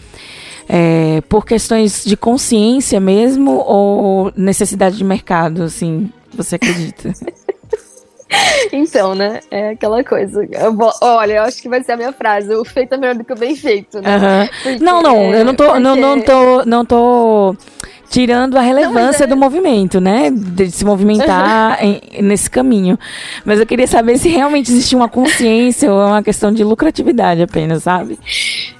é, 0.66 1.20
por 1.28 1.44
questões 1.44 2.02
de 2.06 2.16
consciência 2.16 2.98
mesmo 2.98 3.50
ou 3.50 4.32
necessidade 4.34 4.96
de 4.96 5.04
mercado, 5.04 5.64
assim? 5.64 6.10
Você 6.32 6.54
acredita? 6.54 7.12
Então, 8.72 9.14
né? 9.14 9.40
É 9.48 9.70
aquela 9.70 10.02
coisa. 10.02 10.44
Eu 10.50 10.74
vou, 10.74 10.90
olha, 11.00 11.34
eu 11.34 11.42
acho 11.44 11.62
que 11.62 11.68
vai 11.68 11.84
ser 11.84 11.92
a 11.92 11.96
minha 11.96 12.12
frase. 12.12 12.52
O 12.52 12.64
feito 12.64 12.92
é 12.94 12.96
melhor 12.96 13.14
do 13.14 13.22
que 13.22 13.32
o 13.32 13.36
bem 13.36 13.54
feito, 13.54 14.00
né? 14.00 14.16
Uhum. 14.16 14.48
Porque, 14.62 14.84
não, 14.84 15.02
não, 15.02 15.32
eu 15.32 15.44
não 15.44 15.54
tô, 15.54 15.66
porque... 15.66 15.78
não, 15.78 15.94
não 15.94 16.20
tô, 16.20 16.64
não 16.64 16.84
tô 16.84 17.56
tirando 18.14 18.56
a 18.56 18.60
relevância 18.60 19.26
não, 19.26 19.32
é... 19.32 19.36
do 19.36 19.36
movimento, 19.36 20.00
né? 20.00 20.30
De 20.30 20.70
se 20.70 20.84
movimentar 20.84 21.82
em, 21.82 22.22
nesse 22.22 22.48
caminho. 22.48 22.96
Mas 23.44 23.58
eu 23.58 23.66
queria 23.66 23.88
saber 23.88 24.18
se 24.18 24.28
realmente 24.28 24.70
existe 24.70 24.94
uma 24.94 25.08
consciência 25.08 25.92
ou 25.92 26.00
é 26.00 26.06
uma 26.06 26.22
questão 26.22 26.52
de 26.52 26.62
lucratividade 26.62 27.42
apenas, 27.42 27.82
sabe? 27.82 28.16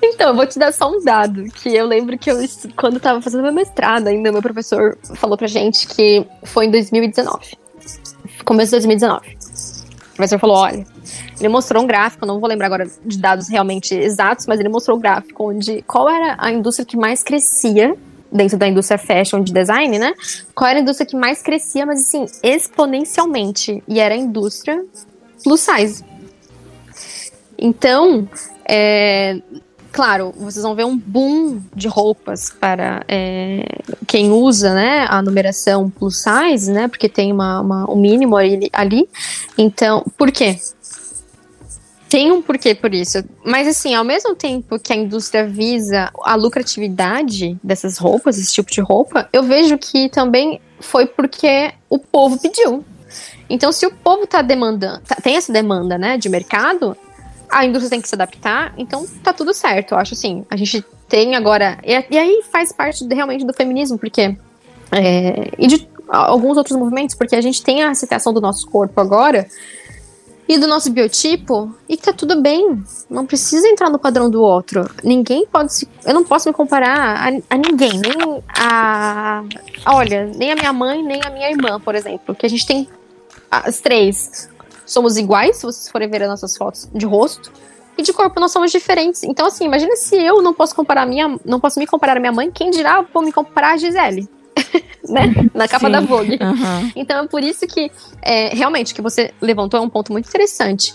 Então, 0.01 0.29
eu 0.29 0.37
vou 0.37 0.47
te 0.47 0.57
dar 0.57 0.73
só 0.73 0.89
um 0.89 1.03
dado, 1.03 1.43
que 1.47 1.69
eu 1.75 1.85
lembro 1.85 2.17
que 2.17 2.31
eu, 2.31 2.37
quando 2.77 2.99
estava 2.99 3.21
fazendo 3.21 3.43
meu 3.43 3.53
mestrado 3.53 4.07
ainda, 4.07 4.31
meu 4.31 4.41
professor 4.41 4.97
falou 5.17 5.37
pra 5.37 5.49
gente 5.49 5.89
que 5.89 6.25
foi 6.45 6.67
em 6.67 6.71
2019. 6.71 7.57
Começo 8.45 8.67
de 8.67 8.77
2019. 8.77 9.37
O 10.13 10.15
professor 10.15 10.39
falou, 10.39 10.59
olha, 10.59 10.87
ele 11.41 11.49
mostrou 11.49 11.83
um 11.83 11.89
gráfico, 11.89 12.25
não 12.25 12.39
vou 12.39 12.49
lembrar 12.49 12.67
agora 12.67 12.89
de 13.05 13.19
dados 13.19 13.49
realmente 13.49 13.97
exatos, 13.97 14.47
mas 14.47 14.61
ele 14.61 14.69
mostrou 14.69 14.97
um 14.97 15.01
gráfico 15.01 15.51
onde 15.51 15.83
qual 15.83 16.09
era 16.09 16.37
a 16.39 16.53
indústria 16.53 16.87
que 16.87 16.97
mais 16.97 17.25
crescia 17.25 17.97
dentro 18.31 18.59
da 18.59 18.67
indústria 18.67 18.99
fashion 18.99 19.43
de 19.43 19.53
design, 19.53 19.99
né? 19.99 20.15
Qual 20.55 20.69
era 20.69 20.79
a 20.79 20.83
indústria 20.83 21.07
que 21.07 21.17
mais 21.17 21.43
crescia, 21.43 21.87
mas 21.87 22.01
assim, 22.01 22.27
exponencialmente. 22.43 23.83
E 23.87 24.01
era 24.01 24.15
a 24.15 24.19
indústria 24.19 24.85
plus 25.43 25.61
size. 25.61 26.05
Então, 27.57 28.29
é, 28.69 29.41
claro, 29.93 30.33
vocês 30.37 30.63
vão 30.63 30.75
ver 30.75 30.85
um 30.85 30.99
boom 30.99 31.61
de 31.75 31.87
roupas 31.87 32.51
para 32.51 33.05
é, 33.07 33.65
quem 34.07 34.33
usa 34.33 34.75
né, 34.75 35.07
a 35.09 35.23
numeração 35.23 35.89
plus 35.89 36.23
size, 36.23 36.71
né? 36.71 36.89
Porque 36.89 37.09
tem 37.09 37.33
uma, 37.33 37.61
uma 37.61 37.91
um 37.91 37.97
mínimo 37.97 38.37
ali, 38.37 38.69
ali. 38.73 39.09
Então, 39.57 40.05
por 40.19 40.33
quê? 40.33 40.59
Tem 42.15 42.31
um 42.31 42.41
porquê 42.41 42.77
por 42.77 42.95
isso. 42.95 43.25
Mas 43.45 43.67
assim, 43.67 43.93
ao 43.93 44.05
mesmo 44.05 44.37
tempo 44.37 44.79
que 44.79 44.93
a 44.93 44.97
indústria 44.97 45.45
visa 45.45 46.13
a 46.23 46.37
lucratividade 46.37 47.59
dessas 47.61 47.99
roupas, 47.99 48.39
esse 48.39 48.55
tipo 48.55 48.71
de 48.71 48.81
roupa, 48.81 49.29
eu 49.33 49.43
vejo 49.43 49.77
que 49.77 50.09
também 50.09 50.61
foi 50.79 51.07
porque 51.07 51.73
o 51.91 51.99
povo 51.99 52.39
pediu. 52.39 52.85
Então, 53.51 53.73
se 53.73 53.85
o 53.85 53.93
povo 53.93 54.29
tá 54.29 54.43
demandando, 54.43 55.01
tá, 55.01 55.17
tem 55.17 55.35
essa 55.35 55.53
demanda, 55.53 55.99
né, 55.99 56.17
de 56.17 56.29
mercado, 56.29 56.97
a 57.51 57.67
indústria 57.67 57.91
tem 57.91 58.01
que 58.01 58.09
se 58.09 58.15
adaptar, 58.15 58.73
então 58.79 59.05
tá 59.21 59.33
tudo 59.33 59.53
certo. 59.53 59.95
Eu 59.95 59.99
acho 59.99 60.15
assim, 60.15 60.45
a 60.49 60.55
gente 60.55 60.85
tem 61.09 61.35
agora. 61.35 61.79
E, 61.83 62.15
e 62.15 62.17
aí 62.17 62.45
faz 62.49 62.71
parte 62.71 63.05
de, 63.05 63.13
realmente 63.13 63.45
do 63.45 63.53
feminismo, 63.53 63.99
porque. 63.99 64.37
É, 64.93 65.51
e 65.59 65.67
de 65.67 65.89
alguns 66.07 66.57
outros 66.57 66.79
movimentos, 66.79 67.17
porque 67.17 67.35
a 67.35 67.41
gente 67.41 67.61
tem 67.61 67.83
a 67.83 67.91
aceitação 67.91 68.33
do 68.33 68.41
nosso 68.41 68.69
corpo 68.69 69.01
agora 69.01 69.49
e 70.49 70.59
do 70.59 70.67
nosso 70.67 70.91
biotipo 70.91 71.75
e 71.89 71.97
que 71.97 72.03
tá 72.03 72.13
tudo 72.13 72.41
bem. 72.41 72.83
Não 73.09 73.27
precisa 73.27 73.67
entrar 73.69 73.91
no 73.91 73.99
padrão 73.99 74.29
do 74.29 74.43
outro. 74.43 74.89
Ninguém 75.03 75.47
pode 75.47 75.73
se. 75.73 75.89
Eu 76.05 76.15
não 76.15 76.25
posso 76.25 76.49
me 76.49 76.55
comparar 76.55 76.99
a, 76.99 77.29
a 77.51 77.57
ninguém, 77.57 77.93
nem 77.99 78.43
a. 78.59 79.43
Olha, 79.87 80.27
nem 80.35 80.53
a 80.53 80.55
minha 80.55 80.73
mãe, 80.73 81.03
nem 81.03 81.21
a 81.25 81.31
minha 81.31 81.51
irmã, 81.51 81.81
por 81.81 81.95
exemplo. 81.95 82.35
Que 82.35 82.47
a 82.47 82.49
gente 82.49 82.67
tem 82.67 82.89
as 83.51 83.81
três. 83.81 84.49
Somos 84.87 85.17
iguais, 85.17 85.57
se 85.57 85.63
vocês 85.63 85.89
forem 85.89 86.09
ver 86.11 86.23
as 86.23 86.29
nossas 86.29 86.57
fotos 86.57 86.89
de 86.95 87.07
rosto. 87.07 87.51
E 87.97 88.03
de 88.03 88.13
corpo 88.13 88.41
nós 88.41 88.53
somos 88.53 88.73
diferentes. 88.73 89.23
Então, 89.23 89.47
assim, 89.47 89.65
imagina 89.65 89.95
se 89.97 90.17
eu 90.17 90.43
não 90.43 90.53
posso 90.53 90.75
comparar 90.75 91.07
minha. 91.07 91.39
Não 91.45 91.61
posso 91.61 91.79
me 91.79 91.87
comparar 91.87 92.17
a 92.17 92.21
minha 92.21 92.33
mãe, 92.33 92.51
quem 92.51 92.71
dirá 92.71 93.03
vou 93.03 93.23
me 93.23 93.33
comparar 93.33 93.75
a 93.75 93.77
Gisele? 93.77 94.29
né? 95.09 95.33
Na 95.55 95.69
capa 95.69 95.87
Sim. 95.87 95.93
da 95.93 96.01
Vogue. 96.01 96.39
Uhum. 96.41 96.93
Então 96.97 97.25
é 97.25 97.29
por 97.29 97.43
isso 97.43 97.67
que 97.67 97.91
é, 98.23 98.55
realmente 98.55 98.95
que 98.95 99.03
você 99.03 99.33
levantou 99.41 99.81
é 99.81 99.83
um 99.83 99.89
ponto 99.89 100.13
muito 100.13 100.29
interessante. 100.29 100.95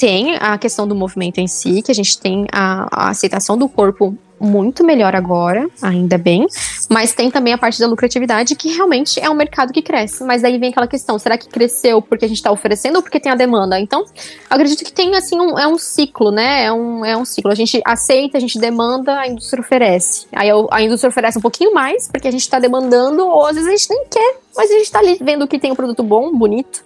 Tem 0.00 0.34
a 0.36 0.56
questão 0.56 0.88
do 0.88 0.94
movimento 0.94 1.36
em 1.36 1.46
si, 1.46 1.82
que 1.82 1.92
a 1.92 1.94
gente 1.94 2.18
tem 2.18 2.46
a, 2.50 2.88
a 2.90 3.10
aceitação 3.10 3.58
do 3.58 3.68
corpo 3.68 4.16
muito 4.40 4.82
melhor 4.82 5.14
agora, 5.14 5.68
ainda 5.82 6.16
bem. 6.16 6.46
Mas 6.88 7.12
tem 7.12 7.30
também 7.30 7.52
a 7.52 7.58
parte 7.58 7.78
da 7.78 7.86
lucratividade, 7.86 8.56
que 8.56 8.72
realmente 8.72 9.20
é 9.20 9.28
um 9.28 9.34
mercado 9.34 9.74
que 9.74 9.82
cresce. 9.82 10.24
Mas 10.24 10.40
daí 10.40 10.56
vem 10.56 10.70
aquela 10.70 10.86
questão: 10.86 11.18
será 11.18 11.36
que 11.36 11.50
cresceu 11.50 12.00
porque 12.00 12.24
a 12.24 12.28
gente 12.28 12.38
está 12.38 12.50
oferecendo 12.50 12.96
ou 12.96 13.02
porque 13.02 13.20
tem 13.20 13.30
a 13.30 13.34
demanda? 13.34 13.78
Então, 13.78 14.02
acredito 14.48 14.82
que 14.82 14.90
tem 14.90 15.14
assim 15.14 15.38
um, 15.38 15.58
é 15.58 15.68
um 15.68 15.76
ciclo, 15.76 16.30
né? 16.30 16.64
É 16.64 16.72
um, 16.72 17.04
é 17.04 17.14
um 17.14 17.26
ciclo. 17.26 17.52
A 17.52 17.54
gente 17.54 17.82
aceita, 17.84 18.38
a 18.38 18.40
gente 18.40 18.58
demanda, 18.58 19.18
a 19.18 19.28
indústria 19.28 19.60
oferece. 19.60 20.26
Aí 20.32 20.48
a 20.70 20.82
indústria 20.82 21.10
oferece 21.10 21.36
um 21.36 21.42
pouquinho 21.42 21.74
mais, 21.74 22.08
porque 22.08 22.26
a 22.26 22.30
gente 22.32 22.40
está 22.40 22.58
demandando, 22.58 23.26
ou 23.26 23.44
às 23.44 23.54
vezes 23.54 23.68
a 23.68 23.76
gente 23.76 23.90
nem 23.90 24.06
quer, 24.06 24.38
mas 24.56 24.70
a 24.70 24.72
gente 24.72 24.84
está 24.84 24.98
ali 25.00 25.18
vendo 25.20 25.46
que 25.46 25.58
tem 25.58 25.70
um 25.70 25.76
produto 25.76 26.02
bom, 26.02 26.34
bonito. 26.34 26.82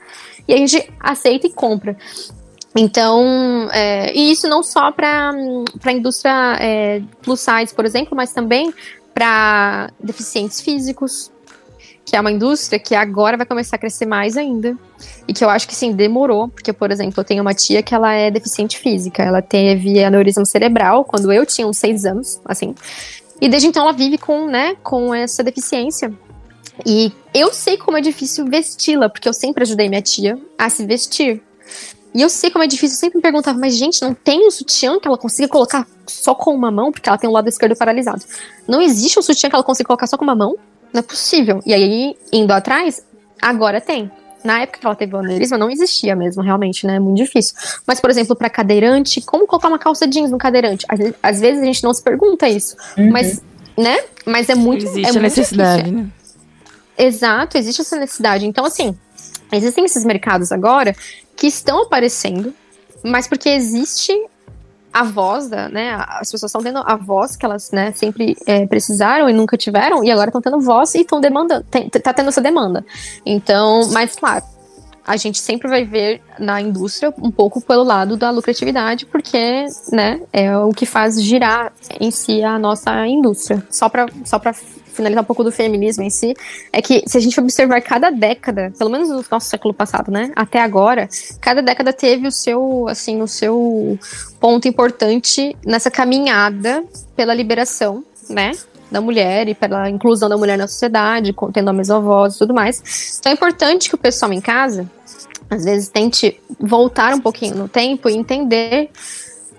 E 0.49 0.53
a 0.53 0.57
gente 0.57 0.93
aceita 0.99 1.47
e 1.47 1.51
compra. 1.51 1.97
Então, 2.77 3.69
é, 3.73 4.13
e 4.17 4.33
isso 4.33 4.49
não 4.49 4.63
só 4.63 4.91
para 4.91 5.31
a 5.31 5.93
indústria 5.93 6.57
é, 6.61 7.03
plus 7.23 7.41
size, 7.41 7.73
por 7.75 7.85
exemplo, 7.85 8.17
mas 8.17 8.33
também 8.33 8.75
para 9.15 9.91
deficientes 10.01 10.61
físicos, 10.61 11.31
que 12.05 12.17
é 12.17 12.21
uma 12.21 12.33
indústria 12.33 12.79
que 12.79 12.95
agora 12.95 13.37
vai 13.37 13.47
começar 13.47 13.77
a 13.77 13.79
crescer 13.79 14.07
mais 14.07 14.37
ainda. 14.37 14.77
E 15.27 15.33
que 15.33 15.45
eu 15.45 15.49
acho 15.49 15.69
que 15.69 15.75
sim, 15.75 15.93
demorou, 15.93 16.49
porque, 16.49 16.73
por 16.73 16.91
exemplo, 16.91 17.21
eu 17.21 17.25
tenho 17.25 17.43
uma 17.43 17.55
tia 17.55 17.83
que 17.83 17.95
ela 17.95 18.13
é 18.13 18.31
deficiente 18.31 18.77
física, 18.79 19.23
ela 19.23 19.41
teve 19.41 20.03
aneurisma 20.03 20.45
cerebral 20.45 21.05
quando 21.05 21.33
eu 21.33 21.47
tinha 21.47 21.67
uns 21.67 21.79
seis 21.79 22.05
anos, 22.05 22.41
assim. 22.45 22.75
E 23.41 23.49
desde 23.49 23.69
então 23.69 23.85
ela 23.85 23.93
vive 23.93 24.19
com, 24.19 24.47
né, 24.47 24.77
com 24.83 25.15
essa 25.15 25.43
deficiência. 25.45 26.13
E 26.85 27.13
eu 27.33 27.53
sei 27.53 27.77
como 27.77 27.97
é 27.97 28.01
difícil 28.01 28.47
vesti-la, 28.47 29.09
porque 29.09 29.29
eu 29.29 29.33
sempre 29.33 29.63
ajudei 29.63 29.89
minha 29.89 30.03
tia 30.03 30.39
a 30.59 30.69
se 30.69 30.85
vestir. 30.85 31.41
E 32.15 32.23
eu 32.23 32.31
sei 32.31 32.49
como 32.49 32.63
é 32.63 32.67
difícil, 32.69 32.95
eu 32.95 33.01
sempre 33.01 33.17
me 33.19 33.23
perguntava, 33.23 33.59
mas 33.59 33.77
gente, 33.77 34.01
não 34.01 34.15
tem 34.15 34.47
um 34.47 34.51
sutiã 34.51 35.01
que 35.01 35.09
ela 35.09 35.19
consiga 35.19 35.49
colocar 35.49 35.85
só 36.07 36.33
com 36.35 36.55
uma 36.55 36.71
mão, 36.71 36.93
porque 36.93 37.09
ela 37.09 37.19
tem 37.19 37.29
o 37.29 37.33
lado 37.33 37.49
esquerdo 37.49 37.75
paralisado. 37.75 38.23
Não 38.69 38.81
existe 38.81 39.19
um 39.19 39.23
sutiã 39.23 39.51
que 39.51 39.57
ela 39.57 39.65
consiga 39.65 39.89
colocar 39.89 40.07
só 40.07 40.17
com 40.17 40.23
uma 40.25 40.35
mão? 40.35 40.57
Não 40.93 41.01
é 41.01 41.03
possível. 41.03 41.61
E 41.67 41.75
aí, 41.75 42.17
indo 42.33 42.53
atrás, 42.53 43.05
agora 43.43 43.81
tem. 43.81 44.09
Na 44.45 44.61
época 44.61 44.79
que 44.79 44.87
ela 44.87 44.95
teve 44.95 45.15
o 45.15 45.19
aneurisma, 45.19 45.59
não 45.59 45.71
existia 45.71 46.15
mesmo, 46.15 46.43
realmente, 46.43 46.87
né? 46.87 46.97
É 46.97 47.01
muito 47.01 47.17
difícil. 47.17 47.57
Mas, 47.87 47.99
por 47.99 48.11
exemplo, 48.11 48.37
para 48.37 48.49
cadeirante, 48.49 49.21
como 49.23 49.47
colocar 49.47 49.69
uma 49.69 49.79
calça 49.79 50.07
jeans 50.07 50.31
no 50.31 50.39
cadeirante? 50.39 50.85
Às, 50.89 51.01
às 51.23 51.41
vezes 51.41 51.63
a 51.63 51.65
gente 51.65 51.83
não 51.83 51.93
se 51.93 52.03
pergunta 52.03 52.47
isso. 52.49 52.77
Uhum. 52.97 53.11
Mas, 53.11 53.43
né? 53.77 53.99
Mas 54.25 54.49
é 54.49 54.55
muito. 54.55 54.85
Existe 54.85 55.07
é 55.07 55.09
a 55.09 55.13
muito 55.13 55.23
necessidade, 55.23 55.83
difícil. 55.85 56.05
né? 56.05 56.11
Exato, 56.97 57.59
existe 57.59 57.81
essa 57.81 57.97
necessidade. 57.97 58.47
Então, 58.47 58.65
assim, 58.65 58.97
existem 59.57 59.85
esses 59.85 60.05
mercados 60.05 60.53
agora 60.53 60.95
que 61.37 61.47
estão 61.47 61.83
aparecendo, 61.83 62.55
mas 63.03 63.27
porque 63.27 63.49
existe 63.49 64.13
a 64.93 65.03
voz 65.03 65.49
da, 65.49 65.69
né, 65.69 65.93
as 66.09 66.31
pessoas 66.31 66.51
estão 66.51 66.63
tendo 66.63 66.79
a 66.79 66.95
voz 66.95 67.35
que 67.35 67.45
elas, 67.45 67.73
né, 67.73 67.91
sempre 67.93 68.37
é, 68.47 68.65
precisaram 68.65 69.29
e 69.29 69.33
nunca 69.33 69.57
tiveram, 69.57 70.05
e 70.05 70.11
agora 70.11 70.29
estão 70.29 70.41
tendo 70.41 70.61
voz 70.61 70.95
e 70.95 71.01
estão 71.01 71.21
demandando, 71.21 71.65
tem, 71.69 71.89
tá 71.89 72.13
tendo 72.13 72.29
essa 72.29 72.41
demanda. 72.41 72.87
Então, 73.27 73.91
mas 73.91 74.15
claro, 74.15 74.45
a 75.07 75.17
gente 75.17 75.41
sempre 75.41 75.69
vai 75.69 75.85
ver 75.85 76.23
na 76.39 76.61
indústria 76.61 77.13
um 77.19 77.31
pouco 77.31 77.61
pelo 77.61 77.83
lado 77.83 78.17
da 78.17 78.31
lucratividade, 78.31 79.05
porque, 79.05 79.67
né, 79.93 80.21
é 80.33 80.57
o 80.57 80.71
que 80.71 80.87
faz 80.87 81.21
girar 81.21 81.73
em 82.01 82.11
si 82.11 82.43
a 82.43 82.59
nossa 82.59 83.07
indústria. 83.07 83.63
Só 83.71 83.89
para 83.89 84.07
só 84.25 84.39
finalizar 84.95 85.23
um 85.23 85.27
pouco 85.27 85.45
do 85.45 85.53
feminismo 85.53 86.03
em 86.03 86.11
si, 86.11 86.35
é 86.73 86.81
que 86.81 87.03
se 87.07 87.19
a 87.19 87.21
gente 87.21 87.39
observar 87.39 87.81
cada 87.81 88.11
década, 88.11 88.73
pelo 88.79 88.91
menos 88.91 89.09
no 89.09 89.25
nosso 89.31 89.49
século 89.49 89.75
passado, 89.75 90.11
né, 90.11 90.33
até 90.35 90.61
agora, 90.61 91.09
cada 91.41 91.61
década 91.61 91.93
teve 91.93 92.29
o 92.29 92.33
seu, 92.33 92.87
assim, 92.89 93.21
o 93.21 93.27
seu 93.27 93.99
ponto 94.41 94.69
importante 94.69 95.57
nessa 95.65 95.91
caminhada 95.91 96.85
pela 97.17 97.35
liberação, 97.35 98.05
né, 98.29 98.53
da 98.91 99.01
mulher 99.01 99.49
e 99.49 99.55
pela 99.55 99.91
inclusão 99.91 100.29
da 100.29 100.37
mulher 100.37 100.57
na 100.57 100.69
sociedade, 100.69 101.35
tendo 101.53 101.71
a 101.71 101.73
mesma 101.73 102.01
voz 102.01 102.37
e 102.37 102.39
tudo 102.39 102.55
mais. 102.55 103.19
Então 103.19 103.31
é 103.31 103.35
importante 103.35 103.89
que 103.89 103.95
o 103.95 103.99
pessoal 103.99 104.33
em 104.33 104.41
casa, 104.41 104.89
às 105.51 105.65
vezes, 105.65 105.89
tente 105.89 106.41
voltar 106.61 107.15
um 107.15 107.21
pouquinho 107.21 107.57
no 107.57 107.69
tempo 107.69 108.09
e 108.09 108.15
entender. 108.15 108.91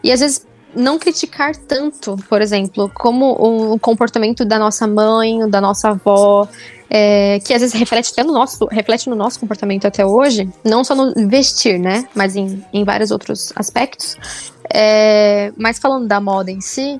E 0.03 0.11
às 0.11 0.19
vezes 0.19 0.45
não 0.75 0.99
criticar 0.99 1.55
tanto, 1.55 2.17
por 2.29 2.41
exemplo, 2.41 2.91
como 2.93 3.31
o 3.73 3.79
comportamento 3.79 4.43
da 4.43 4.59
nossa 4.59 4.85
mãe, 4.85 5.49
da 5.49 5.61
nossa 5.61 5.89
avó, 5.89 6.47
é, 6.89 7.39
que 7.39 7.53
às 7.53 7.61
vezes 7.61 7.73
reflete 7.73 8.11
até 8.11 8.23
no 8.23 8.33
nosso, 8.33 8.65
reflete 8.65 9.09
no 9.09 9.15
nosso 9.15 9.39
comportamento 9.39 9.85
até 9.85 10.05
hoje, 10.05 10.49
não 10.63 10.83
só 10.83 10.93
no 10.95 11.13
vestir, 11.27 11.79
né, 11.79 12.07
mas 12.13 12.35
em, 12.35 12.63
em 12.73 12.83
vários 12.83 13.11
outros 13.11 13.51
aspectos. 13.55 14.17
É, 14.73 15.51
mas 15.57 15.79
falando 15.79 16.07
da 16.07 16.19
moda 16.19 16.51
em 16.51 16.61
si, 16.61 16.99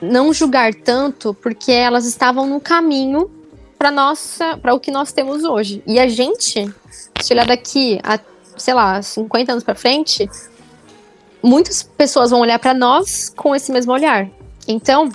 não 0.00 0.32
julgar 0.32 0.74
tanto, 0.74 1.34
porque 1.34 1.72
elas 1.72 2.06
estavam 2.06 2.46
no 2.46 2.60
caminho 2.60 3.30
para 3.78 3.90
nossa, 3.90 4.56
para 4.58 4.74
o 4.74 4.80
que 4.80 4.90
nós 4.90 5.12
temos 5.12 5.44
hoje. 5.44 5.82
E 5.86 5.98
a 5.98 6.08
gente, 6.08 6.72
se 7.20 7.32
olhar 7.32 7.46
daqui 7.46 8.00
a, 8.02 8.18
sei 8.56 8.74
lá, 8.74 9.00
50 9.00 9.52
anos 9.52 9.64
para 9.64 9.74
frente, 9.74 10.28
muitas 11.42 11.82
pessoas 11.82 12.30
vão 12.30 12.40
olhar 12.40 12.58
para 12.58 12.74
nós 12.74 13.32
com 13.34 13.54
esse 13.54 13.72
mesmo 13.72 13.92
olhar. 13.92 14.28
Então, 14.66 15.10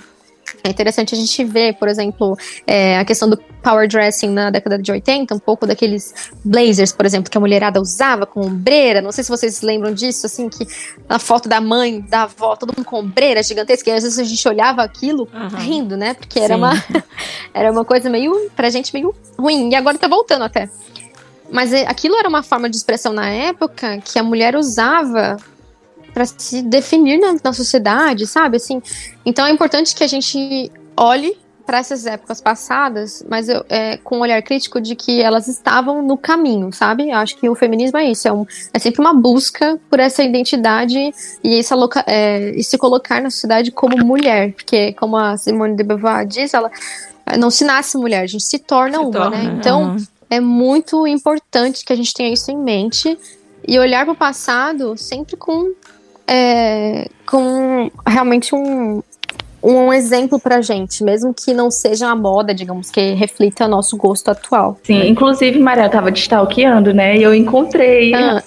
é 0.64 0.70
interessante 0.70 1.14
a 1.14 1.18
gente 1.18 1.44
ver, 1.44 1.74
por 1.74 1.88
exemplo, 1.88 2.36
é, 2.66 2.98
a 2.98 3.04
questão 3.04 3.28
do 3.28 3.36
power 3.62 3.88
dressing 3.88 4.28
na 4.28 4.50
década 4.50 4.78
de 4.78 4.90
80, 4.90 5.34
um 5.34 5.38
pouco 5.38 5.66
daqueles 5.66 6.30
blazers, 6.44 6.92
por 6.92 7.04
exemplo, 7.04 7.30
que 7.30 7.36
a 7.36 7.40
mulherada 7.40 7.80
usava 7.80 8.24
com 8.24 8.40
ombreira. 8.40 9.02
Não 9.02 9.12
sei 9.12 9.24
se 9.24 9.30
vocês 9.30 9.62
lembram 9.62 9.92
disso, 9.92 10.26
assim, 10.26 10.48
que 10.48 10.66
na 11.08 11.18
foto 11.18 11.48
da 11.48 11.60
mãe, 11.60 12.00
da 12.00 12.22
avó, 12.22 12.56
todo 12.56 12.74
mundo 12.76 12.84
com 12.84 12.98
ombreira 12.98 13.42
gigantesca, 13.42 13.90
e 13.90 13.92
às 13.92 14.02
vezes 14.02 14.18
a 14.18 14.24
gente 14.24 14.48
olhava 14.48 14.82
aquilo 14.82 15.28
uhum. 15.32 15.58
rindo, 15.58 15.96
né? 15.96 16.14
Porque 16.14 16.38
era 16.38 16.56
uma, 16.56 16.72
era 17.52 17.70
uma 17.70 17.84
coisa 17.84 18.08
meio, 18.08 18.50
pra 18.56 18.70
gente, 18.70 18.92
meio 18.94 19.14
ruim. 19.38 19.70
E 19.70 19.74
agora 19.74 19.98
tá 19.98 20.08
voltando 20.08 20.44
até. 20.44 20.68
Mas 21.50 21.72
é, 21.72 21.86
aquilo 21.86 22.16
era 22.16 22.28
uma 22.28 22.42
forma 22.42 22.68
de 22.68 22.76
expressão 22.76 23.12
na 23.12 23.28
época 23.28 23.98
que 23.98 24.18
a 24.18 24.22
mulher 24.22 24.54
usava 24.54 25.36
para 26.18 26.26
se 26.26 26.62
definir 26.62 27.20
na, 27.20 27.36
na 27.44 27.52
sociedade, 27.52 28.26
sabe? 28.26 28.56
Assim, 28.56 28.82
então 29.24 29.46
é 29.46 29.52
importante 29.52 29.94
que 29.94 30.02
a 30.02 30.08
gente 30.08 30.72
olhe 30.96 31.36
para 31.64 31.78
essas 31.78 32.06
épocas 32.06 32.40
passadas, 32.40 33.24
mas 33.28 33.48
eu, 33.48 33.64
é, 33.68 33.98
com 33.98 34.16
um 34.16 34.20
olhar 34.20 34.42
crítico 34.42 34.80
de 34.80 34.96
que 34.96 35.20
elas 35.20 35.46
estavam 35.46 36.02
no 36.02 36.16
caminho, 36.16 36.72
sabe? 36.72 37.10
Eu 37.10 37.18
acho 37.18 37.36
que 37.36 37.48
o 37.48 37.54
feminismo 37.54 37.98
é 37.98 38.10
isso, 38.10 38.26
é, 38.26 38.32
um, 38.32 38.44
é 38.72 38.78
sempre 38.80 39.00
uma 39.00 39.14
busca 39.14 39.78
por 39.88 40.00
essa 40.00 40.24
identidade 40.24 40.98
e, 41.44 41.58
essa 41.58 41.76
loca, 41.76 42.02
é, 42.04 42.50
e 42.56 42.64
se 42.64 42.76
colocar 42.76 43.22
na 43.22 43.30
sociedade 43.30 43.70
como 43.70 43.96
mulher, 44.04 44.54
porque 44.54 44.94
como 44.94 45.16
a 45.16 45.36
Simone 45.36 45.76
de 45.76 45.84
Beauvoir 45.84 46.26
diz, 46.26 46.52
ela 46.52 46.70
não 47.38 47.50
se 47.50 47.64
nasce 47.64 47.96
mulher, 47.96 48.22
a 48.22 48.26
gente 48.26 48.44
se 48.44 48.58
torna 48.58 48.98
se 48.98 49.04
uma, 49.04 49.12
torna, 49.12 49.36
né? 49.36 49.56
Então 49.56 49.90
uhum. 49.90 50.06
é 50.30 50.40
muito 50.40 51.06
importante 51.06 51.84
que 51.84 51.92
a 51.92 51.96
gente 51.96 52.12
tenha 52.12 52.32
isso 52.32 52.50
em 52.50 52.56
mente 52.56 53.16
e 53.68 53.78
olhar 53.78 54.04
para 54.06 54.14
o 54.14 54.16
passado 54.16 54.96
sempre 54.96 55.36
com 55.36 55.74
é, 56.28 57.08
com 57.26 57.90
realmente 58.06 58.54
um, 58.54 59.02
um 59.62 59.92
exemplo 59.92 60.38
pra 60.38 60.60
gente, 60.60 61.02
mesmo 61.02 61.34
que 61.34 61.52
não 61.54 61.70
seja 61.70 62.08
a 62.08 62.14
moda, 62.14 62.54
digamos, 62.54 62.90
que 62.90 63.14
reflita 63.14 63.66
nosso 63.66 63.96
gosto 63.96 64.30
atual. 64.30 64.78
Sim, 64.84 65.08
inclusive, 65.08 65.58
Maria, 65.58 65.84
eu 65.84 65.90
tava 65.90 66.12
te 66.12 66.20
stalkeando, 66.20 66.92
né? 66.92 67.16
E 67.16 67.22
eu 67.22 67.34
encontrei 67.34 68.14
ah. 68.14 68.42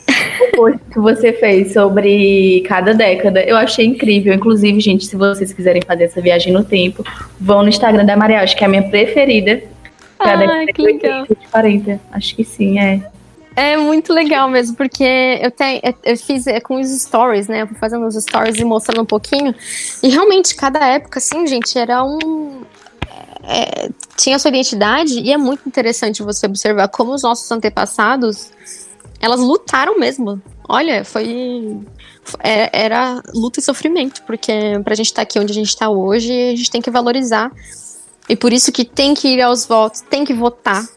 post 0.56 0.80
que 0.92 1.00
você 1.00 1.34
fez 1.34 1.74
sobre 1.74 2.64
cada 2.68 2.94
década, 2.94 3.44
eu 3.44 3.58
achei 3.58 3.86
incrível. 3.86 4.34
Inclusive, 4.34 4.80
gente, 4.80 5.06
se 5.06 5.16
vocês 5.16 5.52
quiserem 5.52 5.82
fazer 5.82 6.06
essa 6.06 6.22
viagem 6.22 6.54
no 6.54 6.64
tempo, 6.64 7.04
vão 7.40 7.64
no 7.64 7.70
Instagram 7.70 8.06
da 8.06 8.16
Maria, 8.16 8.42
acho 8.42 8.56
que 8.56 8.64
é 8.64 8.68
a 8.68 8.70
minha 8.70 8.84
preferida. 8.84 9.62
Ah, 10.20 10.66
que 10.74 10.82
legal. 10.82 11.26
40. 11.52 12.00
Acho 12.12 12.36
que 12.36 12.44
sim, 12.44 12.80
é. 12.80 13.02
É 13.56 13.76
muito 13.76 14.14
legal 14.14 14.50
mesmo, 14.50 14.76
porque 14.76 15.04
eu, 15.42 15.52
tenho, 15.52 15.82
eu 16.04 16.18
fiz 16.18 16.48
é, 16.48 16.60
com 16.60 16.80
os 16.80 16.88
stories, 16.90 17.48
né? 17.48 17.64
Eu 17.64 17.68
fui 17.68 17.78
fazendo 17.78 18.06
os 18.08 18.16
stories 18.16 18.58
e 18.58 18.64
mostrando 18.64 19.02
um 19.02 19.06
pouquinho. 19.06 19.54
E 20.02 20.10
realmente, 20.10 20.56
cada 20.56 20.80
época, 20.88 21.20
assim, 21.20 21.46
gente, 21.46 21.78
era 21.78 22.04
um. 22.04 22.64
É, 23.44 23.90
tinha 24.16 24.40
sua 24.40 24.50
identidade, 24.50 25.20
e 25.20 25.34
é 25.34 25.38
muito 25.38 25.68
interessante 25.68 26.24
você 26.24 26.46
observar 26.46 26.88
como 26.88 27.14
os 27.14 27.24
nossos 27.24 27.52
antepassados 27.52 28.52
elas 29.22 29.40
lutaram 29.40 30.00
mesmo. 30.00 30.42
Olha, 30.68 31.06
foi. 31.06 31.80
É, 32.40 32.86
era 32.86 33.22
luta 33.34 33.60
e 33.60 33.64
sofrimento, 33.64 34.24
porque 34.24 34.52
pra 34.84 34.96
gente 34.96 35.08
estar 35.08 35.18
tá 35.18 35.22
aqui 35.24 35.40
onde 35.40 35.52
a 35.52 35.56
gente 35.56 35.70
está 35.70 35.90
hoje, 35.90 36.32
a 36.32 36.56
gente 36.56 36.72
tem 36.72 36.82
que 36.82 36.90
valorizar. 36.90 37.52
E 38.28 38.36
por 38.36 38.52
isso 38.52 38.72
que 38.72 38.84
tem 38.84 39.14
que 39.14 39.28
ir 39.28 39.42
aos 39.42 39.66
votos, 39.66 40.02
tem 40.02 40.24
que 40.24 40.34
votar, 40.34 40.88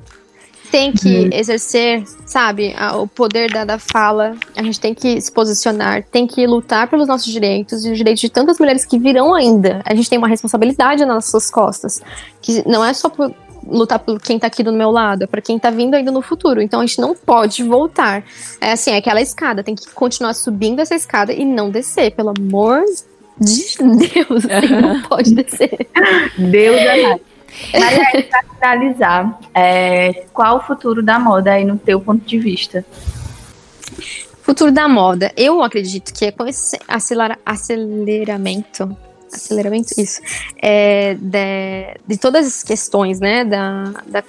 tem 0.74 0.90
que 0.90 1.20
uhum. 1.20 1.28
exercer, 1.32 2.02
sabe, 2.26 2.74
o 2.96 3.06
poder 3.06 3.48
da, 3.48 3.64
da 3.64 3.78
fala, 3.78 4.36
a 4.56 4.62
gente 4.64 4.80
tem 4.80 4.92
que 4.92 5.20
se 5.20 5.30
posicionar, 5.30 6.02
tem 6.10 6.26
que 6.26 6.44
lutar 6.48 6.90
pelos 6.90 7.06
nossos 7.06 7.32
direitos 7.32 7.86
e 7.86 7.92
os 7.92 7.96
direitos 7.96 8.20
de 8.20 8.28
tantas 8.28 8.58
mulheres 8.58 8.84
que 8.84 8.98
virão 8.98 9.32
ainda. 9.32 9.80
A 9.84 9.94
gente 9.94 10.10
tem 10.10 10.18
uma 10.18 10.26
responsabilidade 10.26 11.04
nas 11.04 11.14
nossas 11.14 11.48
costas, 11.48 12.02
que 12.42 12.68
não 12.68 12.84
é 12.84 12.92
só 12.92 13.08
por, 13.08 13.32
lutar 13.64 14.00
por 14.00 14.20
quem 14.20 14.36
tá 14.36 14.48
aqui 14.48 14.64
do 14.64 14.72
meu 14.72 14.90
lado, 14.90 15.22
é 15.22 15.26
para 15.28 15.40
quem 15.40 15.60
tá 15.60 15.70
vindo 15.70 15.94
ainda 15.94 16.10
no 16.10 16.20
futuro. 16.20 16.60
Então 16.60 16.80
a 16.80 16.86
gente 16.86 17.00
não 17.00 17.14
pode 17.14 17.62
voltar. 17.62 18.24
É 18.60 18.72
assim, 18.72 18.90
é 18.90 18.96
aquela 18.96 19.22
escada, 19.22 19.62
tem 19.62 19.76
que 19.76 19.88
continuar 19.92 20.34
subindo 20.34 20.80
essa 20.80 20.96
escada 20.96 21.32
e 21.32 21.44
não 21.44 21.70
descer, 21.70 22.10
pelo 22.16 22.30
amor 22.36 22.82
de 23.40 23.76
Deus, 23.78 24.44
assim, 24.44 24.74
não 24.82 25.02
pode 25.02 25.36
descer. 25.36 25.86
Deus 26.36 26.76
é 26.76 27.20
Maria, 27.72 28.28
para 28.28 28.42
finalizar, 28.54 29.40
é, 29.54 30.24
qual 30.32 30.58
o 30.58 30.60
futuro 30.60 31.02
da 31.02 31.18
moda 31.18 31.52
aí 31.52 31.64
no 31.64 31.78
teu 31.78 32.00
ponto 32.00 32.24
de 32.24 32.38
vista? 32.38 32.84
Futuro 34.42 34.70
da 34.70 34.88
moda, 34.88 35.32
eu 35.36 35.62
acredito 35.62 36.12
que 36.12 36.26
é 36.26 36.32
com 36.32 36.46
esse 36.46 36.78
aceleramento 36.86 38.96
aceleramento, 39.32 39.88
isso, 39.98 40.20
é, 40.62 41.14
de, 41.14 41.98
de 42.06 42.16
todas 42.16 42.46
as 42.46 42.62
questões, 42.62 43.18
né, 43.18 43.44
da, 43.44 43.92
da 44.06 44.22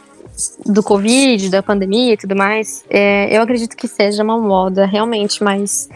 do 0.65 0.83
Covid, 0.83 1.49
da 1.49 1.63
pandemia 1.63 2.13
e 2.13 2.17
tudo 2.17 2.35
mais, 2.35 2.83
é, 2.89 3.35
eu 3.35 3.41
acredito 3.41 3.75
que 3.75 3.87
seja 3.87 4.21
uma 4.21 4.37
moda 4.37 4.85
realmente 4.85 5.41
mais 5.41 5.87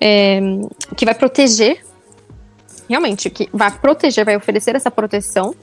é, 0.00 0.40
que 0.96 1.04
vai 1.04 1.14
proteger, 1.14 1.84
realmente, 2.88 3.28
que 3.28 3.48
vai 3.52 3.70
proteger, 3.70 4.24
vai 4.24 4.36
oferecer 4.36 4.74
essa 4.74 4.90
proteção 4.90 5.54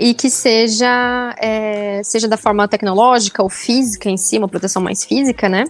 e 0.00 0.14
que 0.14 0.30
seja 0.30 1.36
é, 1.38 2.00
seja 2.02 2.26
da 2.26 2.38
forma 2.38 2.66
tecnológica 2.66 3.42
ou 3.42 3.50
física 3.50 4.08
em 4.08 4.16
si, 4.16 4.38
uma 4.38 4.48
proteção 4.48 4.80
mais 4.80 5.04
física, 5.04 5.46
né? 5.46 5.64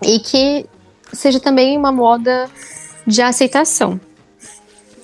E 0.00 0.20
que 0.20 0.64
seja 1.12 1.40
também 1.40 1.76
uma 1.76 1.90
moda 1.90 2.48
de 3.04 3.20
aceitação 3.20 4.00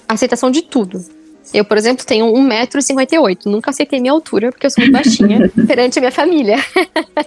aceitação 0.06 0.48
de 0.48 0.62
tudo. 0.62 1.04
Eu, 1.52 1.64
por 1.64 1.76
exemplo, 1.76 2.04
tenho 2.06 2.26
1,58m. 2.26 3.46
Nunca 3.46 3.70
aceitei 3.70 4.00
minha 4.00 4.12
altura, 4.12 4.52
porque 4.52 4.66
eu 4.66 4.70
sou 4.70 4.82
muito 4.84 4.92
baixinha 4.92 5.50
perante 5.66 5.98
a 5.98 6.02
minha 6.02 6.12
família. 6.12 6.56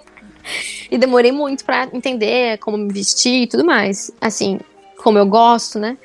e 0.89 0.97
demorei 0.97 1.31
muito 1.31 1.65
para 1.65 1.89
entender 1.91 2.57
como 2.59 2.77
me 2.77 2.93
vestir 2.93 3.43
e 3.43 3.47
tudo 3.47 3.65
mais. 3.65 4.09
Assim, 4.21 4.59
como 4.97 5.17
eu 5.17 5.25
gosto, 5.25 5.79
né? 5.79 5.97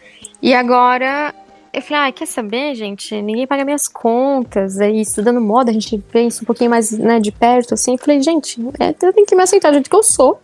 E 0.43 0.53
agora 0.53 1.35
eu 1.73 1.83
falei, 1.83 2.09
ah, 2.09 2.13
quer 2.13 2.27
saber, 2.27 2.75
gente? 2.75 3.21
Ninguém 3.23 3.47
paga 3.47 3.65
minhas 3.65 3.87
contas. 3.87 4.79
Aí, 4.81 5.01
estudando 5.01 5.41
moda, 5.41 5.71
a 5.71 5.75
gente 5.75 6.03
vê 6.13 6.23
isso 6.23 6.43
um 6.43 6.47
pouquinho 6.47 6.71
mais 6.71 6.91
né, 6.91 7.21
de 7.21 7.31
perto, 7.31 7.75
assim. 7.75 7.93
Eu 7.93 7.99
falei, 7.99 8.21
gente, 8.21 8.61
é, 8.79 8.91
eu 8.91 9.13
tenho 9.13 9.27
que 9.27 9.37
me 9.37 9.43
aceitar 9.43 9.71
do 9.71 9.75
jeito 9.75 9.89
que 9.89 9.97
eu 9.97 10.03
sou. 10.03 10.41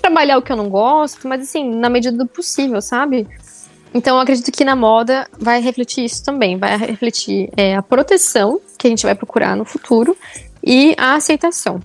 Trabalhar 0.00 0.38
o 0.38 0.42
que 0.42 0.52
eu 0.52 0.56
não 0.56 0.68
gosto, 0.68 1.26
mas 1.26 1.42
assim, 1.42 1.68
na 1.68 1.88
medida 1.88 2.16
do 2.16 2.26
possível, 2.26 2.80
sabe? 2.80 3.26
Então, 3.94 4.16
eu 4.16 4.22
acredito 4.22 4.50
que 4.50 4.64
na 4.64 4.76
moda 4.76 5.28
vai 5.38 5.60
refletir 5.60 6.04
isso 6.04 6.24
também. 6.24 6.56
Vai 6.56 6.76
refletir 6.76 7.50
é, 7.56 7.74
a 7.74 7.82
proteção 7.82 8.60
que 8.78 8.86
a 8.86 8.90
gente 8.90 9.04
vai 9.04 9.14
procurar 9.14 9.56
no 9.56 9.64
futuro 9.64 10.16
e 10.62 10.94
a 10.96 11.14
aceitação. 11.14 11.80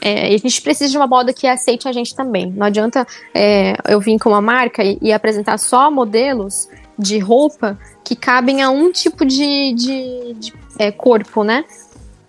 É, 0.00 0.34
a 0.34 0.38
gente 0.38 0.62
precisa 0.62 0.90
de 0.90 0.96
uma 0.96 1.06
moda 1.06 1.32
que 1.32 1.46
aceite 1.46 1.86
a 1.86 1.92
gente 1.92 2.14
também. 2.14 2.50
Não 2.50 2.66
adianta 2.66 3.06
é, 3.34 3.74
eu 3.86 4.00
vir 4.00 4.18
com 4.18 4.30
uma 4.30 4.40
marca 4.40 4.82
e, 4.82 4.98
e, 5.00 5.12
apresentar 5.12 5.58
só 5.58 5.90
modelos 5.90 6.68
de 7.00 7.18
roupa 7.18 7.78
que 8.04 8.14
cabem 8.14 8.62
a 8.62 8.70
um 8.70 8.92
tipo 8.92 9.24
de, 9.24 9.72
de, 9.74 10.34
de 10.34 10.54
é, 10.78 10.90
corpo, 10.90 11.42
né? 11.42 11.64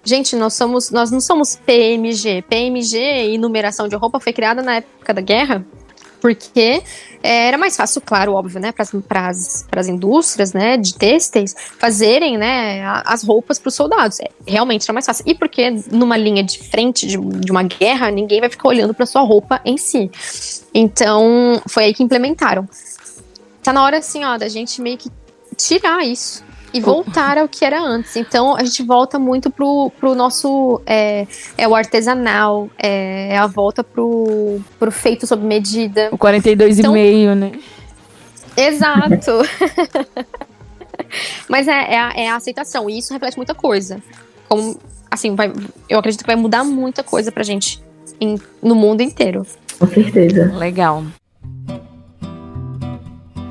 Gente, 0.03 0.36
nós 0.36 0.53
somos, 0.53 0.89
nós 0.89 1.11
não 1.11 1.22
somos 1.22 1.55
PMG. 1.55 2.43
PMG 2.43 3.34
e 3.34 3.38
numeração 3.38 3.88
de 3.88 3.95
roupa 3.95 4.19
foi 4.19 4.34
criada 4.34 4.61
na 4.61 4.78
época 4.78 5.13
da 5.13 5.22
guerra 5.22 5.65
porque 6.22 6.84
é, 7.24 7.47
era 7.47 7.57
mais 7.57 7.76
fácil, 7.76 7.99
claro, 7.99 8.34
óbvio, 8.34 8.61
né, 8.61 8.72
para 8.72 9.30
as 9.30 9.88
indústrias, 9.88 10.53
né, 10.53 10.78
de 10.78 10.93
têxteis 10.93 11.55
fazerem, 11.80 12.38
né, 12.38 12.84
as 13.05 13.24
roupas 13.24 13.57
para 13.57 13.69
os 13.69 13.76
soldados. 13.76 14.19
É, 14.19 14.30
realmente 14.47 14.84
era 14.84 14.93
mais 14.93 15.05
fácil. 15.05 15.26
E 15.28 15.34
porque 15.34 15.72
numa 15.91 16.15
linha 16.15 16.43
de 16.43 16.59
frente 16.59 17.07
de, 17.07 17.17
de 17.17 17.51
uma 17.51 17.63
guerra, 17.63 18.11
ninguém 18.11 18.39
vai 18.39 18.49
ficar 18.49 18.69
olhando 18.69 18.93
para 18.93 19.05
sua 19.05 19.22
roupa 19.22 19.59
em 19.65 19.78
si. 19.78 20.09
Então, 20.74 21.59
foi 21.67 21.86
aí 21.86 21.93
que 21.93 22.03
implementaram. 22.03 22.69
Tá 23.64 23.72
na 23.72 23.84
hora, 23.84 23.97
assim, 23.97 24.24
ó, 24.24 24.38
da 24.38 24.47
gente 24.47 24.82
meio 24.82 24.97
que 24.97 25.09
tirar 25.55 26.03
isso 26.03 26.43
e 26.74 26.80
voltar 26.80 27.38
ao 27.38 27.47
que 27.47 27.66
era 27.66 27.82
antes. 27.82 28.16
Então 28.16 28.55
a 28.55 28.64
gente 28.64 28.84
volta 28.84 29.20
muito 29.20 29.49
pro, 29.49 29.91
pro 29.99 30.16
nosso 30.16 30.82
é, 30.86 31.28
é 31.57 31.68
o 31.68 31.76
artesanal, 31.76 32.70
é, 32.78 33.34
é 33.34 33.38
a 33.38 33.47
volta 33.47 33.84
pro, 33.84 34.59
pro 34.80 34.91
feito 34.91 35.28
sob 35.28 35.45
medida. 35.45 36.09
O 36.12 36.18
42,5, 36.18 36.80
então, 36.80 37.36
né? 37.36 37.51
Exato. 38.55 39.32
Mas 41.47 41.68
é, 41.68 41.93
é, 41.93 41.99
a, 41.99 42.14
é 42.16 42.30
a 42.30 42.36
aceitação, 42.36 42.89
e 42.89 42.97
isso 42.97 43.14
reflete 43.14 43.36
muita 43.36 43.53
coisa. 43.53 44.01
Como, 44.47 44.78
assim, 45.09 45.36
vai, 45.36 45.51
eu 45.89 45.99
acredito 45.99 46.22
que 46.22 46.28
vai 46.28 46.36
mudar 46.36 46.64
muita 46.64 47.03
coisa 47.03 47.32
pra 47.32 47.43
gente 47.43 47.82
em, 48.20 48.39
no 48.62 48.76
mundo 48.76 49.01
inteiro. 49.01 49.45
Com 49.78 49.88
certeza. 49.88 50.53
Legal. 50.55 51.03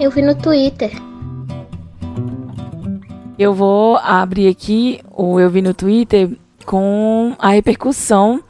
Eu 0.01 0.11
vi 0.11 0.22
no 0.22 0.34
Twitter 0.34 0.90
eu 3.40 3.55
vou 3.55 3.96
abrir 3.96 4.48
aqui 4.48 5.01
o 5.11 5.40
eu 5.40 5.48
vi 5.48 5.62
no 5.62 5.72
Twitter 5.72 6.28
com 6.66 7.34
a 7.38 7.48
repercussão 7.48 8.42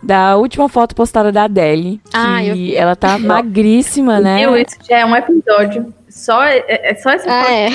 da 0.00 0.36
última 0.36 0.68
foto 0.68 0.94
postada 0.94 1.32
da 1.32 1.44
Adele. 1.44 2.00
Ah, 2.14 2.38
que 2.40 2.72
eu... 2.72 2.80
ela 2.80 2.94
tá 2.94 3.18
magríssima, 3.18 4.20
né? 4.20 4.42
Eu, 4.42 4.56
isso 4.56 4.76
já 4.88 4.98
é 4.98 5.04
um 5.04 5.16
episódio. 5.16 5.92
Só, 6.08 6.44
é, 6.44 6.64
é 6.68 6.94
só 6.94 7.10
essa 7.10 7.28
ah, 7.28 7.52
é. 7.52 7.68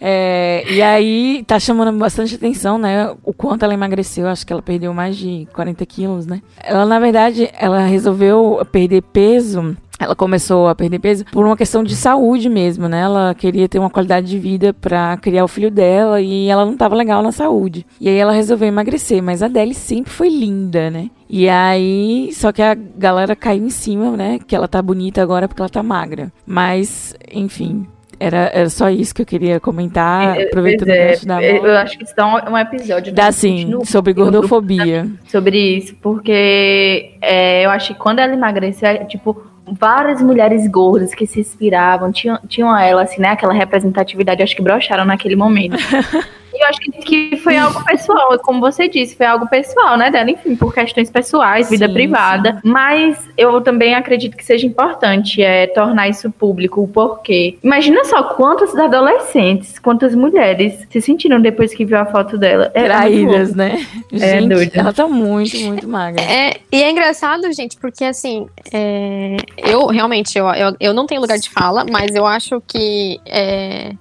é. 0.00 0.64
E 0.70 0.80
aí 0.80 1.44
tá 1.46 1.58
chamando 1.58 1.98
bastante 1.98 2.36
atenção, 2.36 2.78
né? 2.78 3.12
O 3.24 3.34
quanto 3.34 3.64
ela 3.64 3.74
emagreceu. 3.74 4.28
Acho 4.28 4.46
que 4.46 4.52
ela 4.52 4.62
perdeu 4.62 4.94
mais 4.94 5.16
de 5.16 5.48
40 5.52 5.84
quilos, 5.84 6.26
né? 6.26 6.40
Ela, 6.62 6.86
na 6.86 7.00
verdade, 7.00 7.50
ela 7.58 7.80
resolveu 7.80 8.64
perder 8.70 9.02
peso 9.02 9.76
ela 9.98 10.14
começou 10.14 10.68
a 10.68 10.74
perder 10.74 10.98
peso 10.98 11.24
por 11.26 11.46
uma 11.46 11.56
questão 11.56 11.82
de 11.82 11.94
saúde 11.94 12.48
mesmo, 12.48 12.88
né? 12.88 13.02
Ela 13.02 13.34
queria 13.34 13.68
ter 13.68 13.78
uma 13.78 13.90
qualidade 13.90 14.26
de 14.26 14.38
vida 14.38 14.74
para 14.74 15.16
criar 15.18 15.44
o 15.44 15.48
filho 15.48 15.70
dela 15.70 16.20
e 16.20 16.48
ela 16.48 16.64
não 16.64 16.72
estava 16.72 16.94
legal 16.94 17.22
na 17.22 17.32
saúde. 17.32 17.86
E 18.00 18.08
aí 18.08 18.16
ela 18.16 18.32
resolveu 18.32 18.68
emagrecer, 18.68 19.22
mas 19.22 19.42
a 19.42 19.46
Adele 19.46 19.74
sempre 19.74 20.12
foi 20.12 20.28
linda, 20.28 20.90
né? 20.90 21.10
E 21.28 21.48
aí, 21.48 22.30
só 22.32 22.52
que 22.52 22.62
a 22.62 22.74
galera 22.74 23.34
caiu 23.34 23.64
em 23.64 23.70
cima, 23.70 24.16
né? 24.16 24.38
Que 24.46 24.54
ela 24.54 24.68
tá 24.68 24.82
bonita 24.82 25.22
agora 25.22 25.48
porque 25.48 25.62
ela 25.62 25.68
tá 25.68 25.82
magra. 25.82 26.32
Mas, 26.46 27.14
enfim, 27.32 27.86
era, 28.18 28.50
era 28.52 28.68
só 28.68 28.88
isso 28.88 29.14
que 29.14 29.22
eu 29.22 29.26
queria 29.26 29.58
comentar, 29.58 30.38
é, 30.38 30.44
aproveitando 30.44 30.88
é, 30.88 31.16
da 31.16 31.34
moda. 31.34 31.68
Eu 31.68 31.76
acho 31.76 31.98
que 31.98 32.04
isso 32.04 32.14
dá 32.16 32.26
um, 32.26 32.58
episódio. 32.58 33.12
Dá 33.12 33.32
sim, 33.32 33.84
sobre 33.84 34.12
gordofobia. 34.12 35.08
Sobre 35.26 35.58
isso, 35.76 35.96
porque 36.00 37.16
é, 37.20 37.64
eu 37.64 37.70
acho 37.70 37.94
que 37.94 37.98
quando 37.98 38.18
ela 38.18 38.32
emagreceu, 38.32 38.88
é, 38.88 39.04
tipo, 39.04 39.42
várias 39.66 40.20
mulheres 40.20 40.68
gordas 40.68 41.14
que 41.14 41.26
se 41.26 41.40
inspiravam, 41.40 42.12
tinham, 42.12 42.38
tinham 42.48 42.76
ela, 42.76 43.02
assim, 43.02 43.20
né? 43.20 43.30
Aquela 43.30 43.52
representatividade, 43.52 44.42
acho 44.42 44.54
que 44.54 44.62
brocharam 44.62 45.04
naquele 45.04 45.36
momento. 45.36 45.76
Eu 46.54 46.66
acho 46.66 46.80
que, 46.80 46.92
que 47.30 47.36
foi 47.36 47.56
algo 47.56 47.82
pessoal, 47.84 48.38
como 48.38 48.60
você 48.60 48.88
disse, 48.88 49.16
foi 49.16 49.26
algo 49.26 49.48
pessoal, 49.48 49.96
né, 49.96 50.10
dela, 50.10 50.30
enfim, 50.30 50.54
por 50.56 50.72
questões 50.72 51.10
pessoais, 51.10 51.68
vida 51.68 51.86
Sim, 51.86 51.92
privada. 51.92 52.60
Mas 52.64 53.18
eu 53.36 53.60
também 53.60 53.94
acredito 53.94 54.36
que 54.36 54.44
seja 54.44 54.66
importante 54.66 55.42
é, 55.42 55.66
tornar 55.66 56.08
isso 56.08 56.30
público, 56.30 56.82
o 56.82 56.88
porquê. 56.88 57.58
Imagina 57.62 58.04
só 58.04 58.22
quantas 58.22 58.74
adolescentes, 58.76 59.78
quantas 59.78 60.14
mulheres 60.14 60.86
se 60.88 61.00
sentiram 61.00 61.40
depois 61.40 61.74
que 61.74 61.84
viu 61.84 61.98
a 61.98 62.06
foto 62.06 62.38
dela. 62.38 62.70
É, 62.74 62.82
é 62.82 62.84
Traídas, 62.84 63.54
né? 63.54 63.84
É, 64.12 64.40
Gente, 64.40 64.48
doida. 64.48 64.80
ela 64.80 64.92
tá 64.92 65.08
muito, 65.08 65.58
muito 65.60 65.88
magra. 65.88 66.22
É, 66.22 66.56
e 66.70 66.82
é 66.82 66.90
engraçado, 66.90 67.52
gente, 67.52 67.76
porque 67.78 68.04
assim, 68.04 68.46
é, 68.72 69.36
eu 69.56 69.86
realmente, 69.86 70.38
eu, 70.38 70.46
eu, 70.48 70.76
eu 70.78 70.94
não 70.94 71.06
tenho 71.06 71.20
lugar 71.20 71.38
de 71.38 71.50
fala, 71.50 71.84
mas 71.90 72.14
eu 72.14 72.26
acho 72.26 72.62
que 72.66 73.18
é, 73.26 73.92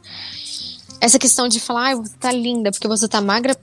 essa 1.04 1.20
questão 1.20 1.48
de 1.48 1.60
falar, 1.60 1.82
ai, 1.88 1.96
você 1.96 2.14
tá 2.20 2.32
linda 2.32 2.72
porque 2.72 2.88
você 2.88 3.08
tá 3.08 3.22
magra, 3.22 3.56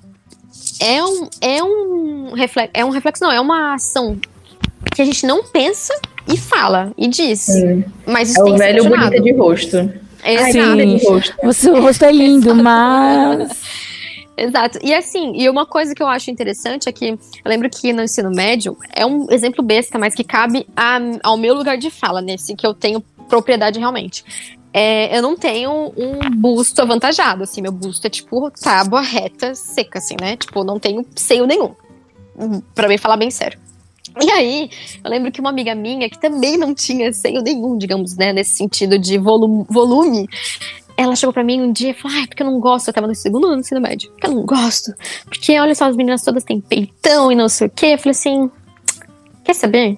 é 0.80 1.02
um, 1.04 1.28
é 1.40 1.62
um 1.62 2.32
reflexo, 2.34 2.70
é 2.74 2.84
um 2.84 2.90
reflexo, 2.90 3.22
não, 3.24 3.32
é 3.32 3.40
uma 3.40 3.74
ação 3.74 4.18
que 4.94 5.02
a 5.02 5.04
gente 5.04 5.26
não 5.26 5.44
pensa 5.44 5.92
e 6.28 6.36
fala 6.36 6.92
e 6.96 7.08
diz. 7.08 7.40
Sim. 7.40 7.84
Mas 8.06 8.30
isso 8.30 8.40
É 8.40 8.44
tem 8.44 8.52
o 8.52 8.56
que 8.56 8.62
ser 8.62 8.72
velho 8.74 8.88
bonita 8.88 9.20
de 9.20 9.32
rosto. 9.32 9.92
Exato. 10.24 10.76
de 10.76 11.04
rosto. 11.06 11.34
O 11.42 11.52
seu 11.52 11.80
rosto 11.80 12.04
é 12.04 12.12
lindo, 12.12 12.54
mas. 12.54 13.50
Exato. 14.36 14.78
E 14.82 14.94
assim, 14.94 15.32
e 15.36 15.48
uma 15.50 15.66
coisa 15.66 15.94
que 15.94 16.02
eu 16.02 16.06
acho 16.06 16.30
interessante 16.30 16.88
é 16.88 16.92
que 16.92 17.08
eu 17.10 17.18
lembro 17.44 17.68
que 17.68 17.92
no 17.92 18.02
ensino 18.02 18.30
médio 18.30 18.74
é 18.94 19.04
um 19.04 19.26
exemplo 19.30 19.62
besta, 19.62 19.98
mas 19.98 20.14
que 20.14 20.24
cabe 20.24 20.66
a- 20.74 20.98
ao 21.22 21.36
meu 21.36 21.52
lugar 21.54 21.76
de 21.76 21.90
fala, 21.90 22.22
nesse 22.22 22.54
que 22.56 22.66
eu 22.66 22.72
tenho 22.72 23.02
propriedade 23.28 23.78
realmente. 23.78 24.24
É, 24.72 25.16
eu 25.16 25.20
não 25.22 25.36
tenho 25.36 25.92
um 25.96 26.30
busto 26.36 26.80
avantajado, 26.80 27.42
assim, 27.42 27.60
meu 27.60 27.72
busto 27.72 28.06
é 28.06 28.10
tipo 28.10 28.50
tábua 28.52 29.00
reta, 29.00 29.54
seca, 29.54 29.98
assim, 29.98 30.14
né? 30.20 30.36
Tipo, 30.36 30.62
não 30.62 30.78
tenho 30.78 31.04
seio 31.16 31.46
nenhum. 31.46 31.74
Hum, 32.38 32.62
Pra 32.74 32.88
mim 32.88 32.96
falar 32.98 33.16
bem 33.16 33.30
sério. 33.30 33.58
E 34.20 34.30
aí, 34.30 34.70
eu 35.04 35.10
lembro 35.10 35.30
que 35.32 35.40
uma 35.40 35.50
amiga 35.50 35.74
minha, 35.74 36.08
que 36.08 36.18
também 36.20 36.56
não 36.56 36.74
tinha 36.74 37.12
seio 37.12 37.42
nenhum, 37.42 37.76
digamos, 37.78 38.16
né, 38.16 38.32
nesse 38.32 38.56
sentido 38.56 38.98
de 38.98 39.18
volu- 39.18 39.66
volume, 39.68 40.28
ela 40.96 41.14
chegou 41.16 41.32
pra 41.32 41.44
mim 41.44 41.60
um 41.62 41.72
dia 41.72 41.90
e 41.90 41.94
falou: 41.94 42.16
Ai, 42.18 42.26
porque 42.26 42.42
eu 42.42 42.46
não 42.46 42.60
gosto. 42.60 42.88
Eu 42.88 42.92
tava 42.94 43.06
no 43.06 43.14
segundo 43.14 43.46
ano 43.46 43.56
do 43.56 43.60
ensino 43.60 43.80
médio. 43.80 44.10
Porque 44.10 44.26
eu 44.26 44.32
não 44.34 44.44
gosto. 44.44 44.92
Porque 45.24 45.58
olha 45.58 45.74
só, 45.74 45.86
as 45.86 45.96
meninas 45.96 46.22
todas 46.22 46.44
têm 46.44 46.60
peitão 46.60 47.30
e 47.32 47.34
não 47.34 47.48
sei 47.48 47.68
o 47.68 47.70
quê. 47.70 47.86
Eu 47.94 47.98
falei 47.98 48.10
assim: 48.10 48.50
Quer 49.44 49.54
saber? 49.54 49.96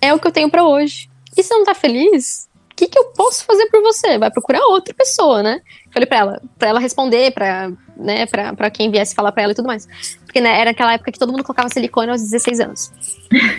É 0.00 0.12
o 0.14 0.18
que 0.18 0.26
eu 0.26 0.32
tenho 0.32 0.50
pra 0.50 0.64
hoje. 0.64 1.08
E 1.36 1.42
se 1.42 1.48
você 1.48 1.54
não 1.54 1.64
tá 1.64 1.74
feliz, 1.74 2.48
que, 2.80 2.88
que 2.88 2.98
eu 2.98 3.04
posso 3.12 3.44
fazer 3.44 3.66
por 3.66 3.82
você? 3.82 4.18
Vai 4.18 4.30
procurar 4.30 4.60
outra 4.66 4.94
pessoa, 4.94 5.42
né? 5.42 5.60
Falei 5.92 6.06
pra 6.06 6.18
ela, 6.18 6.42
pra 6.58 6.68
ela 6.70 6.80
responder, 6.80 7.32
pra, 7.32 7.70
né, 7.96 8.26
pra, 8.26 8.54
pra 8.54 8.70
quem 8.70 8.90
viesse 8.90 9.14
falar 9.14 9.32
pra 9.32 9.42
ela 9.42 9.52
e 9.52 9.54
tudo 9.54 9.66
mais. 9.66 9.86
Porque 10.24 10.40
né, 10.40 10.60
era 10.60 10.70
aquela 10.70 10.94
época 10.94 11.12
que 11.12 11.18
todo 11.18 11.30
mundo 11.30 11.44
colocava 11.44 11.68
silicone 11.68 12.10
aos 12.10 12.22
16 12.22 12.60
anos. 12.60 12.92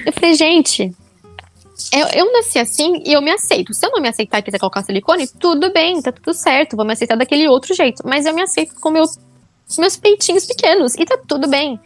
Eu 0.06 0.12
falei, 0.14 0.34
gente, 0.34 0.94
eu, 1.94 2.08
eu 2.08 2.34
nasci 2.34 2.58
assim 2.58 3.04
e 3.06 3.14
eu 3.14 3.22
me 3.22 3.32
aceito. 3.32 3.74
Se 3.74 3.86
eu 3.86 3.92
não 3.92 4.02
me 4.02 4.10
aceitar 4.10 4.40
e 4.40 4.44
quiser 4.44 4.60
colocar 4.60 4.82
silicone, 4.84 5.28
tudo 5.28 5.72
bem, 5.72 6.02
tá 6.02 6.12
tudo 6.12 6.34
certo. 6.34 6.76
Vou 6.76 6.86
me 6.86 6.94
aceitar 6.94 7.16
daquele 7.16 7.48
outro 7.48 7.74
jeito. 7.76 8.02
Mas 8.06 8.26
eu 8.26 8.34
me 8.34 8.42
aceito 8.42 8.74
com 8.80 8.90
meus, 8.90 9.20
meus 9.78 9.98
peitinhos 9.98 10.46
pequenos 10.46 10.96
e 10.96 11.06
tá 11.06 11.18
tudo 11.28 11.48
bem. 11.48 11.80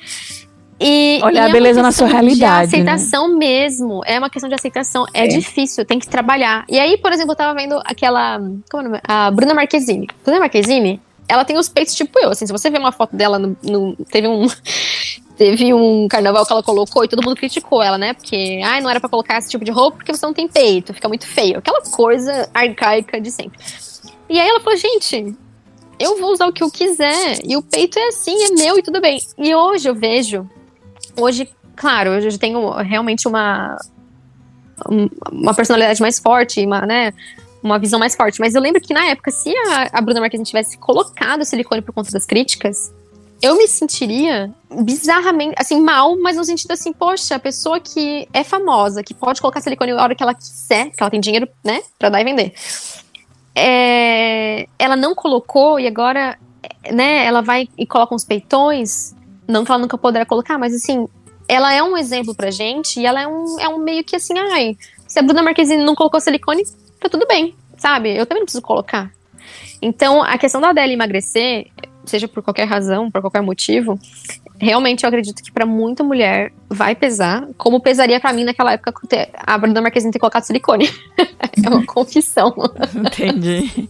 E, 0.80 1.19
Olhar 1.23 1.43
e 1.43 1.45
a 1.45 1.49
é 1.49 1.51
beleza 1.53 1.82
na 1.82 1.91
sua 1.91 2.07
questão 2.07 2.21
realidade, 2.21 2.71
De 2.71 2.84
né? 2.84 2.91
aceitação 2.91 3.38
mesmo. 3.38 4.01
É 4.05 4.17
uma 4.19 4.30
questão 4.30 4.49
de 4.49 4.55
aceitação. 4.55 5.05
É, 5.13 5.23
É. 5.26 5.28
difícil, 5.28 5.86
tem 5.86 5.99
que 5.99 6.07
trabalhar. 6.07 6.65
E 6.69 6.78
aí, 6.78 6.97
por 6.97 7.13
exemplo, 7.13 7.32
eu 7.32 7.36
tava 7.38 7.53
vendo 7.57 7.80
aquela. 7.86 8.38
Como 8.69 8.84
é 8.84 8.86
o 8.88 8.89
nome? 8.89 8.99
A 9.07 9.32
Bruna 9.32 9.53
Marquezine. 9.53 10.07
Bruna 10.23 10.39
Marquezine, 10.41 10.99
ela 11.30 11.45
tem 11.45 11.57
os 11.57 11.69
peitos 11.69 11.95
tipo 11.95 12.19
eu. 12.19 12.30
Assim, 12.32 12.45
se 12.45 12.51
você 12.51 12.69
ver 12.69 12.80
uma 12.80 12.91
foto 12.91 13.15
dela 13.15 13.39
no. 13.39 13.55
no- 13.63 13.95
teve 14.11 14.28
um. 14.28 14.45
Teve 15.38 15.73
um 15.73 16.07
carnaval 16.07 16.45
que 16.45 16.53
ela 16.53 16.63
colocou 16.63 17.03
e 17.03 17.09
todo 17.09 17.21
mundo 17.21 17.36
criticou 17.36 17.84
ela, 17.84 17.97
né? 17.97 18.13
Porque, 18.13 18.61
ai, 18.63 18.80
não 18.80 18.89
era 18.89 19.01
pra 19.01 19.09
colocar 19.09 19.38
esse 19.38 19.49
tipo 19.49 19.65
de 19.65 19.71
roupa 19.71 19.97
porque 19.97 20.13
você 20.15 20.26
não 20.26 20.34
tem 20.34 20.47
peito, 20.47 20.93
fica 20.93 21.09
muito 21.09 21.28
feio. 21.28 21.57
Aquela 21.57 21.82
coisa 21.82 22.49
arcaica 22.53 23.19
de 23.19 23.30
sempre. 23.30 23.59
E 24.30 24.39
aí 24.39 24.47
ela 24.47 24.61
falou, 24.61 24.78
gente, 24.80 25.36
eu 25.99 26.17
vou 26.21 26.32
usar 26.32 26.47
o 26.47 26.53
que 26.53 26.63
eu 26.63 26.71
quiser. 26.71 27.39
E 27.45 27.57
o 27.57 27.61
peito 27.61 27.99
é 27.99 28.07
assim, 28.07 28.45
é 28.45 28.51
meu 28.51 28.80
e 28.80 28.82
tudo 28.82 29.01
bem. 29.01 29.19
E 29.38 29.53
hoje 29.53 29.89
eu 29.89 29.93
vejo. 29.93 30.49
Hoje, 31.18 31.49
claro, 31.76 32.11
hoje 32.11 32.28
eu 32.30 32.38
tenho 32.38 32.72
realmente 32.82 33.28
uma. 33.28 33.78
um- 34.89 35.09
Uma 35.32 35.53
personalidade 35.53 36.01
mais 36.01 36.20
forte, 36.20 36.66
uma, 36.66 36.82
né? 36.82 37.13
Uma 37.63 37.80
visão 37.80 37.99
mais 37.99 38.16
forte. 38.16 38.39
Mas 38.39 38.53
eu 38.55 38.61
lembro 38.61 38.82
que 38.82 38.93
na 38.93 39.05
época, 39.07 39.32
se 39.32 39.49
a, 39.55 39.89
a 39.93 40.01
Bruna 40.01 40.20
Marquezine 40.20 40.45
tivesse 40.45 40.78
colocado 40.78 41.43
silicone 41.45 41.82
por 41.82 41.93
conta 41.93 42.11
das 42.11 42.26
críticas, 42.26 42.91
eu 43.41 43.57
me 43.57 43.68
sentiria 43.68 44.53
bizarramente, 44.84 45.55
assim, 45.57 45.82
mal, 45.82 46.18
mas 46.20 46.38
no 46.38 46.43
sentido 46.43 46.72
assim, 46.72 46.93
poxa, 46.93 47.36
a 47.36 47.39
pessoa 47.39 47.80
que 47.80 48.28
é 48.34 48.43
famosa, 48.43 49.03
que 49.03 49.13
pode 49.13 49.41
colocar 49.41 49.61
silicone 49.61 49.91
a 49.91 50.01
hora 50.01 50.16
que 50.16 50.24
ela 50.24 50.34
quiser, 50.34 50.89
que 50.91 51.01
ela 51.01 51.09
tem 51.09 51.20
dinheiro, 51.20 51.47
né, 51.63 51.82
pra 51.99 52.09
dar 52.09 52.22
e 52.22 52.24
vender. 52.24 52.53
É, 53.53 54.68
ela 54.78 54.95
não 54.95 55.13
colocou 55.16 55.80
e 55.80 55.88
agora, 55.88 56.38
né, 56.91 57.26
ela 57.26 57.41
vai 57.41 57.68
e 57.78 57.86
coloca 57.86 58.13
uns 58.16 58.24
peitões, 58.26 59.13
não 59.47 59.63
que 59.63 59.71
ela 59.71 59.79
nunca 59.79 59.97
poderá 59.97 60.25
colocar, 60.25 60.57
mas 60.57 60.73
assim, 60.73 61.07
ela 61.47 61.73
é 61.73 61.81
um 61.81 61.97
exemplo 61.97 62.33
pra 62.35 62.51
gente 62.51 62.99
e 62.99 63.05
ela 63.05 63.21
é 63.21 63.27
um, 63.27 63.59
é 63.59 63.69
um 63.69 63.77
meio 63.77 64.03
que 64.03 64.15
assim, 64.15 64.37
ai, 64.37 64.77
se 65.07 65.19
a 65.19 65.21
Bruna 65.21 65.43
Marquezine 65.43 65.83
não 65.83 65.95
colocou 65.95 66.19
silicone, 66.19 66.63
tá 66.99 67.07
tudo 67.09 67.25
bem, 67.27 67.55
sabe? 67.77 68.15
Eu 68.15 68.25
também 68.25 68.41
não 68.41 68.45
preciso 68.45 68.63
colocar. 68.63 69.11
Então, 69.81 70.21
a 70.21 70.37
questão 70.37 70.59
da 70.59 70.69
Adele 70.69 70.93
emagrecer, 70.93 71.67
seja 72.05 72.27
por 72.27 72.41
qualquer 72.41 72.65
razão, 72.65 73.11
por 73.11 73.21
qualquer 73.21 73.41
motivo, 73.41 73.99
realmente 74.59 75.03
eu 75.03 75.07
acredito 75.07 75.43
que 75.43 75.51
pra 75.51 75.65
muita 75.65 76.03
mulher 76.03 76.51
vai 76.69 76.95
pesar, 76.95 77.47
como 77.57 77.79
pesaria 77.79 78.19
pra 78.19 78.33
mim 78.33 78.43
naquela 78.43 78.73
época 78.73 78.93
a 79.45 79.57
Bruna 79.57 79.81
Marquezine 79.81 80.11
ter 80.11 80.19
colocado 80.19 80.43
silicone. 80.43 80.89
é 81.63 81.69
uma 81.69 81.85
confissão. 81.85 82.53
Entendi. 82.95 83.89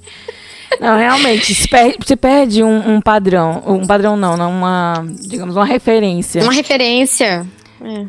Não, 0.79 0.97
realmente, 0.97 1.53
se 1.53 1.67
perde, 1.67 1.97
se 2.05 2.15
perde 2.15 2.63
um, 2.63 2.95
um 2.95 3.01
padrão. 3.01 3.63
Um 3.65 3.85
padrão 3.85 4.17
não, 4.17 4.35
não 4.35 4.51
uma, 4.51 5.05
digamos, 5.27 5.55
uma 5.55 5.65
referência. 5.65 6.41
Uma 6.43 6.53
referência. 6.53 7.45
É. 7.81 8.05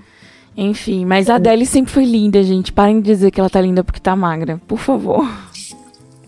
Enfim, 0.57 1.05
mas 1.05 1.29
a 1.29 1.35
Adele 1.35 1.67
sempre 1.67 1.93
foi 1.93 2.05
linda, 2.05 2.43
gente. 2.43 2.73
Parem 2.73 3.01
de 3.01 3.07
dizer 3.07 3.31
que 3.31 3.39
ela 3.39 3.51
tá 3.51 3.61
linda 3.61 3.85
porque 3.85 4.01
tá 4.01 4.17
magra. 4.17 4.61
Por 4.67 4.79
favor. 4.79 5.29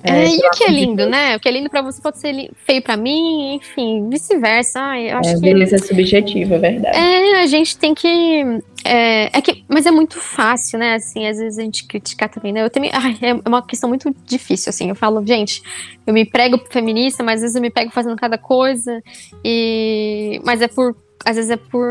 É, 0.02 0.10
É, 0.24 0.28
e 0.28 0.36
o 0.38 0.50
que 0.52 0.64
é 0.64 0.68
de 0.68 0.72
lindo, 0.74 1.06
né? 1.08 1.36
O 1.36 1.40
que 1.40 1.48
é 1.48 1.52
lindo 1.52 1.68
pra 1.68 1.82
você 1.82 2.00
pode 2.00 2.18
ser 2.18 2.30
li- 2.32 2.50
feio 2.64 2.80
pra 2.80 2.96
mim, 2.96 3.54
enfim, 3.56 4.08
vice-versa. 4.08 4.80
Ai, 4.80 5.10
eu 5.10 5.18
acho 5.18 5.30
É, 5.30 5.34
que 5.34 5.40
beleza 5.40 5.76
subjetiva, 5.78 6.54
é 6.54 6.58
verdade. 6.58 6.96
É, 6.96 7.42
a 7.42 7.46
gente 7.46 7.76
tem 7.76 7.94
que. 7.94 8.44
É, 8.84 9.36
é 9.36 9.42
que 9.42 9.64
mas 9.68 9.86
é 9.86 9.90
muito 9.90 10.20
fácil, 10.20 10.78
né? 10.78 10.94
Assim, 10.94 11.26
às 11.26 11.38
vezes 11.38 11.58
a 11.58 11.62
gente 11.62 11.84
criticar 11.86 12.28
também, 12.28 12.52
né? 12.52 12.62
Eu 12.64 12.70
também. 12.70 12.90
ai, 12.94 13.16
é 13.20 13.48
uma 13.48 13.60
questão 13.60 13.88
muito 13.88 14.14
difícil, 14.24 14.70
assim. 14.70 14.88
Eu 14.88 14.94
falo, 14.94 15.24
gente, 15.26 15.62
eu 16.06 16.14
me 16.14 16.24
prego 16.24 16.60
feminista, 16.70 17.24
mas 17.24 17.36
às 17.36 17.40
vezes 17.42 17.56
eu 17.56 17.62
me 17.62 17.70
pego 17.70 17.90
fazendo 17.90 18.14
cada 18.16 18.38
coisa. 18.38 19.02
E. 19.44 20.40
Mas 20.44 20.60
é 20.62 20.68
por. 20.68 20.94
Às 21.24 21.34
vezes 21.34 21.50
é 21.50 21.56
por 21.56 21.84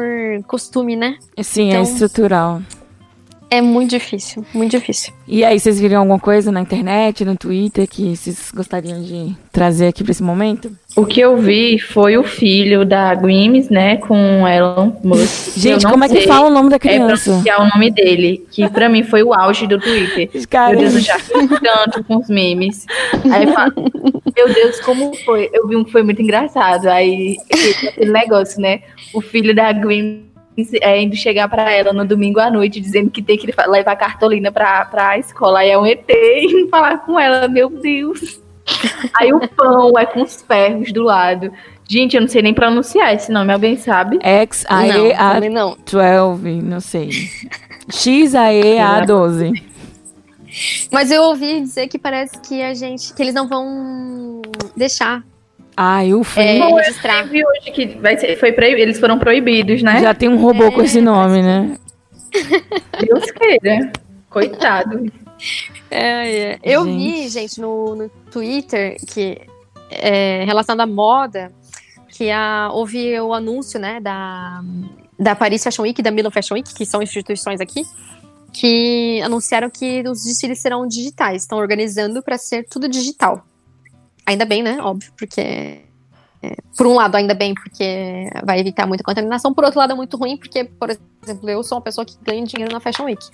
costume, 0.48 0.96
né? 0.96 1.18
Sim, 1.44 1.68
é 1.68 1.72
Então- 1.72 1.82
estrutural. 1.84 2.62
É 3.50 3.62
muito 3.62 3.92
difícil, 3.92 4.46
muito 4.54 4.72
difícil. 4.72 5.14
E 5.26 5.44
aí, 5.46 5.58
vocês 5.58 5.80
viram 5.80 6.00
alguma 6.00 6.20
coisa 6.20 6.52
na 6.52 6.60
internet, 6.60 7.24
no 7.24 7.36
Twitter, 7.38 7.88
que 7.88 8.14
vocês 8.16 8.52
gostariam 8.54 9.02
de 9.02 9.34
trazer 9.54 9.88
aqui 9.88 10.04
pra 10.04 10.12
esse 10.12 10.22
momento? 10.22 10.70
O 10.98 11.06
que 11.06 11.22
eu 11.22 11.38
vi 11.38 11.80
foi 11.80 12.18
o 12.18 12.24
filho 12.24 12.84
da 12.84 13.16
Grimes, 13.16 13.70
né, 13.70 13.96
com 13.98 14.46
Elon 14.46 14.92
Musk. 15.02 15.56
Gente, 15.58 15.86
como 15.88 16.04
é 16.04 16.10
que 16.10 16.28
fala 16.28 16.48
o 16.48 16.54
nome 16.54 16.70
da 16.70 16.76
É 16.76 16.80
criança? 16.80 17.24
pronunciar 17.30 17.62
o 17.62 17.70
nome 17.70 17.90
dele, 17.92 18.46
que 18.52 18.68
pra 18.70 18.90
mim 18.90 19.04
foi 19.04 19.24
o 19.24 19.34
auge 19.34 19.66
do 19.66 19.80
Twitter. 19.80 20.30
Cara- 20.50 20.72
Meu 20.72 20.82
Deus, 20.82 20.96
eu 20.96 21.00
já 21.02 21.16
ri 21.16 21.48
tanto 21.62 22.04
com 22.04 22.18
os 22.18 22.28
memes. 22.30 22.86
Aí 23.32 23.46
eu 23.46 23.54
falo, 23.54 23.72
meu 24.36 24.54
Deus, 24.54 24.80
como 24.82 25.16
foi? 25.24 25.50
Eu 25.54 25.68
vi 25.70 25.76
um 25.78 25.86
que 25.86 25.92
foi 25.94 26.04
muito 26.04 26.22
engraçado. 26.22 26.88
Aí, 26.88 27.38
aquele 27.50 28.12
negócio, 28.12 28.60
né? 28.60 28.82
O 29.14 29.22
filho 29.22 29.56
da 29.56 29.72
Gwen 29.72 30.24
é, 30.82 31.02
indo 31.02 31.16
chegar 31.16 31.48
pra 31.48 31.72
ela 31.72 31.94
no 31.94 32.06
domingo 32.06 32.40
à 32.40 32.50
noite, 32.50 32.80
dizendo 32.80 33.12
que 33.12 33.22
tem 33.22 33.38
que 33.38 33.48
levar 33.68 33.96
cartolina 33.96 34.52
pra, 34.52 34.86
pra 34.86 35.18
escola. 35.18 35.60
Aí 35.60 35.70
é 35.70 35.78
um 35.78 35.86
ET 35.86 36.06
indo 36.10 36.68
falar 36.72 37.00
com 37.00 37.20
ela, 37.20 37.48
meu 37.48 37.70
Deus. 37.70 38.40
Aí 39.20 39.32
o 39.34 39.40
pão 39.48 39.98
é 39.98 40.06
com 40.06 40.22
os 40.22 40.42
ferros 40.42 40.92
do 40.92 41.04
lado. 41.04 41.52
Gente, 41.90 42.16
eu 42.16 42.22
não 42.22 42.28
sei 42.28 42.42
nem 42.42 42.54
pronunciar 42.54 43.14
esse 43.14 43.32
nome, 43.32 43.54
alguém 43.54 43.78
sabe? 43.78 44.20
X, 44.22 44.66
A, 44.68 44.86
E, 44.86 45.14
não, 45.14 45.16
A, 45.18 45.40
não. 45.50 45.78
12, 45.90 46.62
não 46.62 46.80
sei. 46.82 47.10
X, 47.90 48.36
A, 48.36 48.54
E, 48.54 48.78
A, 48.78 49.00
12. 49.06 49.54
Mas 50.92 51.12
eu 51.12 51.24
ouvi 51.24 51.62
dizer 51.62 51.88
que 51.88 51.98
parece 51.98 52.38
que 52.40 52.62
a 52.62 52.74
gente. 52.74 53.14
que 53.14 53.22
eles 53.22 53.34
não 53.34 53.48
vão 53.48 54.42
deixar 54.76 55.24
Ai, 55.80 56.12
ufa. 56.14 56.42
é, 56.42 56.58
hein? 56.58 56.76
registrar. 56.76 57.22
Eu 57.22 57.28
vi 57.28 57.46
hoje 57.46 57.72
que 57.72 57.86
vai 58.00 58.18
ser, 58.18 58.36
foi 58.40 58.52
proib- 58.52 58.80
eles 58.80 59.00
foram 59.00 59.20
proibidos, 59.20 59.84
né? 59.84 60.02
Já 60.02 60.14
tem 60.14 60.28
um 60.28 60.38
robô 60.42 60.72
com 60.72 60.82
esse 60.82 60.98
É, 60.98 61.02
nome, 61.02 61.44
né? 61.44 61.78
Deus 63.00 63.32
queira. 63.32 63.92
Coitado. 64.30 65.06
É, 65.90 66.30
é. 66.54 66.60
Eu 66.64 66.84
Gente. 66.86 66.98
vi, 66.98 67.30
gente, 67.30 67.62
no, 67.62 67.96
no 67.96 68.10
Twitter 68.32 68.98
que 69.08 69.40
é, 69.92 70.44
relacionado 70.46 70.90
à 70.90 70.92
moda, 70.92 71.52
que 72.10 72.30
a, 72.32 72.70
houve 72.74 73.20
o 73.20 73.32
anúncio, 73.34 73.80
né, 73.80 74.00
da, 74.02 74.62
da 75.18 75.36
Paris 75.36 75.64
Fashion 75.64 75.84
Week 75.84 76.02
e 76.02 76.04
da 76.04 76.10
Milan 76.12 76.32
Fashion 76.32 76.56
Week, 76.56 76.74
que 76.74 76.86
são 76.88 77.02
instituições 77.04 77.62
aqui, 77.62 77.84
que 78.52 79.22
anunciaram 79.24 79.70
que 79.70 80.04
os 80.10 80.24
desfiles 80.24 80.60
serão 80.60 80.88
digitais. 80.88 81.44
Estão 81.44 81.60
organizando 81.60 82.22
para 82.24 82.38
ser 82.38 82.64
tudo 82.68 82.90
digital. 82.90 83.46
Ainda 84.28 84.44
bem, 84.44 84.62
né? 84.62 84.78
Óbvio, 84.82 85.10
porque. 85.18 85.82
É, 86.44 86.56
por 86.78 86.86
um 86.86 86.94
lado, 86.94 87.16
ainda 87.16 87.34
bem, 87.34 87.56
porque 87.56 88.30
vai 88.46 88.60
evitar 88.60 88.86
muita 88.86 89.04
contaminação. 89.04 89.54
Por 89.54 89.64
outro 89.64 89.80
lado, 89.80 89.94
é 89.94 89.96
muito 89.96 90.18
ruim, 90.18 90.38
porque, 90.38 90.66
por 90.66 90.90
exemplo, 90.90 91.50
eu 91.50 91.64
sou 91.64 91.78
uma 91.78 91.84
pessoa 91.84 92.06
que 92.06 92.16
ganha 92.22 92.46
dinheiro 92.46 92.72
na 92.72 92.82
Fashion 92.82 93.06
Week. 93.06 93.26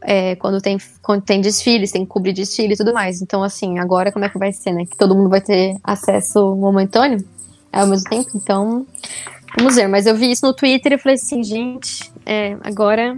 É, 0.00 0.34
quando, 0.36 0.60
tem, 0.60 0.78
quando 1.02 1.22
tem 1.22 1.40
desfiles, 1.40 1.92
tem 1.92 2.02
que 2.02 2.08
cobrir 2.08 2.32
desfile 2.32 2.72
e 2.72 2.76
tudo 2.76 2.94
mais. 2.94 3.20
Então, 3.20 3.42
assim, 3.42 3.78
agora 3.78 4.10
como 4.10 4.24
é 4.24 4.28
que 4.28 4.38
vai 4.38 4.52
ser, 4.52 4.72
né? 4.72 4.86
Que 4.86 4.96
todo 4.96 5.14
mundo 5.14 5.28
vai 5.28 5.40
ter 5.40 5.76
acesso 5.84 6.56
momentâneo 6.56 7.22
ao 7.70 7.86
mesmo 7.86 8.08
tempo. 8.08 8.30
Então, 8.34 8.86
vamos 9.56 9.76
ver. 9.76 9.86
Mas 9.86 10.06
eu 10.06 10.16
vi 10.16 10.30
isso 10.30 10.46
no 10.46 10.54
Twitter 10.54 10.94
e 10.94 10.98
falei 10.98 11.16
assim, 11.16 11.44
gente, 11.44 12.10
é, 12.24 12.56
agora 12.64 13.16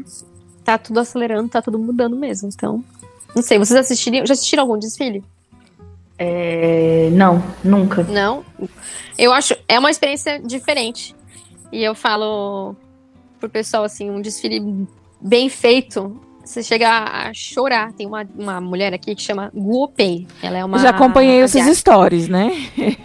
tá 0.64 0.76
tudo 0.76 0.99
acelerando, 0.99 1.49
tá 1.49 1.62
tudo 1.62 1.78
mudando 1.78 2.16
mesmo. 2.16 2.51
Então, 2.53 2.84
não 3.34 3.42
sei, 3.42 3.57
vocês 3.57 3.78
assistiriam, 3.78 4.26
já 4.26 4.34
assistiram 4.34 4.64
algum 4.64 4.78
desfile? 4.78 5.24
É, 6.19 7.09
não, 7.12 7.43
nunca. 7.62 8.03
Não? 8.03 8.45
Eu 9.16 9.33
acho, 9.33 9.55
é 9.69 9.79
uma 9.79 9.91
experiência 9.91 10.41
diferente. 10.41 11.14
E 11.71 11.83
eu 11.83 11.95
falo 11.95 12.75
pro 13.39 13.49
pessoal, 13.49 13.85
assim, 13.85 14.11
um 14.11 14.21
desfile 14.21 14.87
bem 15.21 15.49
feito 15.49 16.21
você 16.49 16.62
chega 16.62 16.88
a 16.88 17.34
chorar. 17.34 17.92
Tem 17.92 18.07
uma, 18.07 18.26
uma 18.36 18.61
mulher 18.61 18.94
aqui 18.94 19.14
que 19.14 19.20
chama 19.20 19.53
Guopei. 19.55 20.26
Ela 20.42 20.59
é 20.59 20.64
uma. 20.64 20.78
Já 20.78 20.90
acompanhei 20.90 21.42
esses 21.42 21.78
stories, 21.78 22.26
né? 22.26 22.51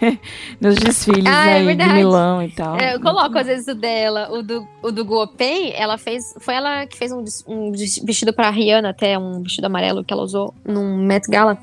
Nos 0.58 0.76
desfiles 0.76 1.26
ah, 1.26 1.50
é 1.50 1.58
aí 1.58 1.68
é 1.68 1.74
de 1.74 1.92
Milão 1.92 2.42
e 2.42 2.50
tal. 2.50 2.76
É, 2.78 2.94
eu 2.94 3.00
coloco 3.00 3.38
às 3.38 3.46
vezes 3.46 3.68
o 3.68 3.74
dela, 3.74 4.30
o 4.32 4.42
do, 4.42 4.66
o 4.82 4.90
do 4.90 5.04
Guopei, 5.04 5.74
ela 5.74 5.98
fez. 5.98 6.34
Foi 6.40 6.54
ela 6.54 6.86
que 6.86 6.96
fez 6.96 7.12
um, 7.12 7.22
um 7.46 7.70
vestido 7.70 8.32
pra 8.32 8.48
Rihanna, 8.48 8.90
até 8.90 9.18
um 9.18 9.42
vestido 9.42 9.66
amarelo 9.66 10.02
que 10.02 10.12
ela 10.12 10.22
usou 10.22 10.54
num 10.64 10.96
Met 10.96 11.30
Gala. 11.30 11.58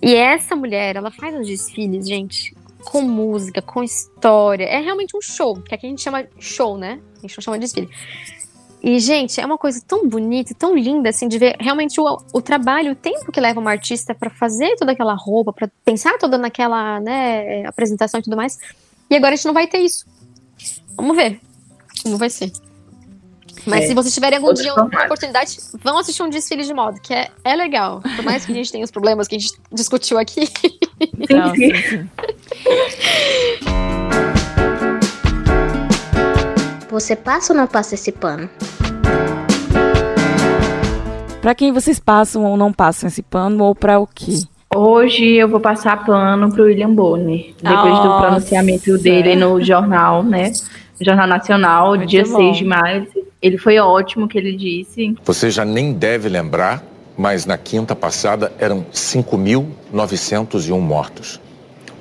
E 0.00 0.14
essa 0.14 0.54
mulher, 0.54 0.94
ela 0.94 1.10
faz 1.10 1.34
uns 1.34 1.48
desfiles, 1.48 2.06
gente, 2.06 2.54
com 2.84 3.02
música, 3.02 3.60
com 3.60 3.82
história. 3.82 4.64
É 4.64 4.78
realmente 4.80 5.16
um 5.16 5.20
show, 5.20 5.60
que 5.60 5.74
aqui 5.74 5.86
a 5.86 5.90
gente 5.90 6.02
chama 6.02 6.24
show, 6.38 6.78
né? 6.78 7.00
A 7.18 7.20
gente 7.26 7.36
não 7.36 7.42
chama 7.42 7.58
de 7.58 7.64
desfile. 7.64 7.88
E, 8.86 8.98
gente, 8.98 9.40
é 9.40 9.46
uma 9.46 9.56
coisa 9.56 9.82
tão 9.88 10.06
bonita, 10.06 10.54
tão 10.54 10.76
linda, 10.76 11.08
assim, 11.08 11.26
de 11.26 11.38
ver 11.38 11.56
realmente 11.58 11.98
o, 11.98 12.18
o 12.34 12.42
trabalho, 12.42 12.92
o 12.92 12.94
tempo 12.94 13.32
que 13.32 13.40
leva 13.40 13.58
uma 13.58 13.70
artista 13.70 14.14
para 14.14 14.28
fazer 14.28 14.76
toda 14.76 14.92
aquela 14.92 15.14
roupa, 15.14 15.54
para 15.54 15.70
pensar 15.82 16.18
toda 16.18 16.36
naquela, 16.36 17.00
né, 17.00 17.64
apresentação 17.64 18.20
e 18.20 18.22
tudo 18.22 18.36
mais. 18.36 18.58
E 19.08 19.16
agora 19.16 19.32
a 19.32 19.36
gente 19.36 19.46
não 19.46 19.54
vai 19.54 19.66
ter 19.66 19.78
isso. 19.78 20.04
Vamos 20.98 21.16
ver 21.16 21.40
como 22.02 22.18
vai 22.18 22.28
ser. 22.28 22.52
Mas 23.64 23.84
é, 23.84 23.86
se 23.86 23.94
vocês 23.94 24.12
tiverem 24.12 24.36
algum 24.36 24.52
dia 24.52 24.74
uma 24.74 24.84
oportunidade, 24.84 25.56
vão 25.82 25.96
assistir 25.96 26.22
um 26.22 26.28
desfile 26.28 26.62
de 26.62 26.74
moda, 26.74 27.00
que 27.00 27.14
é, 27.14 27.30
é 27.42 27.56
legal. 27.56 28.02
Por 28.02 28.22
mais 28.22 28.44
que 28.44 28.52
a 28.52 28.54
gente 28.54 28.70
tenha 28.70 28.84
os 28.84 28.90
problemas 28.90 29.26
que 29.26 29.36
a 29.36 29.38
gente 29.38 29.54
discutiu 29.72 30.18
aqui. 30.18 30.44
Sim. 31.56 32.06
Você 36.90 37.16
passa 37.16 37.54
ou 37.54 37.58
não 37.58 37.66
passa 37.66 37.94
esse 37.94 38.12
pano? 38.12 38.48
Para 41.44 41.54
quem 41.54 41.72
vocês 41.72 42.00
passam 42.00 42.42
ou 42.42 42.56
não 42.56 42.72
passam 42.72 43.06
esse 43.06 43.20
pano 43.20 43.64
ou 43.64 43.74
para 43.74 43.98
o 44.00 44.06
quê? 44.06 44.44
Hoje 44.74 45.26
eu 45.34 45.46
vou 45.46 45.60
passar 45.60 46.02
pano 46.02 46.50
pro 46.50 46.64
William 46.64 46.94
Bonner, 46.94 47.52
depois 47.62 47.84
Nossa. 47.84 48.08
do 48.08 48.18
pronunciamento 48.18 48.96
dele 48.96 49.36
no 49.36 49.62
jornal, 49.62 50.22
né? 50.22 50.52
Jornal 50.98 51.26
Nacional, 51.26 51.88
Muito 51.96 52.06
dia 52.06 52.22
bom. 52.22 52.38
6 52.38 52.56
de 52.56 52.64
maio. 52.64 53.06
Ele 53.42 53.58
foi 53.58 53.78
ótimo 53.78 54.26
que 54.26 54.38
ele 54.38 54.56
disse. 54.56 55.14
Você 55.22 55.50
já 55.50 55.66
nem 55.66 55.92
deve 55.92 56.30
lembrar, 56.30 56.82
mas 57.14 57.44
na 57.44 57.58
quinta 57.58 57.94
passada 57.94 58.50
eram 58.58 58.82
5.901 58.90 60.80
mortos. 60.80 61.38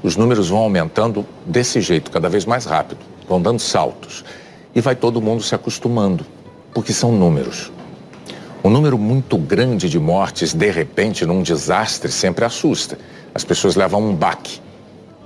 Os 0.02 0.16
números 0.16 0.48
vão 0.48 0.60
aumentando 0.60 1.26
desse 1.46 1.82
jeito, 1.82 2.12
cada 2.12 2.30
vez 2.30 2.46
mais 2.46 2.64
rápido, 2.64 3.00
vão 3.28 3.42
dando 3.42 3.60
saltos 3.60 4.24
e 4.74 4.80
vai 4.80 4.96
todo 4.96 5.22
mundo 5.22 5.44
se 5.44 5.54
acostumando, 5.54 6.26
porque 6.74 6.94
são 6.94 7.12
números. 7.12 7.74
Um 8.64 8.70
número 8.70 8.98
muito 8.98 9.38
grande 9.38 9.90
de 9.90 10.00
mortes, 10.00 10.54
de 10.54 10.72
repente, 10.72 11.26
num 11.26 11.44
desastre, 11.44 12.10
sempre 12.10 12.46
assusta. 12.46 12.98
As 13.36 13.44
pessoas 13.44 13.76
levam 13.76 14.02
um 14.02 14.16
baque. 14.16 14.62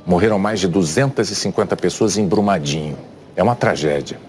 Morreram 0.08 0.40
mais 0.40 0.60
de 0.60 0.68
250 0.68 1.78
pessoas 1.78 2.18
em 2.18 2.28
Brumadinho. 2.28 2.98
É 3.36 3.44
uma 3.44 3.56
tragédia. 3.56 4.20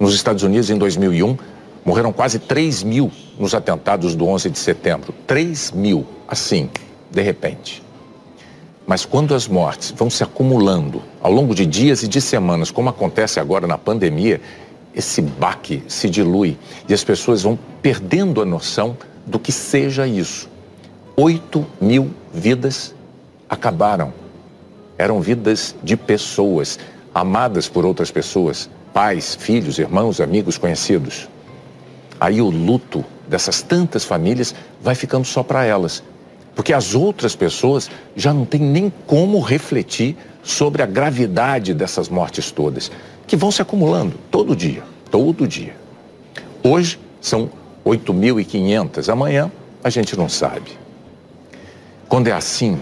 Nos 0.00 0.14
Estados 0.14 0.42
Unidos, 0.42 0.70
em 0.70 0.78
2001, 0.78 1.36
morreram 1.84 2.10
quase 2.10 2.38
3 2.38 2.82
mil 2.82 3.12
nos 3.38 3.54
atentados 3.54 4.14
do 4.14 4.26
11 4.26 4.48
de 4.48 4.58
setembro. 4.58 5.12
3 5.26 5.72
mil, 5.72 6.06
assim, 6.26 6.70
de 7.10 7.20
repente. 7.20 7.82
Mas 8.86 9.04
quando 9.04 9.34
as 9.34 9.46
mortes 9.46 9.92
vão 9.94 10.08
se 10.08 10.22
acumulando 10.22 11.02
ao 11.20 11.30
longo 11.30 11.54
de 11.54 11.66
dias 11.66 12.02
e 12.02 12.08
de 12.08 12.20
semanas, 12.20 12.70
como 12.70 12.88
acontece 12.88 13.38
agora 13.38 13.66
na 13.66 13.76
pandemia, 13.76 14.40
esse 14.94 15.22
baque 15.22 15.82
se 15.88 16.08
dilui 16.08 16.58
e 16.88 16.94
as 16.94 17.02
pessoas 17.02 17.42
vão 17.42 17.58
perdendo 17.80 18.42
a 18.42 18.44
noção 18.44 18.96
do 19.26 19.38
que 19.38 19.50
seja 19.50 20.06
isso. 20.06 20.48
Oito 21.16 21.66
mil 21.80 22.10
vidas 22.32 22.94
acabaram. 23.48 24.12
Eram 24.98 25.20
vidas 25.20 25.74
de 25.82 25.96
pessoas, 25.96 26.78
amadas 27.14 27.68
por 27.68 27.84
outras 27.84 28.10
pessoas, 28.10 28.68
pais, 28.92 29.34
filhos, 29.34 29.78
irmãos, 29.78 30.20
amigos, 30.20 30.58
conhecidos. 30.58 31.28
Aí 32.20 32.40
o 32.40 32.50
luto 32.50 33.04
dessas 33.28 33.62
tantas 33.62 34.04
famílias 34.04 34.54
vai 34.80 34.94
ficando 34.94 35.24
só 35.24 35.42
para 35.42 35.64
elas. 35.64 36.02
Porque 36.54 36.72
as 36.72 36.94
outras 36.94 37.34
pessoas 37.34 37.90
já 38.14 38.32
não 38.32 38.44
têm 38.44 38.60
nem 38.60 38.92
como 39.06 39.40
refletir 39.40 40.16
sobre 40.42 40.82
a 40.82 40.86
gravidade 40.86 41.72
dessas 41.72 42.08
mortes 42.08 42.50
todas, 42.50 42.90
que 43.32 43.36
vão 43.36 43.50
se 43.50 43.62
acumulando 43.62 44.12
todo 44.30 44.54
dia, 44.54 44.82
todo 45.10 45.48
dia. 45.48 45.74
Hoje 46.62 47.00
são 47.18 47.48
8.500, 47.82 49.10
amanhã 49.10 49.50
a 49.82 49.88
gente 49.88 50.18
não 50.18 50.28
sabe. 50.28 50.72
Quando 52.10 52.28
é 52.28 52.32
assim, 52.32 52.78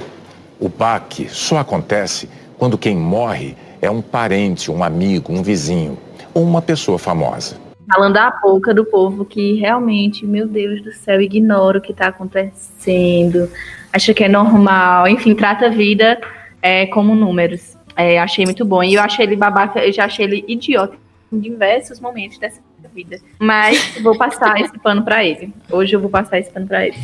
o 0.59 0.69
baque 0.69 1.29
só 1.31 1.59
acontece 1.59 2.29
quando 2.59 2.77
quem 2.77 2.97
morre 2.97 3.55
é 3.81 3.89
um 3.89 4.03
parente, 4.03 4.73
um 4.73 4.83
amigo, 4.83 5.33
um 5.33 5.41
vizinho 5.41 5.97
ou 6.35 6.43
uma 6.43 6.61
pessoa 6.61 6.99
famosa 6.99 7.55
falando 7.93 8.17
a 8.19 8.31
boca 8.31 8.73
do 8.73 8.85
povo 8.85 9.25
que 9.25 9.55
realmente, 9.55 10.25
meu 10.25 10.47
Deus 10.47 10.81
do 10.81 10.93
céu, 10.93 11.21
ignora 11.21 11.79
o 11.79 11.81
que 11.81 11.91
está 11.91 12.07
acontecendo, 12.07 13.51
acha 13.93 14.15
que 14.15 14.23
é 14.23 14.29
normal, 14.29 15.09
enfim, 15.09 15.35
trata 15.35 15.67
a 15.67 15.71
vida 15.71 16.21
é, 16.63 16.87
como 16.87 17.17
números. 17.17 17.77
É, 17.97 18.19
achei 18.19 18.45
muito 18.45 18.65
bom. 18.65 18.83
E 18.83 18.95
eu 18.95 19.03
achei 19.03 19.25
ele 19.27 19.37
babaca, 19.37 19.81
eu 19.81 19.93
já 19.93 20.05
achei 20.05 20.25
ele 20.25 20.45
idiota 20.47 20.97
em 21.33 21.39
diversos 21.39 22.01
momentos 22.01 22.39
dessa 22.39 22.61
vida. 22.95 23.19
Mas 23.39 23.99
vou 24.03 24.17
passar 24.17 24.61
esse 24.61 24.79
pano 24.79 25.03
para 25.03 25.25
ele. 25.25 25.53
Hoje 25.71 25.95
eu 25.95 26.01
vou 26.01 26.11
passar 26.11 26.39
esse 26.39 26.51
pano 26.51 26.67
para 26.67 26.87
ele. 26.87 26.97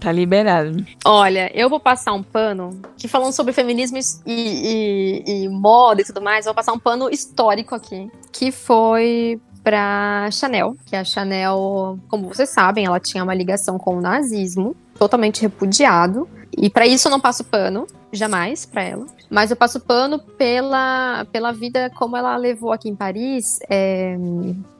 Tá 0.00 0.12
liberado. 0.12 0.84
Olha, 1.04 1.50
eu 1.54 1.68
vou 1.70 1.80
passar 1.80 2.12
um 2.12 2.22
pano 2.22 2.78
que 2.96 3.08
falando 3.08 3.32
sobre 3.32 3.52
feminismo 3.52 3.98
e, 4.26 5.22
e, 5.26 5.44
e 5.44 5.48
moda 5.48 6.02
e 6.02 6.04
tudo 6.04 6.20
mais, 6.20 6.44
eu 6.44 6.50
vou 6.50 6.54
passar 6.54 6.74
um 6.74 6.78
pano 6.78 7.08
histórico 7.08 7.74
aqui, 7.74 8.10
que 8.30 8.52
foi 8.52 9.40
para 9.62 10.28
Chanel, 10.30 10.76
que 10.84 10.94
a 10.94 11.02
Chanel, 11.02 11.98
como 12.08 12.28
vocês 12.28 12.50
sabem, 12.50 12.84
ela 12.84 13.00
tinha 13.00 13.24
uma 13.24 13.32
ligação 13.32 13.78
com 13.78 13.96
o 13.96 14.00
nazismo, 14.00 14.76
totalmente 14.98 15.40
repudiado. 15.40 16.28
E 16.56 16.68
para 16.68 16.86
isso 16.86 17.08
eu 17.08 17.10
não 17.10 17.18
passo 17.18 17.42
pano, 17.42 17.86
jamais 18.12 18.66
para 18.66 18.82
ela. 18.82 19.06
Mas 19.30 19.50
eu 19.50 19.56
passo 19.56 19.80
pano 19.80 20.18
pela, 20.18 21.26
pela 21.32 21.52
vida 21.52 21.90
como 21.96 22.16
ela 22.16 22.36
levou 22.36 22.72
aqui 22.72 22.88
em 22.88 22.94
Paris, 22.94 23.58
é, 23.68 24.16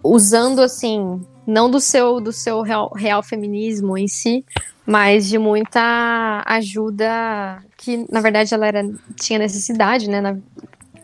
usando 0.02 0.60
assim, 0.60 1.20
não 1.46 1.70
do 1.70 1.80
seu 1.80 2.20
do 2.20 2.32
seu 2.32 2.62
real, 2.62 2.90
real 2.94 3.22
feminismo 3.22 3.96
em 3.96 4.06
si, 4.06 4.44
mas 4.86 5.28
de 5.28 5.38
muita 5.38 6.42
ajuda 6.46 7.62
que 7.76 8.06
na 8.10 8.20
verdade 8.20 8.54
ela 8.54 8.66
era 8.66 8.82
tinha 9.18 9.38
necessidade, 9.38 10.08
né? 10.08 10.20
Na, 10.20 10.36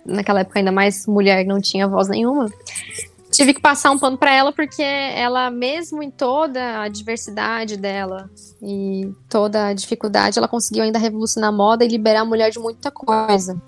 naquela 0.05 0.41
época 0.41 0.59
ainda 0.59 0.72
mais 0.72 1.07
mulher 1.07 1.45
não 1.45 1.61
tinha 1.61 1.88
voz 1.88 2.09
nenhuma 2.09 2.51
tive 3.41 3.55
que 3.55 3.61
passar 3.61 3.91
um 3.91 3.99
pano 3.99 4.18
para 4.18 4.34
ela 4.34 4.53
porque 4.53 4.82
ela 4.82 5.51
mesmo 5.51 6.03
em 6.03 6.11
toda 6.11 6.82
a 6.82 6.88
diversidade 6.88 7.74
dela 7.74 8.30
e 8.62 9.11
toda 9.30 9.68
a 9.68 9.72
dificuldade, 9.72 10.38
ela 10.38 10.47
conseguiu 10.47 10.82
ainda 10.82 10.99
revolucionar 10.99 11.49
a 11.49 11.53
moda 11.53 11.82
e 11.82 11.88
liberar 11.88 12.20
a 12.20 12.24
mulher 12.26 12.51
de 12.51 12.59
muita 12.59 12.91
coisa. 12.91 13.59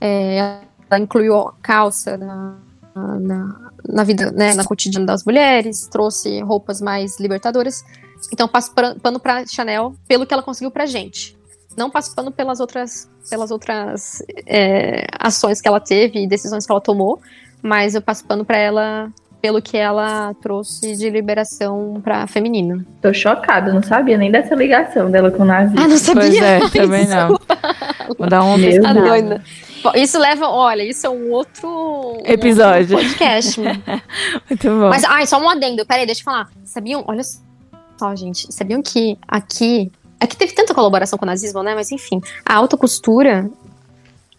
É, 0.00 0.62
ela 0.90 1.02
incluiu 1.02 1.52
calça 1.60 2.16
na, 2.16 2.56
na, 2.94 3.70
na 3.86 4.04
vida, 4.04 4.30
né, 4.30 4.54
na 4.54 4.64
cotidiano 4.64 5.04
das 5.04 5.22
mulheres, 5.22 5.86
trouxe 5.86 6.40
roupas 6.40 6.80
mais 6.80 7.20
libertadoras. 7.20 7.84
Então 8.32 8.48
passo 8.48 8.72
pano 8.72 9.20
para 9.20 9.46
Chanel 9.46 9.94
pelo 10.06 10.26
que 10.26 10.32
ela 10.32 10.42
conseguiu 10.42 10.70
pra 10.70 10.86
gente. 10.86 11.36
Não 11.76 11.90
passo 11.90 12.14
pano 12.14 12.32
pelas 12.32 12.58
outras, 12.58 13.06
pelas 13.28 13.50
outras 13.50 14.22
é, 14.46 15.06
ações 15.20 15.60
que 15.60 15.68
ela 15.68 15.78
teve 15.78 16.20
e 16.20 16.26
decisões 16.26 16.64
que 16.64 16.72
ela 16.72 16.80
tomou, 16.80 17.20
mas 17.62 17.94
eu 17.94 18.02
passo 18.02 18.24
pano 18.24 18.44
pra 18.44 18.56
ela 18.56 19.10
pelo 19.40 19.62
que 19.62 19.76
ela 19.76 20.34
trouxe 20.42 20.96
de 20.96 21.08
liberação 21.08 22.00
pra 22.02 22.26
feminina. 22.26 22.84
Tô 23.00 23.14
chocada, 23.14 23.72
não 23.72 23.82
sabia 23.82 24.18
nem 24.18 24.32
dessa 24.32 24.54
ligação 24.56 25.10
dela 25.10 25.30
com 25.30 25.44
o 25.44 25.46
nazismo. 25.46 25.80
Ah, 25.80 25.86
não 25.86 25.96
sabia? 25.96 26.22
Pois 26.22 26.36
é, 26.42 26.58
também 26.82 27.02
Isso. 27.04 27.14
não. 27.14 27.28
Vou 28.18 28.28
dar 28.28 28.42
uma 28.42 28.58
Meu 28.58 28.82
Tá 28.82 28.92
doida. 28.92 29.42
Isso 29.94 30.18
leva, 30.18 30.48
olha, 30.48 30.82
isso 30.82 31.06
é 31.06 31.10
um 31.10 31.30
outro 31.30 31.68
um 31.68 32.22
Episódio. 32.24 32.96
outro 32.96 33.10
podcast. 33.10 33.60
Muito 34.50 34.68
bom. 34.68 34.88
Mas, 34.88 35.04
ai, 35.04 35.24
só 35.24 35.40
um 35.40 35.48
adendo. 35.48 35.86
Peraí, 35.86 36.04
deixa 36.04 36.20
eu 36.22 36.24
falar. 36.24 36.48
Sabiam, 36.64 37.04
olha 37.06 37.22
só, 37.96 38.16
gente. 38.16 38.52
Sabiam 38.52 38.82
que 38.82 39.16
aqui. 39.28 39.92
Aqui 40.18 40.36
teve 40.36 40.52
tanta 40.52 40.74
colaboração 40.74 41.16
com 41.16 41.24
o 41.24 41.28
nazismo, 41.28 41.62
né? 41.62 41.76
Mas 41.76 41.92
enfim, 41.92 42.20
a 42.44 42.56
alta 42.56 42.76
costura. 42.76 43.48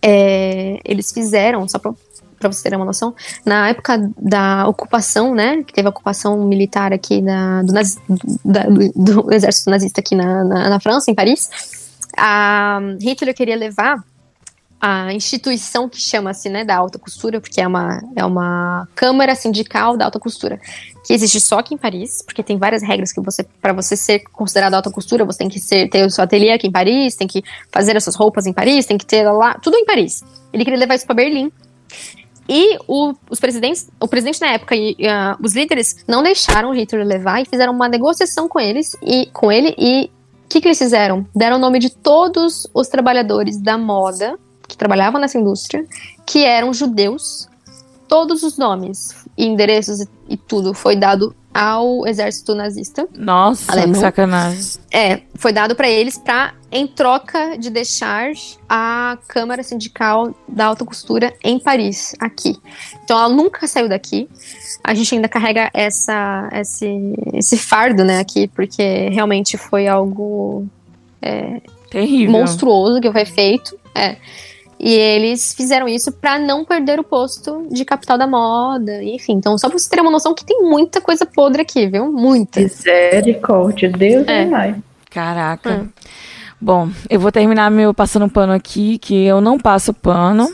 é, 0.01 0.77
eles 0.83 1.11
fizeram, 1.13 1.65
só 1.69 1.79
pra, 1.79 1.93
pra 2.39 2.51
vocês 2.51 2.63
terem 2.63 2.77
uma 2.77 2.85
noção, 2.85 3.13
na 3.45 3.69
época 3.69 4.09
da 4.17 4.67
ocupação, 4.67 5.35
né? 5.35 5.63
Que 5.63 5.73
teve 5.73 5.87
a 5.87 5.91
ocupação 5.91 6.43
militar 6.47 6.93
aqui 6.93 7.21
da, 7.21 7.61
do, 7.61 7.73
nazi- 7.73 7.99
da- 8.43 8.63
do- 8.63 8.91
do 9.23 9.33
exército 9.33 9.69
nazista 9.69 9.99
aqui 10.01 10.15
na, 10.15 10.43
na, 10.43 10.69
na 10.69 10.79
França, 10.79 11.11
em 11.11 11.15
Paris. 11.15 11.49
A 12.17 12.79
Hitler 13.01 13.35
queria 13.35 13.55
levar 13.55 14.03
a 14.81 15.13
instituição 15.13 15.89
que 15.89 15.99
chama-se 15.99 16.47
né, 16.47 16.63
da 16.63 16.77
alta 16.77 16.97
costura, 16.97 17.41
porque 17.41 17.59
é 17.59 17.67
uma, 17.67 18.01
é 18.15 18.23
uma 18.23 18.87
câmara 18.95 19.35
sindical 19.35 19.97
da 19.97 20.05
alta 20.05 20.19
costura, 20.21 20.57
que 21.05 21.13
existe 21.13 21.41
só 21.41 21.59
aqui 21.59 21.73
em 21.73 21.77
Paris, 21.77 22.21
porque 22.25 22.41
tem 22.41 22.57
várias 22.57 22.81
regras 22.81 23.11
que 23.11 23.19
você, 23.19 23.43
para 23.61 23.73
você 23.73 23.97
ser 23.97 24.19
considerado 24.31 24.75
alta 24.75 24.89
costura, 24.89 25.25
você 25.25 25.39
tem 25.39 25.49
que 25.49 25.59
ser, 25.59 25.89
ter 25.89 26.05
o 26.05 26.09
seu 26.09 26.23
ateliê 26.23 26.51
aqui 26.53 26.67
em 26.67 26.71
Paris, 26.71 27.15
tem 27.15 27.27
que 27.27 27.43
fazer 27.69 27.97
as 27.97 28.05
suas 28.05 28.15
roupas 28.15 28.45
em 28.45 28.53
Paris, 28.53 28.85
tem 28.85 28.97
que 28.97 29.05
ter 29.05 29.29
lá, 29.29 29.55
tudo 29.55 29.75
em 29.75 29.83
Paris. 29.83 30.23
Ele 30.53 30.63
queria 30.63 30.79
levar 30.79 30.95
isso 30.95 31.05
para 31.05 31.15
Berlim. 31.15 31.51
E 32.49 32.79
o, 32.87 33.13
os 33.29 33.39
presidentes, 33.39 33.87
o 33.99 34.07
presidente 34.07 34.41
na 34.41 34.47
época 34.47 34.75
e 34.75 34.95
ah, 35.07 35.37
os 35.39 35.55
líderes 35.55 36.03
não 36.07 36.23
deixaram 36.23 36.71
o 36.71 36.73
Hitler 36.73 37.05
levar 37.05 37.39
e 37.41 37.45
fizeram 37.45 37.71
uma 37.71 37.87
negociação 37.87 38.49
com 38.49 38.59
eles 38.59 38.97
e 39.03 39.27
com 39.27 39.51
ele 39.51 39.75
e 39.77 40.09
o 40.45 40.49
que, 40.49 40.59
que 40.59 40.67
eles 40.67 40.79
fizeram? 40.79 41.27
Deram 41.35 41.57
o 41.57 41.59
nome 41.59 41.77
de 41.77 41.91
todos 41.91 42.67
os 42.73 42.87
trabalhadores 42.87 43.61
da 43.61 43.77
moda 43.77 44.35
que 44.67 44.75
trabalhavam 44.75 45.21
nessa 45.21 45.37
indústria, 45.37 45.85
que 46.25 46.43
eram 46.43 46.73
judeus. 46.73 47.47
Todos 48.07 48.41
os 48.41 48.57
nomes, 48.57 49.27
endereços 49.37 50.07
e 50.27 50.35
tudo 50.35 50.73
foi 50.73 50.95
dado 50.95 51.35
ao 51.59 52.07
exército 52.07 52.55
nazista. 52.55 53.05
Nossa, 53.13 53.73
Alemão. 53.73 53.91
que 53.91 53.99
sacanagem. 53.99 54.79
É, 54.89 55.19
foi 55.35 55.51
dado 55.51 55.75
para 55.75 55.89
eles 55.89 56.17
para 56.17 56.53
em 56.71 56.87
troca 56.87 57.57
de 57.57 57.69
deixar 57.69 58.31
a 58.69 59.17
Câmara 59.27 59.61
Sindical 59.61 60.33
da 60.47 60.67
Alta 60.67 60.85
Costura 60.85 61.33
em 61.43 61.59
Paris, 61.59 62.15
aqui. 62.17 62.55
Então 63.03 63.17
ela 63.17 63.27
nunca 63.27 63.67
saiu 63.67 63.89
daqui. 63.89 64.29
A 64.81 64.93
gente 64.93 65.13
ainda 65.13 65.27
carrega 65.27 65.69
essa, 65.73 66.49
esse, 66.53 66.87
esse 67.33 67.57
fardo, 67.57 68.05
né, 68.05 68.19
aqui, 68.19 68.47
porque 68.47 69.09
realmente 69.09 69.57
foi 69.57 69.85
algo 69.85 70.65
Terrível. 71.91 72.31
monstruoso 72.31 73.01
que 73.01 73.11
foi 73.11 73.25
feito. 73.25 73.77
É. 73.93 74.15
E 74.79 74.93
eles 74.93 75.53
fizeram 75.53 75.89
isso 75.89 76.09
pra 76.11 76.39
não 76.39 76.63
perder 76.63 76.99
o 76.99 77.03
posto 77.03 77.67
de 77.69 77.83
capital 77.83 78.17
da 78.17 78.25
moda, 78.25 79.03
enfim. 79.03 79.33
Então, 79.33 79.57
só 79.57 79.67
pra 79.67 79.77
você 79.77 79.89
ter 79.89 79.99
uma 79.99 80.09
noção 80.09 80.33
que 80.33 80.45
tem 80.45 80.61
muita 80.61 81.01
coisa 81.01 81.25
podre 81.25 81.61
aqui, 81.61 81.85
viu? 81.87 82.09
Muita. 82.11 82.61
Misericórdia, 82.61 83.89
Deus 83.91 84.25
É. 84.27 84.45
mais. 84.45 84.75
Caraca. 85.09 85.81
Hum. 85.83 85.89
Bom, 86.61 86.89
eu 87.09 87.19
vou 87.19 87.31
terminar 87.31 87.69
meu 87.69 87.93
passando 87.93 88.29
pano 88.29 88.53
aqui, 88.53 88.97
que 88.97 89.25
eu 89.25 89.41
não 89.41 89.57
passo 89.57 89.93
pano. 89.93 90.49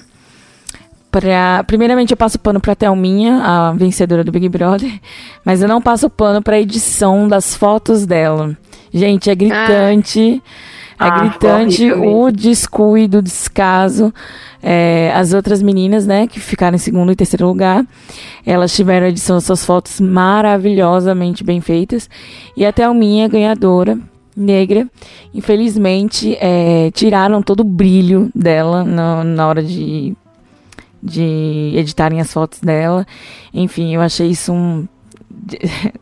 Pra, 1.12 1.64
primeiramente, 1.66 2.12
eu 2.12 2.18
passo 2.18 2.38
pano 2.38 2.60
pra 2.60 2.76
Thelminha, 2.76 3.42
a 3.42 3.72
vencedora 3.74 4.24
do 4.24 4.32
Big 4.32 4.50
Brother, 4.50 4.92
mas 5.46 5.62
eu 5.62 5.68
não 5.68 5.82
passo 5.82 6.10
pano 6.10 6.42
pra 6.42 6.60
edição 6.60 7.28
das 7.28 7.56
fotos 7.56 8.06
dela. 8.06 8.58
Gente, 8.94 9.30
é 9.30 9.36
gritante. 9.36 10.42
É 11.00 11.04
Ah, 11.04 11.20
gritante 11.20 11.92
o 11.92 12.32
descuido, 12.32 13.18
o 13.18 13.22
descaso. 13.22 14.14
É, 14.64 15.12
as 15.14 15.34
outras 15.34 15.62
meninas, 15.62 16.08
né, 16.08 16.26
que 16.26 16.40
ficaram 16.40 16.76
em 16.76 16.80
segundo 16.80 17.12
e 17.12 17.16
terceiro 17.16 17.46
lugar, 17.46 17.86
elas 18.46 18.74
tiveram 18.74 19.06
a 19.06 19.10
edição 19.10 19.36
das 19.36 19.44
suas 19.44 19.64
fotos 19.64 20.00
maravilhosamente 20.00 21.44
bem 21.44 21.62
feitas. 21.62 22.10
E 22.58 22.66
a 22.66 22.72
Thelminha, 22.74 23.28
ganhadora, 23.28 24.00
negra, 24.36 24.88
infelizmente, 25.34 26.36
é, 26.40 26.90
tiraram 26.92 27.42
todo 27.42 27.60
o 27.60 27.64
brilho 27.64 28.30
dela 28.34 28.84
na, 28.84 29.24
na 29.24 29.48
hora 29.48 29.62
de, 29.62 30.16
de 31.02 31.74
editarem 31.76 32.20
as 32.20 32.34
fotos 32.34 32.60
dela. 32.60 33.06
Enfim, 33.54 33.94
eu 33.94 34.02
achei 34.02 34.30
isso 34.30 34.52
um. 34.52 34.88
De, 35.30 35.60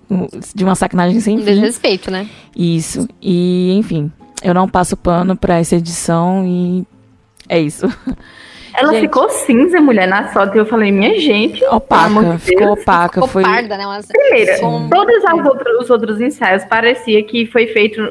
uma 0.64 0.76
sacanagem 0.76 1.20
sem 1.20 1.38
fim. 1.38 1.44
desrespeito, 1.44 2.10
né? 2.10 2.28
Isso. 2.56 3.08
E, 3.22 3.74
enfim, 3.78 4.12
eu 4.44 4.54
não 4.54 4.68
passo 4.68 4.96
pano 4.98 5.36
pra 5.36 5.60
essa 5.60 5.76
edição 5.76 6.44
e 6.46 6.86
é 7.50 7.60
isso. 7.60 7.88
Ela 8.76 8.92
Gente. 8.94 9.02
ficou 9.02 9.30
cinza, 9.30 9.80
mulher, 9.80 10.08
na 10.08 10.30
foto. 10.30 10.56
E 10.56 10.58
eu 10.58 10.66
falei, 10.66 10.92
minha 10.92 11.20
gente, 11.20 11.64
Opaca, 11.66 12.24
de 12.24 12.38
ficou 12.40 12.74
opaca. 12.74 13.14
Ficou 13.16 13.28
Foi, 13.28 13.44
parda, 13.44 13.78
né? 13.78 13.86
Umas- 13.86 14.08
Primeira, 14.08 14.58
Som- 14.58 14.90
todos 14.90 15.24
as 15.26 15.46
outras- 15.46 15.78
os 15.84 15.90
outros 15.92 16.20
ensaios 16.20 16.64
parecia 16.66 17.22
que 17.24 17.46
foi 17.46 17.68
feito 17.68 18.02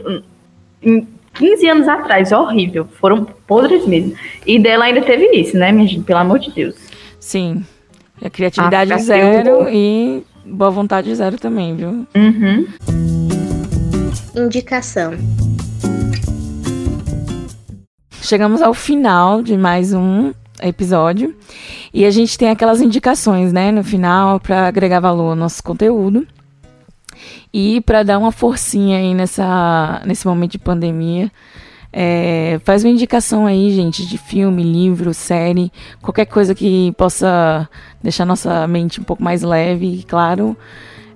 em 0.81 1.07
15 1.35 1.67
anos 1.69 1.89
atrás. 1.89 2.31
Horrível. 2.31 2.87
Foram 3.01 3.25
podres 3.47 3.85
mesmo. 3.87 4.15
E 4.47 4.57
dela 4.61 4.85
ainda 4.85 5.03
teve 5.03 5.27
isso, 5.35 5.57
né, 5.57 5.73
minha 5.73 5.89
gente? 5.89 6.05
Pelo 6.05 6.21
amor 6.21 6.39
de 6.39 6.51
Deus. 6.53 6.77
sim. 7.19 7.65
A 8.25 8.31
criatividade 8.31 8.93
Ah, 8.93 8.99
zero 8.99 9.67
e 9.69 10.23
boa 10.47 10.71
vontade 10.71 11.13
zero 11.13 11.37
também, 11.39 11.75
viu? 11.75 12.07
Uhum. 12.15 12.67
Indicação. 14.37 15.13
Chegamos 18.23 18.63
ao 18.63 18.73
final 18.73 19.43
de 19.43 19.57
mais 19.57 19.93
um 19.93 20.33
episódio 20.63 21.35
e 21.93 22.05
a 22.05 22.11
gente 22.13 22.39
tem 22.39 22.51
aquelas 22.51 22.81
indicações, 22.81 23.53
né, 23.53 23.73
no 23.73 23.83
final 23.83 24.39
para 24.39 24.69
agregar 24.69 25.01
valor 25.01 25.31
ao 25.31 25.35
nosso 25.35 25.61
conteúdo 25.61 26.25
e 27.53 27.81
para 27.81 28.05
dar 28.05 28.21
uma 28.21 28.31
forcinha 28.31 28.99
aí 28.99 29.13
nessa 29.13 30.01
nesse 30.07 30.25
momento 30.25 30.53
de 30.53 30.59
pandemia. 30.61 31.33
É, 31.93 32.61
faz 32.65 32.85
uma 32.85 32.93
indicação 32.93 33.45
aí, 33.45 33.75
gente, 33.75 34.07
de 34.07 34.17
filme, 34.17 34.63
livro, 34.63 35.13
série, 35.13 35.73
qualquer 36.01 36.27
coisa 36.27 36.55
que 36.55 36.93
possa 36.93 37.69
deixar 38.01 38.25
nossa 38.25 38.69
mente 38.69 39.01
um 39.01 39.05
pouco 39.05 39.23
mais 39.23 39.43
leve 39.43 39.99
e, 39.99 40.03
claro, 40.05 40.57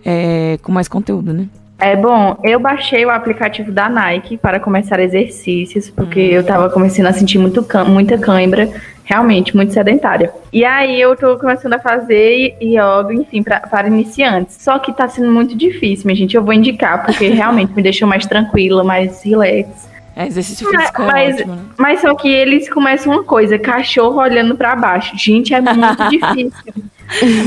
é, 0.04 0.58
com 0.60 0.72
mais 0.72 0.88
conteúdo, 0.88 1.32
né? 1.32 1.48
É 1.78 1.94
bom, 1.94 2.38
eu 2.42 2.58
baixei 2.58 3.04
o 3.04 3.10
aplicativo 3.10 3.70
da 3.70 3.86
Nike 3.88 4.38
para 4.38 4.58
começar 4.58 4.98
exercícios, 4.98 5.90
porque 5.90 6.18
eu 6.18 6.42
tava 6.42 6.70
começando 6.70 7.06
a 7.06 7.12
sentir 7.12 7.38
muito 7.38 7.64
muita 7.86 8.16
cãibra, 8.16 8.70
realmente, 9.04 9.54
muito 9.54 9.74
sedentária. 9.74 10.32
E 10.50 10.64
aí 10.64 10.98
eu 10.98 11.14
tô 11.14 11.36
começando 11.38 11.74
a 11.74 11.78
fazer 11.78 12.56
yoga, 12.62 13.12
enfim, 13.12 13.42
pra, 13.42 13.60
para 13.60 13.88
iniciantes. 13.88 14.56
Só 14.58 14.78
que 14.78 14.90
tá 14.90 15.06
sendo 15.06 15.30
muito 15.30 15.54
difícil, 15.54 16.06
minha 16.06 16.16
gente. 16.16 16.34
Eu 16.34 16.42
vou 16.42 16.54
indicar, 16.54 17.04
porque 17.04 17.28
realmente 17.28 17.74
me 17.76 17.82
deixou 17.82 18.08
mais 18.08 18.24
tranquila, 18.24 18.82
mais 18.82 19.22
relax. 19.22 19.86
É, 20.16 20.26
exercício 20.26 20.66
Mas- 20.72 20.80
físico 20.80 21.02
é 21.02 21.04
mas- 21.04 21.34
ótimo, 21.34 21.54
né? 21.56 21.62
Mas 21.76 22.00
só 22.00 22.14
que 22.14 22.26
eles 22.26 22.70
começam 22.70 23.12
uma 23.12 23.22
coisa, 23.22 23.58
cachorro 23.58 24.18
olhando 24.18 24.56
pra 24.56 24.74
baixo. 24.74 25.12
Gente, 25.14 25.52
é 25.52 25.60
muito 25.60 26.08
difícil. 26.08 26.52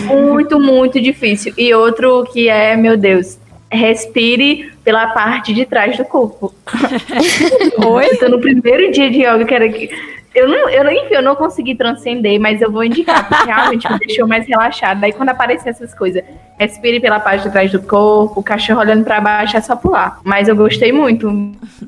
Muito, 0.06 0.60
muito 0.60 1.02
difícil. 1.02 1.52
E 1.58 1.74
outro 1.74 2.24
que 2.32 2.48
é, 2.48 2.78
meu 2.78 2.96
Deus, 2.96 3.39
respire 3.72 4.72
pela 4.84 5.08
parte 5.08 5.54
de 5.54 5.66
trás 5.66 5.98
do 5.98 6.06
corpo. 6.06 6.54
Oi? 7.86 8.06
Eu 8.12 8.20
tô 8.20 8.30
no 8.30 8.40
primeiro 8.40 8.92
dia 8.92 9.10
de 9.10 9.20
yoga, 9.20 9.46
que 9.46 9.54
era 9.54 9.70
que. 9.70 9.90
Eu 10.34 10.48
não, 10.48 10.70
eu, 10.70 10.88
enfim, 10.92 11.16
eu 11.16 11.24
não 11.24 11.36
consegui 11.36 11.74
transcender, 11.74 12.40
mas 12.40 12.62
eu 12.62 12.72
vou 12.72 12.84
indicar, 12.84 13.28
porque 13.28 13.46
realmente 13.46 13.92
me 13.92 13.98
deixou 13.98 14.28
mais 14.28 14.46
relaxada. 14.48 15.02
Daí 15.02 15.12
quando 15.12 15.30
aparecem 15.30 15.72
essas 15.72 15.92
coisas, 15.94 16.24
respire 16.58 17.00
pela 17.00 17.20
parte 17.20 17.44
de 17.44 17.52
trás 17.52 17.72
do 17.72 17.82
corpo, 17.82 18.40
o 18.40 18.44
cachorro 18.44 18.80
olhando 18.80 19.04
pra 19.04 19.20
baixo, 19.20 19.58
é 19.58 19.62
só 19.62 19.76
pular. 19.76 20.20
Mas 20.24 20.48
eu 20.48 20.56
gostei 20.56 20.92
muito. 20.92 21.28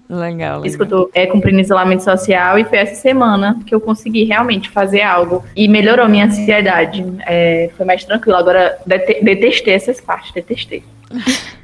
Legal, 0.09 0.65
Isso 0.65 0.75
que 0.75 0.83
legal. 0.83 1.01
eu 1.01 1.05
tô 1.05 1.11
é, 1.13 1.27
cumprindo 1.27 1.59
isolamento 1.59 2.03
social 2.03 2.57
e 2.57 2.65
foi 2.65 2.79
essa 2.79 2.95
semana 2.95 3.59
que 3.63 3.75
eu 3.75 3.79
consegui 3.79 4.23
realmente 4.23 4.69
fazer 4.71 5.03
algo 5.03 5.45
e 5.55 5.67
melhorou 5.67 6.09
minha 6.09 6.25
ansiedade. 6.25 7.05
É, 7.27 7.69
foi 7.77 7.85
mais 7.85 8.03
tranquilo. 8.03 8.37
Agora 8.37 8.75
dete- 8.87 9.23
detestei 9.23 9.75
essas 9.75 10.01
partes, 10.01 10.31
detestei. 10.33 10.83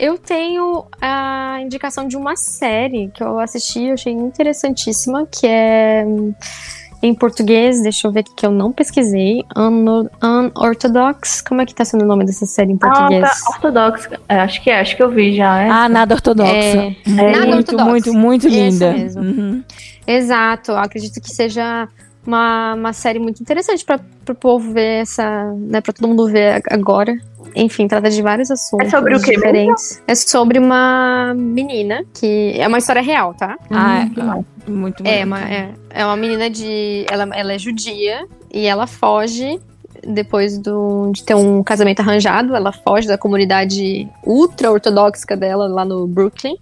Eu 0.00 0.16
tenho 0.16 0.86
a 0.98 1.58
indicação 1.60 2.08
de 2.08 2.16
uma 2.16 2.34
série 2.34 3.10
que 3.12 3.22
eu 3.22 3.38
assisti, 3.38 3.84
eu 3.84 3.92
achei 3.94 4.12
interessantíssima, 4.14 5.26
que 5.26 5.46
é 5.46 6.04
Em 7.02 7.14
português, 7.14 7.82
deixa 7.82 8.08
eu 8.08 8.12
ver 8.12 8.20
aqui 8.20 8.34
que 8.34 8.46
eu 8.46 8.50
não 8.50 8.72
pesquisei. 8.72 9.42
Un 9.54 10.06
Unorthodox. 10.22 11.42
Como 11.42 11.60
é 11.60 11.66
que 11.66 11.74
tá 11.74 11.84
sendo 11.84 12.02
o 12.04 12.06
nome 12.06 12.24
dessa 12.24 12.46
série 12.46 12.72
em 12.72 12.78
português? 12.78 13.24
Ah, 13.24 13.28
tá 13.28 13.50
ortodoxa. 13.54 14.20
É, 14.28 14.40
acho 14.40 14.62
que 14.62 14.70
é, 14.70 14.80
acho 14.80 14.96
que 14.96 15.02
eu 15.02 15.10
vi 15.10 15.34
já. 15.36 15.60
É. 15.60 15.68
Ah, 15.70 15.88
nada 15.88 16.14
ortodoxa. 16.14 16.50
É, 16.52 16.94
Nada 17.06 17.46
muito, 17.46 17.72
ortodoxa. 17.74 17.84
muito, 17.90 18.14
muito 18.14 18.46
Esse 18.48 18.56
linda. 18.56 18.92
mesmo. 18.92 19.22
Uhum. 19.22 19.64
Exato, 20.06 20.72
acredito 20.72 21.20
que 21.20 21.30
seja 21.30 21.86
uma, 22.30 22.74
uma 22.74 22.92
série 22.92 23.18
muito 23.18 23.40
interessante 23.42 23.84
para 23.84 24.00
o 24.28 24.34
povo 24.34 24.72
ver 24.72 25.02
essa, 25.02 25.52
né, 25.58 25.80
para 25.80 25.92
todo 25.92 26.06
mundo 26.08 26.26
ver 26.28 26.62
agora. 26.70 27.12
Enfim, 27.56 27.88
trata 27.88 28.08
de 28.08 28.22
vários 28.22 28.48
assuntos 28.48 28.86
É 28.86 28.90
sobre 28.90 29.16
o 29.16 29.20
quê 29.20 29.30
mesmo? 29.32 29.42
diferentes. 29.42 30.02
É 30.06 30.14
sobre 30.14 30.58
uma 30.58 31.34
menina 31.34 32.04
que 32.14 32.54
é 32.56 32.68
uma 32.68 32.78
história 32.78 33.02
real, 33.02 33.34
tá? 33.34 33.58
Ah, 33.68 34.06
que 34.14 34.22
massa. 34.22 34.44
é, 34.66 34.70
muito 34.70 35.02
É 35.04 35.24
bonito. 35.24 35.26
uma, 35.26 35.40
é, 35.52 35.70
é 35.90 36.04
uma 36.06 36.16
menina 36.16 36.48
de. 36.48 37.04
Ela, 37.10 37.28
ela 37.34 37.52
é 37.52 37.58
judia 37.58 38.24
e 38.54 38.66
ela 38.66 38.86
foge 38.86 39.58
depois 40.06 40.58
do, 40.58 41.10
de 41.12 41.24
ter 41.24 41.34
um 41.34 41.60
casamento 41.64 41.98
arranjado. 42.00 42.54
Ela 42.54 42.70
foge 42.70 43.08
da 43.08 43.18
comunidade 43.18 44.08
ultra-ortodoxa 44.24 45.36
dela 45.36 45.66
lá 45.66 45.84
no 45.84 46.06
Brooklyn. 46.06 46.56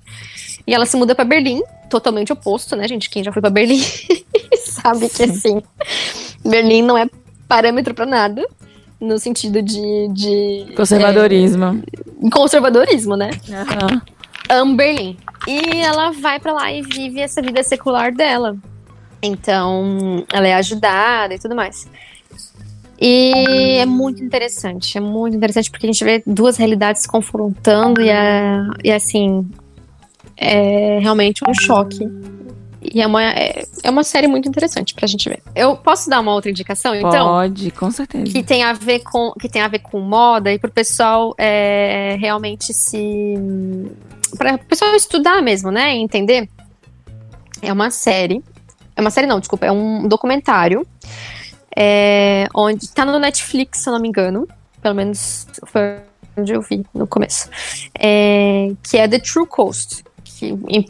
E 0.66 0.72
ela 0.74 0.86
se 0.86 0.96
muda 0.96 1.14
pra 1.14 1.24
Berlim, 1.24 1.62
totalmente 1.90 2.32
oposto, 2.32 2.74
né, 2.76 2.88
gente? 2.88 3.10
Quem 3.10 3.22
já 3.22 3.30
foi 3.32 3.42
pra 3.42 3.50
Berlim 3.50 3.80
sabe 4.94 5.08
que 5.08 5.22
assim. 5.24 5.62
Berlim 6.44 6.82
não 6.82 6.96
é 6.96 7.06
parâmetro 7.46 7.94
pra 7.94 8.06
nada. 8.06 8.46
No 9.00 9.16
sentido 9.18 9.62
de, 9.62 10.08
de 10.12 10.72
Conservadorismo. 10.74 11.80
é, 12.24 12.30
conservadorismo, 12.30 13.16
né? 13.16 13.30
Amo 14.48 14.74
Berlim. 14.76 15.16
E 15.46 15.76
ela 15.76 16.10
vai 16.10 16.40
pra 16.40 16.52
lá 16.52 16.72
e 16.72 16.82
vive 16.82 17.20
essa 17.20 17.40
vida 17.40 17.62
secular 17.62 18.12
dela. 18.12 18.56
Então, 19.22 20.24
ela 20.32 20.48
é 20.48 20.54
ajudada 20.54 21.34
e 21.34 21.38
tudo 21.38 21.54
mais. 21.54 21.88
E 23.00 23.78
é 23.78 23.86
muito 23.86 24.24
interessante, 24.24 24.98
é 24.98 25.00
muito 25.00 25.36
interessante 25.36 25.70
porque 25.70 25.86
a 25.86 25.92
gente 25.92 26.02
vê 26.02 26.20
duas 26.26 26.56
realidades 26.56 27.02
se 27.02 27.08
confrontando 27.08 28.00
e, 28.00 28.08
é, 28.08 28.58
e 28.82 28.90
assim, 28.90 29.48
é 30.36 30.98
realmente 30.98 31.42
um 31.48 31.54
choque. 31.54 32.08
E 32.80 33.02
é 33.02 33.06
uma, 33.06 33.22
é, 33.22 33.64
é 33.82 33.90
uma 33.90 34.04
série 34.04 34.28
muito 34.28 34.48
interessante 34.48 34.94
pra 34.94 35.06
gente 35.06 35.28
ver. 35.28 35.42
Eu 35.54 35.76
posso 35.76 36.08
dar 36.08 36.20
uma 36.20 36.32
outra 36.32 36.50
indicação, 36.50 36.94
então? 36.94 37.26
Pode, 37.26 37.70
com 37.72 37.90
certeza. 37.90 38.24
que 38.24 38.42
tem 38.42 38.62
a 38.62 38.72
ver 38.72 39.00
com 39.00 39.32
que 39.32 39.48
tem 39.48 39.62
a 39.62 39.68
ver 39.68 39.80
com 39.80 39.98
moda 40.00 40.52
e 40.52 40.58
pro 40.58 40.70
pessoal 40.70 41.34
é, 41.36 42.16
realmente 42.20 42.72
se 42.72 43.34
para 44.36 44.54
o 44.54 44.58
pessoal 44.58 44.94
estudar 44.94 45.42
mesmo, 45.42 45.70
né, 45.70 45.96
e 45.96 45.98
entender. 45.98 46.48
É 47.60 47.72
uma 47.72 47.90
série, 47.90 48.42
é 48.94 49.00
uma 49.00 49.10
série 49.10 49.26
não, 49.26 49.40
desculpa, 49.40 49.66
é 49.66 49.72
um 49.72 50.06
documentário 50.06 50.86
é, 51.76 52.48
onde 52.54 52.88
tá 52.90 53.04
no 53.04 53.18
Netflix, 53.18 53.80
se 53.80 53.88
eu 53.88 53.92
não 53.92 54.00
me 54.00 54.08
engano, 54.08 54.48
pelo 54.82 54.94
menos 54.94 55.46
foi 55.66 55.98
onde 56.36 56.52
eu 56.52 56.60
vi 56.60 56.84
no 56.94 57.06
começo, 57.06 57.48
é, 57.98 58.72
que 58.82 58.96
é 58.96 59.08
The 59.08 59.18
True 59.18 59.46
Cost, 59.46 60.04
que 60.24 60.46
em 60.68 60.86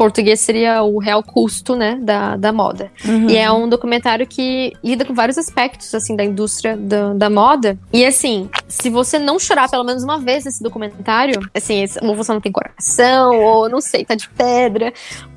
português 0.00 0.40
seria 0.40 0.82
o 0.82 0.98
real 0.98 1.22
custo, 1.22 1.76
né, 1.76 1.98
da, 2.00 2.34
da 2.34 2.50
moda. 2.50 2.90
Uhum. 3.04 3.28
E 3.28 3.36
é 3.36 3.52
um 3.52 3.68
documentário 3.68 4.26
que 4.26 4.72
lida 4.82 5.04
com 5.04 5.12
vários 5.12 5.36
aspectos, 5.36 5.94
assim, 5.94 6.16
da 6.16 6.24
indústria 6.24 6.74
da, 6.74 7.12
da 7.12 7.28
moda. 7.28 7.78
E, 7.92 8.02
assim, 8.06 8.48
se 8.66 8.88
você 8.88 9.18
não 9.18 9.38
chorar 9.38 9.68
pelo 9.68 9.84
menos 9.84 10.02
uma 10.02 10.18
vez 10.18 10.46
nesse 10.46 10.62
documentário, 10.62 11.38
assim, 11.54 11.84
ou 12.00 12.16
você 12.16 12.32
não 12.32 12.40
tem 12.40 12.50
coração, 12.50 13.38
ou 13.42 13.68
não 13.68 13.78
sei, 13.82 14.02
tá 14.02 14.14
de 14.14 14.26
pedra. 14.30 14.90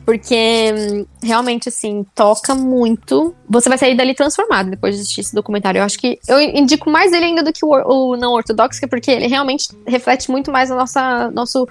Porque, 0.05 0.73
hum, 0.73 1.05
realmente, 1.21 1.67
assim, 1.67 2.05
toca 2.15 2.55
muito. 2.55 3.35
Você 3.49 3.67
vai 3.67 3.77
sair 3.77 3.97
dali 3.97 4.13
transformado 4.13 4.69
depois 4.69 4.95
de 4.95 5.01
assistir 5.01 5.19
esse 5.19 5.35
documentário. 5.35 5.79
Eu 5.79 5.83
acho 5.83 5.99
que 5.99 6.17
eu 6.25 6.39
indico 6.39 6.89
mais 6.89 7.11
ele 7.11 7.25
ainda 7.25 7.43
do 7.43 7.51
que 7.51 7.65
o, 7.65 8.13
o 8.13 8.15
não 8.15 8.31
ortodoxo, 8.31 8.79
porque 8.89 9.11
ele 9.11 9.27
realmente 9.27 9.67
reflete 9.85 10.31
muito 10.31 10.53
mais 10.53 10.71
a 10.71 10.75
nossa, 10.75 11.31
nosso, 11.31 11.67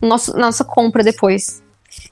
nosso, 0.00 0.36
nossa 0.36 0.64
compra 0.64 1.02
depois. 1.02 1.65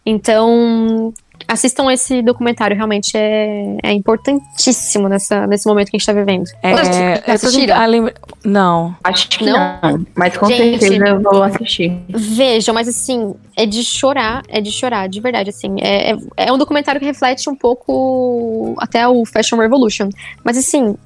Então, 0.06 1.12
assistam 1.48 1.90
esse 1.92 2.22
documentário, 2.22 2.76
realmente 2.76 3.16
é, 3.16 3.76
é 3.82 3.92
importantíssimo 3.92 5.08
nessa, 5.08 5.46
nesse 5.46 5.66
momento 5.66 5.90
que 5.90 5.96
a 5.96 5.98
gente 5.98 6.06
tá 6.06 6.12
vivendo. 6.12 6.44
É, 6.62 7.16
tô 7.18 7.32
assistiram? 7.32 7.66
tentando 7.74 7.90
lembra- 7.90 8.14
Não. 8.44 8.96
Acho 9.02 9.28
que 9.28 9.44
Não? 9.44 9.78
não. 9.82 10.06
Mas 10.14 10.36
com 10.36 10.46
Gente. 10.46 10.78
certeza 10.80 11.06
eu 11.06 11.20
vou 11.20 11.42
assistir. 11.44 11.98
Vejam, 12.08 12.74
mas 12.74 12.88
assim, 12.88 13.34
é 13.56 13.66
de 13.66 13.82
chorar, 13.82 14.42
é 14.48 14.60
de 14.60 14.70
chorar, 14.70 15.08
de 15.08 15.20
verdade, 15.20 15.50
assim. 15.50 15.76
É, 15.80 16.12
é, 16.12 16.16
é 16.36 16.52
um 16.52 16.58
documentário 16.58 17.00
que 17.00 17.06
reflete 17.06 17.48
um 17.48 17.56
pouco 17.56 18.74
até 18.78 19.06
o 19.08 19.24
Fashion 19.24 19.58
Revolution. 19.58 20.08
Mas 20.44 20.56
assim, 20.58 20.96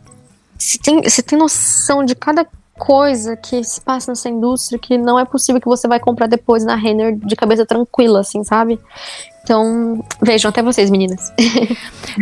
você 0.58 0.78
tem, 0.78 1.02
você 1.02 1.22
tem 1.22 1.38
noção 1.38 2.04
de 2.04 2.14
cada 2.14 2.44
coisa 2.78 3.36
que 3.36 3.62
se 3.64 3.80
passa 3.80 4.10
nessa 4.10 4.28
indústria 4.28 4.78
que 4.78 4.96
não 4.96 5.18
é 5.18 5.24
possível 5.24 5.60
que 5.60 5.66
você 5.66 5.86
vai 5.88 6.00
comprar 6.00 6.26
depois 6.26 6.64
na 6.64 6.74
Renner 6.74 7.16
de 7.16 7.36
cabeça 7.36 7.66
tranquila, 7.66 8.20
assim, 8.20 8.42
sabe? 8.44 8.78
Então, 9.42 10.04
vejam, 10.22 10.48
até 10.48 10.62
vocês, 10.62 10.90
meninas. 10.90 11.32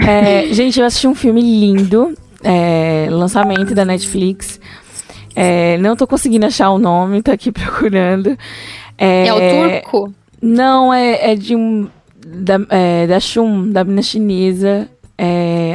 É, 0.06 0.52
gente, 0.52 0.78
eu 0.78 0.84
assisti 0.84 1.08
um 1.08 1.14
filme 1.14 1.40
lindo, 1.40 2.14
é, 2.42 3.08
lançamento 3.10 3.74
da 3.74 3.84
Netflix. 3.84 4.60
É, 5.34 5.78
não 5.78 5.96
tô 5.96 6.06
conseguindo 6.06 6.44
achar 6.44 6.70
o 6.70 6.78
nome, 6.78 7.22
tô 7.22 7.30
aqui 7.30 7.50
procurando. 7.52 8.36
É, 8.98 9.26
É, 9.26 9.32
o 9.32 9.82
turco? 9.82 10.14
Não, 10.42 10.92
é, 10.92 11.32
é 11.32 11.34
de 11.34 11.56
um. 11.56 11.88
Da, 12.26 12.58
é, 12.68 13.06
da 13.06 13.18
Shun, 13.20 13.70
da 13.70 13.84
mina 13.84 14.02
chinesa. 14.02 14.88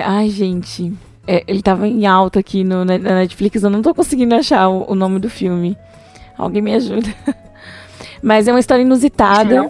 Ai, 0.05 0.29
gente. 0.29 0.93
É, 1.27 1.43
ele 1.47 1.61
tava 1.61 1.87
em 1.87 2.05
alta 2.05 2.39
aqui 2.39 2.63
no, 2.63 2.83
na 2.83 2.97
Netflix, 2.97 3.63
eu 3.63 3.69
não 3.69 3.81
tô 3.81 3.93
conseguindo 3.93 4.33
achar 4.35 4.67
o, 4.69 4.91
o 4.91 4.95
nome 4.95 5.19
do 5.19 5.29
filme. 5.29 5.77
Alguém 6.37 6.61
me 6.61 6.73
ajuda. 6.73 7.07
Mas 8.21 8.47
é 8.47 8.51
uma 8.51 8.59
história 8.59 8.81
inusitada. 8.81 9.69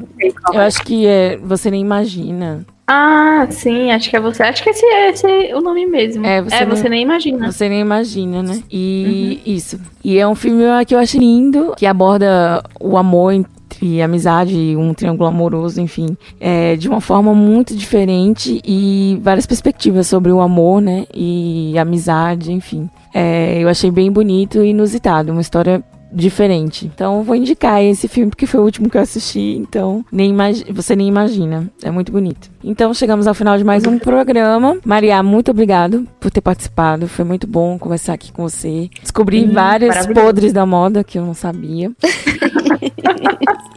Eu 0.54 0.60
é. 0.62 0.66
acho 0.66 0.84
que 0.84 1.06
é, 1.06 1.38
você 1.38 1.72
nem 1.72 1.82
imagina. 1.82 2.66
Ah, 2.88 3.48
sim, 3.50 3.90
acho 3.92 4.10
que 4.10 4.18
é 4.18 4.20
você. 4.20 4.44
Acho 4.44 4.62
que 4.62 4.70
esse 4.70 4.86
é, 4.86 5.10
esse 5.12 5.26
é 5.26 5.56
o 5.56 5.62
nome 5.62 5.86
mesmo. 5.86 6.26
É, 6.26 6.38
É, 6.38 6.42
você 6.42 6.66
você, 6.66 6.84
não- 6.84 6.90
nem 6.90 7.02
imagina. 7.04 7.52
Você 7.52 7.70
nem 7.70 7.80
imagina, 7.80 8.44
né? 8.44 8.62
E 8.70 9.42
isso. 9.46 9.80
E 10.04 10.18
é 10.18 10.28
um 10.28 10.36
filme 10.36 10.64
que 10.86 10.94
eu 10.94 11.00
acho 11.00 11.18
lindo, 11.18 11.74
que 11.78 11.86
aborda 11.86 12.62
o 12.80 12.98
amor 12.98 13.34
entre 13.72 14.02
amizade, 14.02 14.76
um 14.76 14.94
triângulo 14.94 15.28
amoroso, 15.28 15.80
enfim, 15.80 16.18
é, 16.40 16.76
de 16.76 16.90
uma 16.90 17.00
forma 17.00 17.34
muito 17.34 17.76
diferente 17.76 18.62
e 18.66 19.18
várias 19.22 19.46
perspectivas 19.46 20.08
sobre 20.08 20.32
o 20.32 20.42
amor, 20.42 20.82
né? 20.82 21.06
E 21.14 21.78
amizade, 21.78 22.52
enfim. 22.52 22.90
É, 23.14 23.58
eu 23.60 23.70
achei 23.70 23.90
bem 23.90 24.12
bonito 24.12 24.64
e 24.64 24.70
inusitado, 24.70 25.32
uma 25.32 25.42
história 25.42 25.84
diferente. 26.12 26.86
Então 26.86 27.18
eu 27.18 27.24
vou 27.24 27.36
indicar 27.36 27.82
esse 27.82 28.08
filme 28.08 28.30
porque 28.30 28.46
foi 28.46 28.60
o 28.60 28.64
último 28.64 28.90
que 28.90 28.98
eu 28.98 29.02
assisti, 29.02 29.56
então 29.58 30.06
nem 30.12 30.36
você 30.72 30.96
nem 30.96 31.08
imagina. 31.08 31.70
É 31.84 31.92
muito 31.92 32.12
bonito. 32.12 32.50
Então 32.64 32.94
chegamos 32.94 33.28
ao 33.28 33.34
final 33.34 33.58
de 33.58 33.64
mais 33.64 33.86
um 33.86 33.98
programa. 33.98 34.78
Maria, 34.86 35.22
muito 35.24 35.52
obrigado 35.52 36.08
por 36.20 36.30
ter 36.30 36.42
participado. 36.42 37.08
Foi 37.08 37.26
muito 37.26 37.48
bom 37.48 37.78
conversar 37.80 38.14
aqui 38.14 38.32
com 38.32 38.44
você. 38.48 38.90
Descobri 39.02 39.46
várias 39.46 39.96
maravilhoso. 39.96 40.26
podres 40.26 40.54
da 40.54 40.66
moda 40.66 41.04
que 41.04 41.18
eu 41.18 41.26
não 41.26 41.34
sabia. 41.34 41.92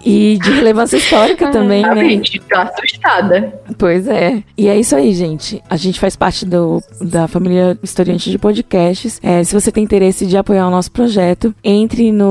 e 0.05 0.39
de 0.43 0.51
relevância 0.51 0.97
histórica 0.97 1.49
também, 1.53 1.83
Sabe, 1.83 1.95
né? 2.03 2.09
gente? 2.11 2.41
Tô 2.41 2.59
assustada. 2.59 3.61
Pois 3.79 4.07
é. 4.07 4.43
E 4.57 4.69
é 4.69 4.79
isso 4.79 4.95
aí, 4.95 5.15
gente. 5.15 5.63
A 5.69 5.77
gente 5.77 5.99
faz 5.99 6.15
parte 6.15 6.45
do, 6.45 6.83
da 7.01 7.27
família 7.27 7.79
Historiante 7.83 8.31
de 8.31 8.39
Podcasts. 8.39 9.19
É, 9.23 9.43
se 9.43 9.55
você 9.55 9.73
tem 9.73 9.83
interesse 9.83 10.27
de 10.27 10.37
apoiar 10.37 10.67
o 10.67 10.71
nosso 10.71 10.91
projeto, 10.91 11.55
entre 11.65 12.13
no, 12.13 12.24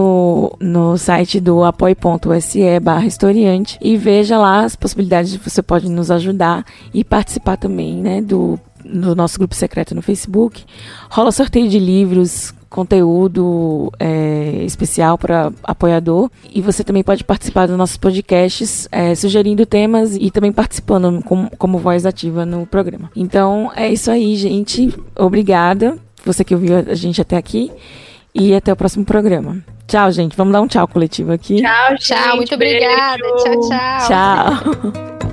no 0.59 0.97
site 0.97 1.39
do 1.39 1.63
apoia.se 1.63 2.79
barra 2.79 3.05
historiante 3.05 3.77
e 3.81 3.97
veja 3.97 4.37
lá 4.37 4.63
as 4.63 4.75
possibilidades 4.75 5.31
de 5.31 5.37
você 5.37 5.61
pode 5.61 5.89
nos 5.89 6.11
ajudar 6.11 6.65
e 6.93 7.03
participar 7.03 7.57
também, 7.57 7.97
né, 7.97 8.21
do, 8.21 8.59
nosso 8.85 9.39
grupo 9.39 9.55
secreto 9.55 9.95
no 9.95 10.01
Facebook. 10.01 10.63
Rola 11.09 11.31
sorteio 11.31 11.69
de 11.69 11.79
livros, 11.79 12.53
conteúdo 12.69 13.91
é, 13.99 14.63
especial 14.65 15.17
para 15.17 15.53
apoiador. 15.63 16.29
E 16.53 16.59
você 16.59 16.83
também 16.83 17.03
pode 17.03 17.23
participar 17.23 17.67
dos 17.67 17.77
nossos 17.77 17.97
podcasts, 17.97 18.87
é, 18.91 19.13
sugerindo 19.13 19.65
temas 19.65 20.15
e 20.15 20.31
também 20.31 20.51
participando 20.51 21.23
como 21.57 21.77
voz 21.77 22.05
ativa 22.05 22.45
no 22.45 22.65
programa. 22.65 23.11
Então 23.15 23.71
é 23.75 23.91
isso 23.91 24.09
aí, 24.09 24.35
gente. 24.35 24.93
Obrigada. 25.15 25.97
Você 26.25 26.43
que 26.43 26.55
ouviu 26.55 26.77
a 26.77 26.95
gente 26.95 27.21
até 27.21 27.37
aqui. 27.37 27.71
E 28.35 28.55
até 28.55 28.73
o 28.73 28.75
próximo 28.75 29.05
programa. 29.05 29.63
Tchau, 29.87 30.11
gente. 30.11 30.35
Vamos 30.35 30.53
dar 30.53 30.61
um 30.61 30.67
tchau 30.67 30.87
coletivo 30.87 31.31
aqui. 31.31 31.61
Tchau, 31.61 31.97
Tchau, 31.97 32.17
gente. 32.17 32.35
muito 32.37 32.55
obrigada. 32.55 33.17
Beijo. 33.21 33.37
Tchau, 33.43 33.69
tchau. 33.69 34.07
Tchau. 34.07 35.23